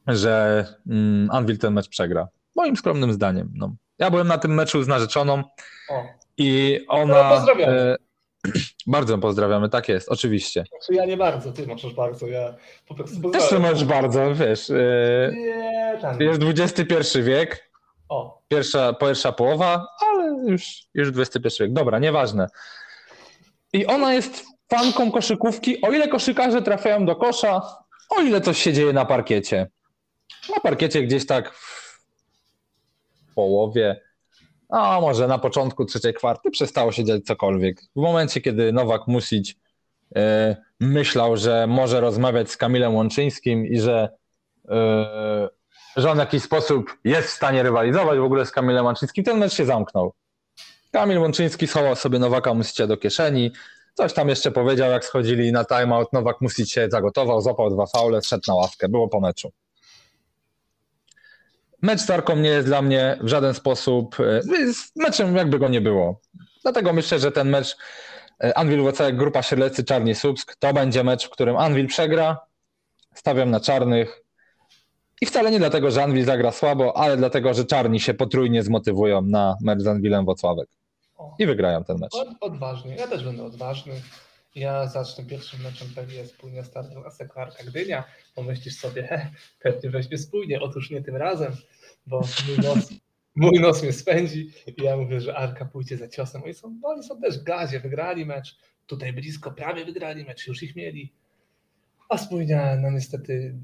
że 0.07 0.65
mm, 0.91 1.29
Anvil 1.33 1.59
ten 1.59 1.73
mecz 1.73 1.89
przegra. 1.89 2.29
Moim 2.57 2.77
skromnym 2.77 3.13
zdaniem. 3.13 3.53
No. 3.55 3.75
Ja 3.99 4.11
byłem 4.11 4.29
na 4.29 4.39
tym 4.39 4.55
meczu 4.55 4.83
z 4.83 4.89
narzeczoną 4.89 5.43
O, 5.91 6.05
i 6.39 6.81
ona... 6.89 7.23
No, 7.31 7.37
pozdrawiamy. 7.37 7.73
e, 7.81 7.97
bardzo 8.87 9.19
pozdrawiamy, 9.19 9.69
tak 9.69 9.89
jest, 9.89 10.09
oczywiście. 10.09 10.65
znaczy 10.71 10.95
ja 10.95 11.05
nie 11.05 11.17
bardzo, 11.17 11.53
ty 11.53 11.67
możesz 11.67 11.95
bardzo, 11.95 12.27
ja 12.27 12.55
po 12.89 12.95
prostu 12.95 13.15
Też 13.15 13.23
pozdrawiam. 13.43 13.63
możesz 13.63 13.85
bardzo, 13.85 14.35
wiesz, 14.35 14.71
e, 14.71 14.75
Nie, 15.33 15.99
tam. 16.03 16.21
jest 16.21 16.41
XXI 16.43 17.23
wiek, 17.23 17.71
O, 18.09 18.43
pierwsza, 18.49 18.93
pierwsza 18.93 19.33
połowa, 19.33 19.87
ale 20.07 20.51
już, 20.51 20.87
już 20.95 21.09
XXI 21.09 21.49
wiek. 21.63 21.73
Dobra, 21.73 21.99
nieważne. 21.99 22.47
I 23.73 23.87
ona 23.87 24.15
jest 24.15 24.45
fanką 24.69 25.11
koszykówki, 25.11 25.83
o 25.83 25.93
ile 25.93 26.09
koszykarze 26.09 26.63
trafiają 26.63 27.07
do 27.07 27.17
kosza, 27.17 27.63
o 28.11 28.21
ile 28.21 28.41
coś 28.41 28.63
się 28.63 28.73
dzieje 28.73 28.93
na 28.93 29.05
parkiecie. 29.05 29.67
Na 30.55 30.61
parkiecie 30.61 31.03
gdzieś 31.03 31.27
tak 31.27 31.55
w 31.55 33.35
połowie, 33.35 34.01
a 34.69 35.01
może 35.01 35.29
na 35.29 35.39
początku 35.39 35.85
trzeciej 35.85 36.15
kwarty 36.15 36.51
przestało 36.51 36.93
się 36.93 37.05
dziać 37.05 37.25
cokolwiek. 37.25 37.83
W 37.97 38.01
momencie, 38.01 38.41
kiedy 38.41 38.73
Nowak 38.73 39.07
Musić 39.07 39.57
e, 40.17 40.57
myślał, 40.81 41.37
że 41.37 41.67
może 41.67 42.01
rozmawiać 42.01 42.51
z 42.51 42.57
Kamilem 42.57 42.95
Łączyńskim 42.95 43.67
i 43.67 43.81
że 43.81 44.09
e, 44.69 45.49
że 45.97 46.11
on 46.11 46.17
w 46.17 46.21
jakiś 46.21 46.43
sposób 46.43 46.99
jest 47.05 47.29
w 47.29 47.33
stanie 47.33 47.63
rywalizować 47.63 48.19
w 48.19 48.23
ogóle 48.23 48.47
z 48.47 48.51
Kamilem 48.53 48.85
Łączyńskim, 48.85 49.25
ten 49.25 49.39
mecz 49.39 49.53
się 49.53 49.65
zamknął. 49.65 50.13
Kamil 50.93 51.19
Łączyński 51.19 51.67
schował 51.67 51.97
sobie 51.97 52.19
Nowaka 52.19 52.55
Musicia 52.55 52.87
do 52.87 52.97
kieszeni, 52.97 53.53
coś 53.97 54.13
tam 54.13 54.29
jeszcze 54.29 54.51
powiedział, 54.51 54.91
jak 54.91 55.05
schodzili 55.05 55.53
na 55.53 55.65
timeout, 55.65 56.13
Nowak 56.13 56.41
Music 56.41 56.71
się 56.71 56.89
zagotował, 56.91 57.41
złapał 57.41 57.71
dwa 57.71 57.87
faule, 57.87 58.23
szedł 58.23 58.43
na 58.49 58.55
ławkę, 58.55 58.89
było 58.89 59.09
po 59.09 59.21
meczu. 59.21 59.53
Mecz 61.83 62.01
z 62.01 62.07
Tarką 62.07 62.37
nie 62.37 62.49
jest 62.49 62.67
dla 62.67 62.83
mnie 62.83 63.19
w 63.23 63.29
żaden 63.29 63.55
sposób, 63.55 64.21
e, 64.21 64.41
meczem 64.97 65.37
jakby 65.37 65.59
go 65.59 65.69
nie 65.69 65.81
było. 65.81 66.21
Dlatego 66.63 66.93
myślę, 66.93 67.19
że 67.19 67.33
ten 67.33 67.49
mecz 67.49 67.77
e, 68.45 68.59
Anwil 68.59 68.81
Włocławek, 68.81 69.17
Grupa 69.17 69.43
Sierlecy, 69.43 69.85
Czarni 69.85 70.15
Słupsk, 70.15 70.57
to 70.57 70.73
będzie 70.73 71.05
mecz, 71.05 71.27
w 71.27 71.31
którym 71.31 71.57
Anwil 71.57 71.87
przegra, 71.87 72.39
stawiam 73.15 73.51
na 73.51 73.61
czarnych, 73.61 74.23
i 75.21 75.27
wcale 75.27 75.51
nie 75.51 75.59
dlatego, 75.59 75.91
że 75.91 76.05
Anwil 76.05 76.25
zagra 76.25 76.53
słabo, 76.53 76.97
ale 76.97 77.17
dlatego, 77.17 77.55
że 77.55 77.65
czarni 77.65 78.01
się 78.01 78.15
potrójnie 78.15 78.63
zmotywują 78.63 79.23
na 79.23 79.57
mecz 79.61 79.81
z 79.81 79.87
Anwilem 79.87 80.25
Wocławek 80.25 80.69
o. 81.19 81.37
i 81.39 81.47
wygrają 81.47 81.85
ten 81.85 81.99
mecz. 81.99 82.15
Od, 82.15 82.29
odważnie, 82.41 82.97
ja 82.97 83.07
też 83.07 83.25
będę 83.25 83.45
odważny. 83.45 84.03
Ja 84.55 84.87
zacznę 84.87 85.25
pierwszym 85.25 85.61
meczem 85.61 85.89
pewnie 85.95 86.27
spójnie 86.27 86.65
startu 86.65 87.05
Aseko 87.07 87.41
Arka 87.41 87.65
Gdynia. 87.65 88.05
Pomyślisz 88.35 88.79
sobie, 88.79 89.03
he, 89.03 89.31
pewnie 89.61 89.91
weźmie 89.91 90.19
spójnie. 90.19 90.61
Otóż 90.61 90.91
nie 90.91 91.03
tym 91.03 91.17
razem, 91.17 91.53
bo 92.07 92.21
mój 92.49 92.59
nos, 92.59 92.91
mój 93.37 93.61
nos 93.61 93.83
mnie 93.83 93.93
spędzi 93.93 94.51
i 94.67 94.83
ja 94.83 94.97
mówię, 94.97 95.21
że 95.21 95.37
Arka 95.37 95.65
pójdzie 95.65 95.97
za 95.97 96.09
ciosem. 96.09 96.43
Oni 96.43 96.55
są, 96.55 96.81
oni 96.83 97.03
są 97.03 97.21
też 97.21 97.39
w 97.39 97.43
gazie, 97.43 97.81
wygrali 97.81 98.27
mecz. 98.27 98.57
Tutaj 98.87 99.13
blisko, 99.13 99.51
prawie 99.51 99.85
wygrali 99.85 100.25
mecz, 100.25 100.47
już 100.47 100.63
ich 100.63 100.77
mieli. 100.77 101.13
A 102.09 102.19
spójnia, 102.19 102.77
no 102.77 102.91
niestety 102.91 103.55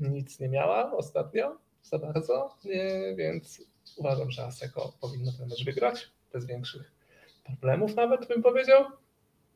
nic 0.00 0.40
nie 0.40 0.48
miała 0.48 0.92
ostatnio, 0.96 1.58
za 1.82 1.98
bardzo, 1.98 2.58
nie, 2.64 3.14
więc 3.16 3.62
uważam, 3.96 4.30
że 4.30 4.44
Aseko 4.44 4.92
powinno 5.00 5.32
ten 5.32 5.48
mecz 5.48 5.64
wygrać, 5.64 6.10
bez 6.32 6.46
większych 6.46 6.92
problemów 7.44 7.96
nawet 7.96 8.28
bym 8.28 8.42
powiedział. 8.42 8.84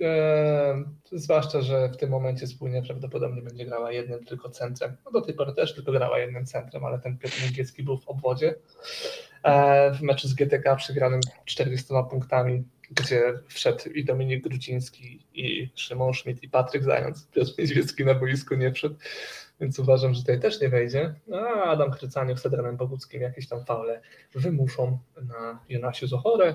Eee, 0.01 0.85
zwłaszcza, 1.12 1.62
że 1.62 1.89
w 1.89 1.97
tym 1.97 2.11
momencie 2.11 2.47
spójnie 2.47 2.83
prawdopodobnie 2.83 3.43
będzie 3.43 3.64
grała 3.64 3.93
jednym 3.93 4.24
tylko 4.24 4.51
centrem. 4.51 4.97
No 5.05 5.11
do 5.11 5.20
tej 5.20 5.35
pory 5.35 5.53
też 5.53 5.74
tylko 5.74 5.93
grała 5.93 6.18
jednym 6.18 6.47
centrem, 6.47 6.85
ale 6.85 6.99
ten 6.99 7.18
Piotr 7.18 7.43
Nigiecki 7.43 7.83
był 7.83 7.99
w 7.99 8.09
obwodzie. 8.09 8.55
Eee, 9.45 9.95
w 9.95 10.03
meczu 10.03 10.29
z 10.29 10.35
GTK 10.35 10.77
przegranym 10.77 11.20
40 11.45 11.87
punktami, 12.11 12.64
gdzie 12.91 13.33
wszedł 13.49 13.89
i 13.89 14.05
Dominik 14.05 14.43
Grudziński, 14.43 15.27
i 15.35 15.70
Szymon 15.74 16.14
Schmidt, 16.14 16.43
i 16.43 16.49
Patryk 16.49 16.85
Zając. 16.85 17.27
Piotr 17.27 17.51
Niedźwiecki 17.59 18.05
na 18.05 18.14
boisku 18.14 18.55
nie 18.55 18.72
wszedł, 18.72 18.97
więc 19.61 19.79
uważam, 19.79 20.15
że 20.15 20.21
tutaj 20.21 20.41
też 20.41 20.61
nie 20.61 20.69
wejdzie. 20.69 21.15
A 21.33 21.65
Adam 21.65 21.91
Krycaniuk 21.91 22.41
z 22.41 22.47
Adrianem 22.47 22.77
Boguckim 22.77 23.23
jakieś 23.23 23.49
tam 23.49 23.65
faule 23.65 24.01
wymuszą 24.35 24.99
na 25.23 25.61
Jonasiu 25.69 26.07
Zochorę 26.07 26.55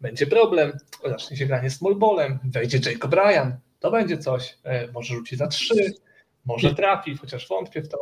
będzie 0.00 0.26
problem, 0.26 0.72
zacznie 1.04 1.36
się 1.36 1.46
granie 1.46 1.68
ballem, 1.96 2.38
wejdzie 2.44 2.90
Jacob 2.90 3.14
Ryan, 3.14 3.52
to 3.80 3.90
będzie 3.90 4.18
coś, 4.18 4.58
e, 4.64 4.92
może 4.92 5.14
rzuci 5.14 5.36
za 5.36 5.46
trzy, 5.46 5.94
może 6.44 6.74
trafi, 6.74 7.16
chociaż 7.16 7.48
wątpię 7.48 7.82
w 7.82 7.88
to. 7.88 7.98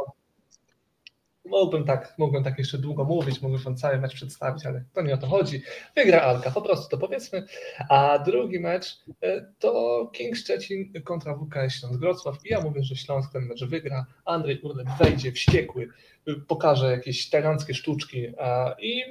Mógłbym 1.47 1.85
tak, 1.85 2.15
mógłbym 2.19 2.45
tak 2.45 2.59
jeszcze 2.59 2.79
długo 2.79 3.05
mówić, 3.05 3.43
mógłbym 3.43 3.63
wam 3.63 3.77
cały 3.77 3.99
mecz 3.99 4.15
przedstawić, 4.15 4.67
ale 4.67 4.85
to 4.93 5.03
nie 5.03 5.15
o 5.15 5.19
to 5.19 5.27
chodzi. 5.27 5.63
Wygra 5.97 6.21
Alka, 6.21 6.51
po 6.51 6.63
prostu 6.63 6.89
to 6.89 6.99
powiedzmy. 6.99 7.47
A 7.89 8.19
drugi 8.19 8.61
mecz 8.61 9.05
e, 9.23 9.53
to 9.59 10.11
King 10.13 10.37
Szczecin 10.37 10.93
kontra 11.05 11.35
WKS 11.35 11.75
Śląsk 11.75 12.01
Wrocław 12.01 12.37
i 12.45 12.49
ja 12.49 12.61
mówię, 12.61 12.83
że 12.83 12.97
Śląsk 12.97 13.33
ten 13.33 13.43
mecz 13.43 13.65
wygra. 13.65 14.07
Andrzej 14.25 14.61
Urlep 14.61 14.89
wejdzie 14.99 15.33
wściekły, 15.33 15.89
y, 16.29 16.35
pokaże 16.49 16.91
jakieś 16.91 17.31
taranckie 17.31 17.75
sztuczki 17.75 18.27
i 18.79 19.03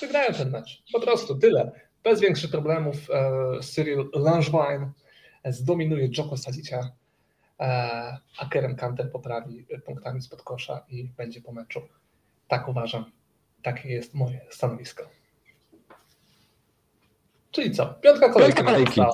wygrają 0.00 0.34
ten 0.34 0.50
mecz. 0.50 0.82
Po 0.92 1.00
prostu 1.00 1.38
tyle 1.38 1.72
bez 2.04 2.20
większych 2.20 2.50
problemów 2.50 2.96
e, 3.10 3.60
Cyril 3.60 4.10
Langevin 4.14 4.90
zdominuje 5.44 6.08
Joko 6.18 6.36
Sadicia, 6.36 6.90
a 8.38 8.46
Kerem 8.50 8.76
Kanter 8.76 9.12
poprawi 9.12 9.66
punktami 9.86 10.22
spod 10.22 10.42
kosza 10.42 10.84
i 10.88 11.04
będzie 11.04 11.40
po 11.40 11.52
meczu. 11.52 11.80
Tak 12.48 12.68
uważam. 12.68 13.04
Takie 13.62 13.88
jest 13.88 14.14
moje 14.14 14.40
stanowisko. 14.50 15.02
Czyli 17.50 17.70
co? 17.70 17.86
Piątka 17.86 18.28
kolejki. 18.28 18.56
Piątka 18.56 18.72
kolejki. 18.72 18.94
została. 18.94 19.12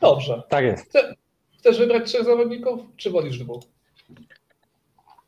Dobrze. 0.00 0.42
Tak 0.48 0.64
jest. 0.64 0.92
Chcesz 1.58 1.78
wybrać 1.78 2.06
trzech 2.08 2.24
zawodników, 2.24 2.80
czy 2.96 3.10
wolisz 3.10 3.38
dwóch? 3.38 3.62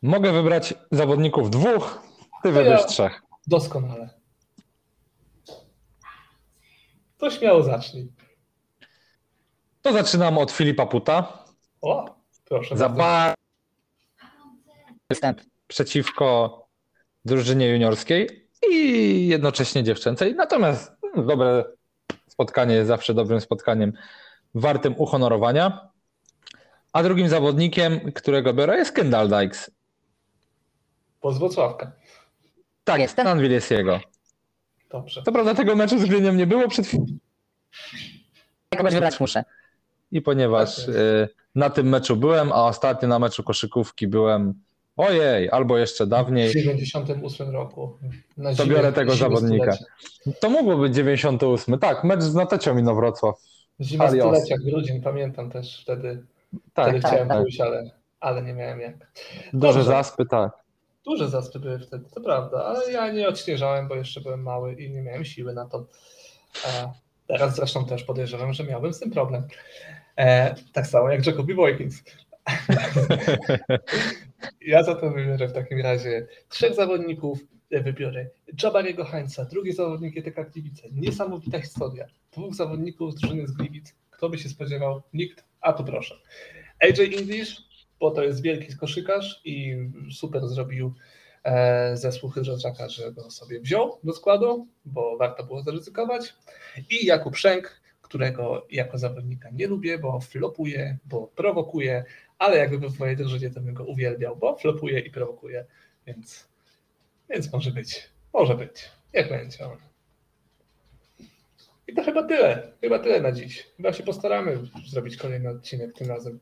Mogę 0.02 0.32
wybrać 0.32 0.74
zawodników 0.90 1.50
dwóch, 1.50 2.02
ty 2.42 2.48
To 2.48 2.52
wybierz 2.52 2.80
ja- 2.80 2.86
trzech. 2.86 3.22
Doskonale. 3.46 4.10
To 7.18 7.30
śmiało 7.30 7.62
zacznij. 7.62 8.12
To 9.82 9.92
zaczynam 9.92 10.38
od 10.38 10.50
Filipa 10.52 10.86
Puta. 10.86 11.44
O, 11.82 12.14
proszę 12.58 12.76
Za 12.76 12.88
bardzo. 12.88 12.98
bar 12.98 13.34
Występ. 15.10 15.40
przeciwko 15.68 16.58
drużynie 17.24 17.68
juniorskiej 17.70 18.48
i 18.70 19.28
jednocześnie 19.28 19.82
dziewczęcej. 19.84 20.34
Natomiast 20.34 20.92
no, 21.16 21.22
dobre 21.22 21.64
spotkanie 22.28 22.74
jest 22.74 22.88
zawsze 22.88 23.14
dobrym 23.14 23.40
spotkaniem 23.40 23.92
wartym 24.54 24.94
uhonorowania. 24.98 25.88
A 26.92 27.02
drugim 27.02 27.28
zawodnikiem, 27.28 28.12
którego 28.12 28.54
biorę, 28.54 28.76
jest 28.76 28.92
Kendall 28.92 29.28
Dykes. 29.28 29.70
Z 31.32 31.38
Wrocławka. 31.38 31.92
Tak, 32.84 33.00
Jestem. 33.00 33.26
Anvil 33.26 33.50
jest 33.52 33.70
jego. 33.70 34.00
Dobrze. 34.90 35.22
Co 35.22 35.32
prawda 35.32 35.54
tego 35.54 35.76
meczu 35.76 35.98
z 35.98 36.04
Gdynią 36.04 36.32
nie 36.34 36.46
było 36.46 36.68
przed 36.68 36.86
chwilą 36.86 37.06
Kogoś 38.76 38.92
wybrać 38.94 39.20
muszę. 39.20 39.44
i 40.12 40.22
ponieważ 40.22 40.86
Tak 40.86 40.94
y, 40.94 41.28
na 41.54 41.70
tym 41.70 41.88
meczu 41.88 42.16
byłem, 42.16 42.52
a 42.52 42.64
ostatnio 42.64 43.08
na 43.08 43.18
meczu 43.18 43.42
koszykówki 43.42 44.06
byłem 44.08 44.54
ojej, 44.96 45.50
albo 45.50 45.78
jeszcze 45.78 46.06
W 46.06 46.08
dawniej, 46.08 46.52
98 46.52 47.50
roku. 47.50 47.98
Na 48.36 48.54
To 48.54 48.64
zimę- 48.64 48.74
biorę 48.74 48.92
tego 48.92 49.14
zawodnika. 49.14 49.72
stulecia. 49.72 50.40
to 50.40 50.50
mogło 50.50 50.76
być 50.76 50.94
98. 50.94 51.78
Tak, 51.78 52.04
mecz 52.04 52.20
z 52.22 52.34
Natecią 52.34 52.78
Inowrocław. 52.78 53.34
Zima 53.80 54.04
Alios. 54.04 54.24
stulecia, 54.26 54.56
grudzień, 54.70 55.02
pamiętam 55.02 55.50
też 55.50 55.82
wtedy. 55.82 56.22
Tak, 56.74 56.88
wtedy 56.88 57.00
tak, 57.02 57.10
chciałem 57.12 57.28
tak. 57.28 57.40
pójść, 57.42 57.60
ale, 57.60 57.90
ale 58.20 58.42
nie 58.42 58.52
miałem 58.54 58.80
jak. 58.80 58.94
Duże 59.52 59.84
zaspy, 59.84 60.26
tak. 60.26 60.52
Duże 61.04 61.28
zaspy 61.28 61.58
były 61.60 61.78
wtedy, 61.78 62.04
to 62.14 62.20
prawda, 62.20 62.64
ale 62.64 62.92
ja 62.92 63.12
nie 63.12 63.28
odśnieżałem, 63.28 63.88
bo 63.88 63.94
jeszcze 63.94 64.20
byłem 64.20 64.42
mały 64.42 64.74
i 64.74 64.90
nie 64.90 65.02
miałem 65.02 65.24
siły 65.24 65.52
na 65.54 65.66
to. 65.68 65.86
Teraz 67.26 67.54
zresztą 67.56 67.84
też 67.86 68.04
podejrzewam, 68.04 68.52
że 68.52 68.64
miałbym 68.64 68.94
z 68.94 69.00
tym 69.00 69.10
problem. 69.10 69.42
E, 70.16 70.54
tak 70.72 70.86
samo 70.86 71.10
jak 71.10 71.26
Jacobi 71.26 71.54
Boykins. 71.54 72.02
ja 74.60 74.82
za 74.82 74.94
to 74.94 75.10
wybiorę 75.10 75.48
w 75.48 75.52
takim 75.52 75.80
razie 75.80 76.26
trzech 76.48 76.74
zawodników. 76.74 77.38
Wybiorę 77.70 78.26
Jabariego 78.62 79.04
Hańca, 79.04 79.44
drugi 79.44 79.72
zawodnik 79.72 80.16
ETK 80.16 80.50
Gliwice. 80.50 80.88
Niesamowita 80.92 81.60
historia. 81.60 82.06
Dwóch 82.32 82.54
zawodników 82.54 83.12
z 83.12 83.14
drużyny 83.14 83.46
z 83.46 83.52
Gliwic. 83.52 83.94
Kto 84.10 84.28
by 84.28 84.38
się 84.38 84.48
spodziewał? 84.48 85.02
Nikt. 85.12 85.44
A 85.60 85.72
tu 85.72 85.84
proszę. 85.84 86.14
AJ 86.80 87.14
English, 87.18 87.62
bo 88.00 88.10
to 88.10 88.22
jest 88.22 88.42
wielki 88.42 88.76
koszykarz 88.76 89.40
i 89.44 89.76
super 90.10 90.48
zrobił 90.48 90.94
e, 91.44 91.96
zespół 91.96 92.30
Hydroczaka, 92.30 92.88
że 92.88 93.12
go 93.12 93.30
sobie 93.30 93.60
wziął 93.60 93.98
do 94.04 94.12
składu, 94.12 94.68
bo 94.84 95.16
warto 95.16 95.44
było 95.44 95.62
zaryzykować. 95.62 96.34
I 96.90 97.06
Jakub 97.06 97.36
Szęk, 97.36 97.81
którego 98.12 98.66
jako 98.70 98.98
zawodnika 98.98 99.50
nie 99.50 99.66
lubię, 99.66 99.98
bo 99.98 100.20
flopuje, 100.20 100.98
bo 101.04 101.26
prowokuje, 101.26 102.04
ale 102.38 102.58
jakby 102.58 102.78
był 102.78 102.90
w 102.90 102.98
mojej 102.98 103.16
drużynie, 103.16 103.50
to 103.50 103.60
bym 103.60 103.74
go 103.74 103.84
uwielbiał, 103.84 104.36
bo 104.36 104.56
flopuje 104.56 105.00
i 105.00 105.10
prowokuje, 105.10 105.64
więc, 106.06 106.48
więc 107.30 107.52
może 107.52 107.70
być, 107.70 108.10
może 108.34 108.54
być, 108.54 108.90
jak 109.12 109.28
będzie. 109.28 109.58
I 111.88 111.94
to 111.94 112.02
chyba 112.02 112.22
tyle, 112.22 112.72
chyba 112.80 112.98
tyle 112.98 113.20
na 113.20 113.32
dziś. 113.32 113.66
Chyba 113.76 113.92
się 113.92 114.02
postaramy 114.02 114.58
zrobić 114.88 115.16
kolejny 115.16 115.50
odcinek 115.50 115.92
tym 115.92 116.08
razem 116.08 116.40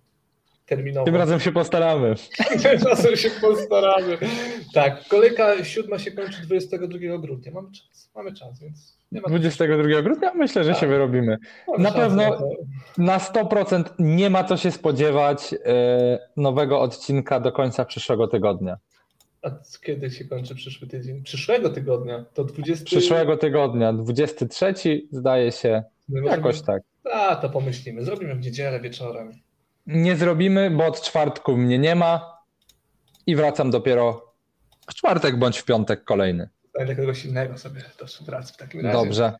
terminowo. 0.70 1.04
Tym 1.06 1.16
razem 1.16 1.40
się 1.40 1.52
postaramy. 1.52 2.14
Tym 2.62 2.82
razem 2.88 3.16
się 3.16 3.30
postaramy. 3.40 4.18
Tak, 4.74 5.08
kolejka 5.08 5.64
siódma 5.64 5.98
się 5.98 6.10
kończy 6.12 6.42
22 6.42 7.18
grudnia. 7.18 7.52
Mamy 7.52 7.68
czas, 7.72 8.10
mamy 8.14 8.32
czas, 8.34 8.60
więc 8.60 8.98
nie 9.12 9.20
ma 9.20 9.28
22 9.28 10.02
grudnia 10.02 10.34
myślę, 10.34 10.64
że 10.64 10.74
się 10.74 10.80
Tak. 10.80 10.88
wyrobimy. 10.88 11.36
mamy 11.68 11.84
na 11.84 11.92
pewno- 11.92 12.38
to. 12.38 12.48
Na 12.98 13.18
100% 13.18 13.84
nie 13.98 14.30
ma 14.30 14.44
co 14.44 14.56
się 14.56 14.70
spodziewać 14.70 15.54
e, 15.64 16.18
nowego 16.36 16.80
odcinka 16.80 17.40
do 17.40 17.52
końca 17.52 17.84
przyszłego 17.84 18.28
tygodnia. 18.28 18.76
A 19.42 19.50
kiedy 19.82 20.10
się 20.10 20.24
kończy 20.24 20.54
przyszły 20.54 20.88
tydzień? 20.88 21.22
Przyszłego 21.22 21.70
tygodnia? 21.70 22.24
To 22.34 22.44
20. 22.44 22.84
Przyszłego 22.84 23.36
tygodnia, 23.36 23.92
23 23.92 25.02
zdaje 25.12 25.52
się, 25.52 25.82
My 26.08 26.20
możemy- 26.20 26.36
jakoś 26.36 26.62
tak. 26.62 26.82
A, 27.12 27.36
to 27.36 27.50
pomyślimy. 27.50 28.04
Zrobimy 28.04 28.34
w 28.34 28.40
niedzielę 28.40 28.80
wieczorem. 28.80 29.32
Nie 29.92 30.16
zrobimy, 30.16 30.70
bo 30.70 30.86
od 30.86 31.00
czwartku 31.02 31.56
mnie 31.56 31.78
nie 31.78 31.94
ma 31.94 32.38
i 33.26 33.36
wracam 33.36 33.70
dopiero 33.70 34.32
w 34.90 34.94
czwartek 34.94 35.36
bądź 35.38 35.58
w 35.58 35.64
piątek 35.64 36.04
kolejny. 36.04 36.48
Znajdę 36.74 36.96
kogoś 36.96 37.24
innego 37.24 37.58
sobie 37.58 37.82
do 37.98 38.06
współpracy 38.06 38.52
w 38.52 38.56
takim 38.56 38.80
razie. 38.80 38.98
Dobrze. 38.98 39.32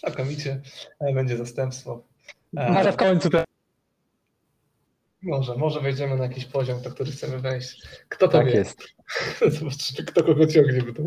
Znakomicie. 0.00 0.60
E, 1.00 1.14
Będzie 1.14 1.36
zastępstwo. 1.36 2.02
E, 2.56 2.70
Może 2.72 2.92
w 2.92 2.96
końcu 2.96 3.30
te... 3.30 3.44
Może, 5.22 5.56
może 5.56 5.80
wejdziemy 5.80 6.16
na 6.16 6.24
jakiś 6.24 6.44
poziom, 6.44 6.82
do 6.82 6.90
który 6.90 7.10
chcemy 7.12 7.38
wejść. 7.38 7.82
Kto 8.08 8.28
to 8.28 8.38
tak 8.38 8.46
wie? 8.46 8.52
jest. 8.52 8.82
Zobaczymy, 9.58 10.06
kto 10.06 10.24
kogo 10.24 10.46
ciągnie. 10.46 10.82
Bo 10.82 10.92
to. 10.92 11.02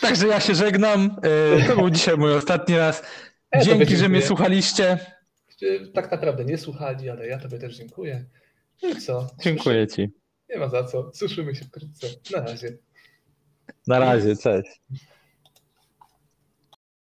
Także 0.00 0.26
ja 0.26 0.40
się 0.40 0.54
żegnam. 0.54 1.16
E, 1.62 1.68
To 1.68 1.76
był 1.76 1.90
dzisiaj 1.90 2.16
mój 2.16 2.34
ostatni 2.34 2.76
raz. 2.76 3.02
Tobie 3.50 3.64
Dzięki, 3.64 3.96
że 3.96 4.08
mnie 4.08 4.22
słuchaliście. 4.22 4.98
E, 5.62 5.86
Tak 5.86 6.10
naprawdę 6.10 6.44
nie 6.44 6.58
słuchali, 6.58 7.08
ale 7.10 7.26
ja 7.26 7.38
Tobie 7.38 7.58
też 7.58 7.76
dziękuję. 7.76 8.24
No 8.82 8.88
i 8.88 8.96
co? 8.96 9.26
Dziękuję 9.40 9.86
Ci. 9.86 10.08
Nie 10.50 10.58
ma 10.58 10.68
za 10.68 10.84
co. 10.84 11.10
Słyszymy 11.14 11.54
się 11.54 11.64
wkrótce. 11.64 12.06
Na 12.32 12.40
razie. 12.40 12.78
Na 13.86 13.98
razie, 13.98 14.36
cześć. 14.36 14.80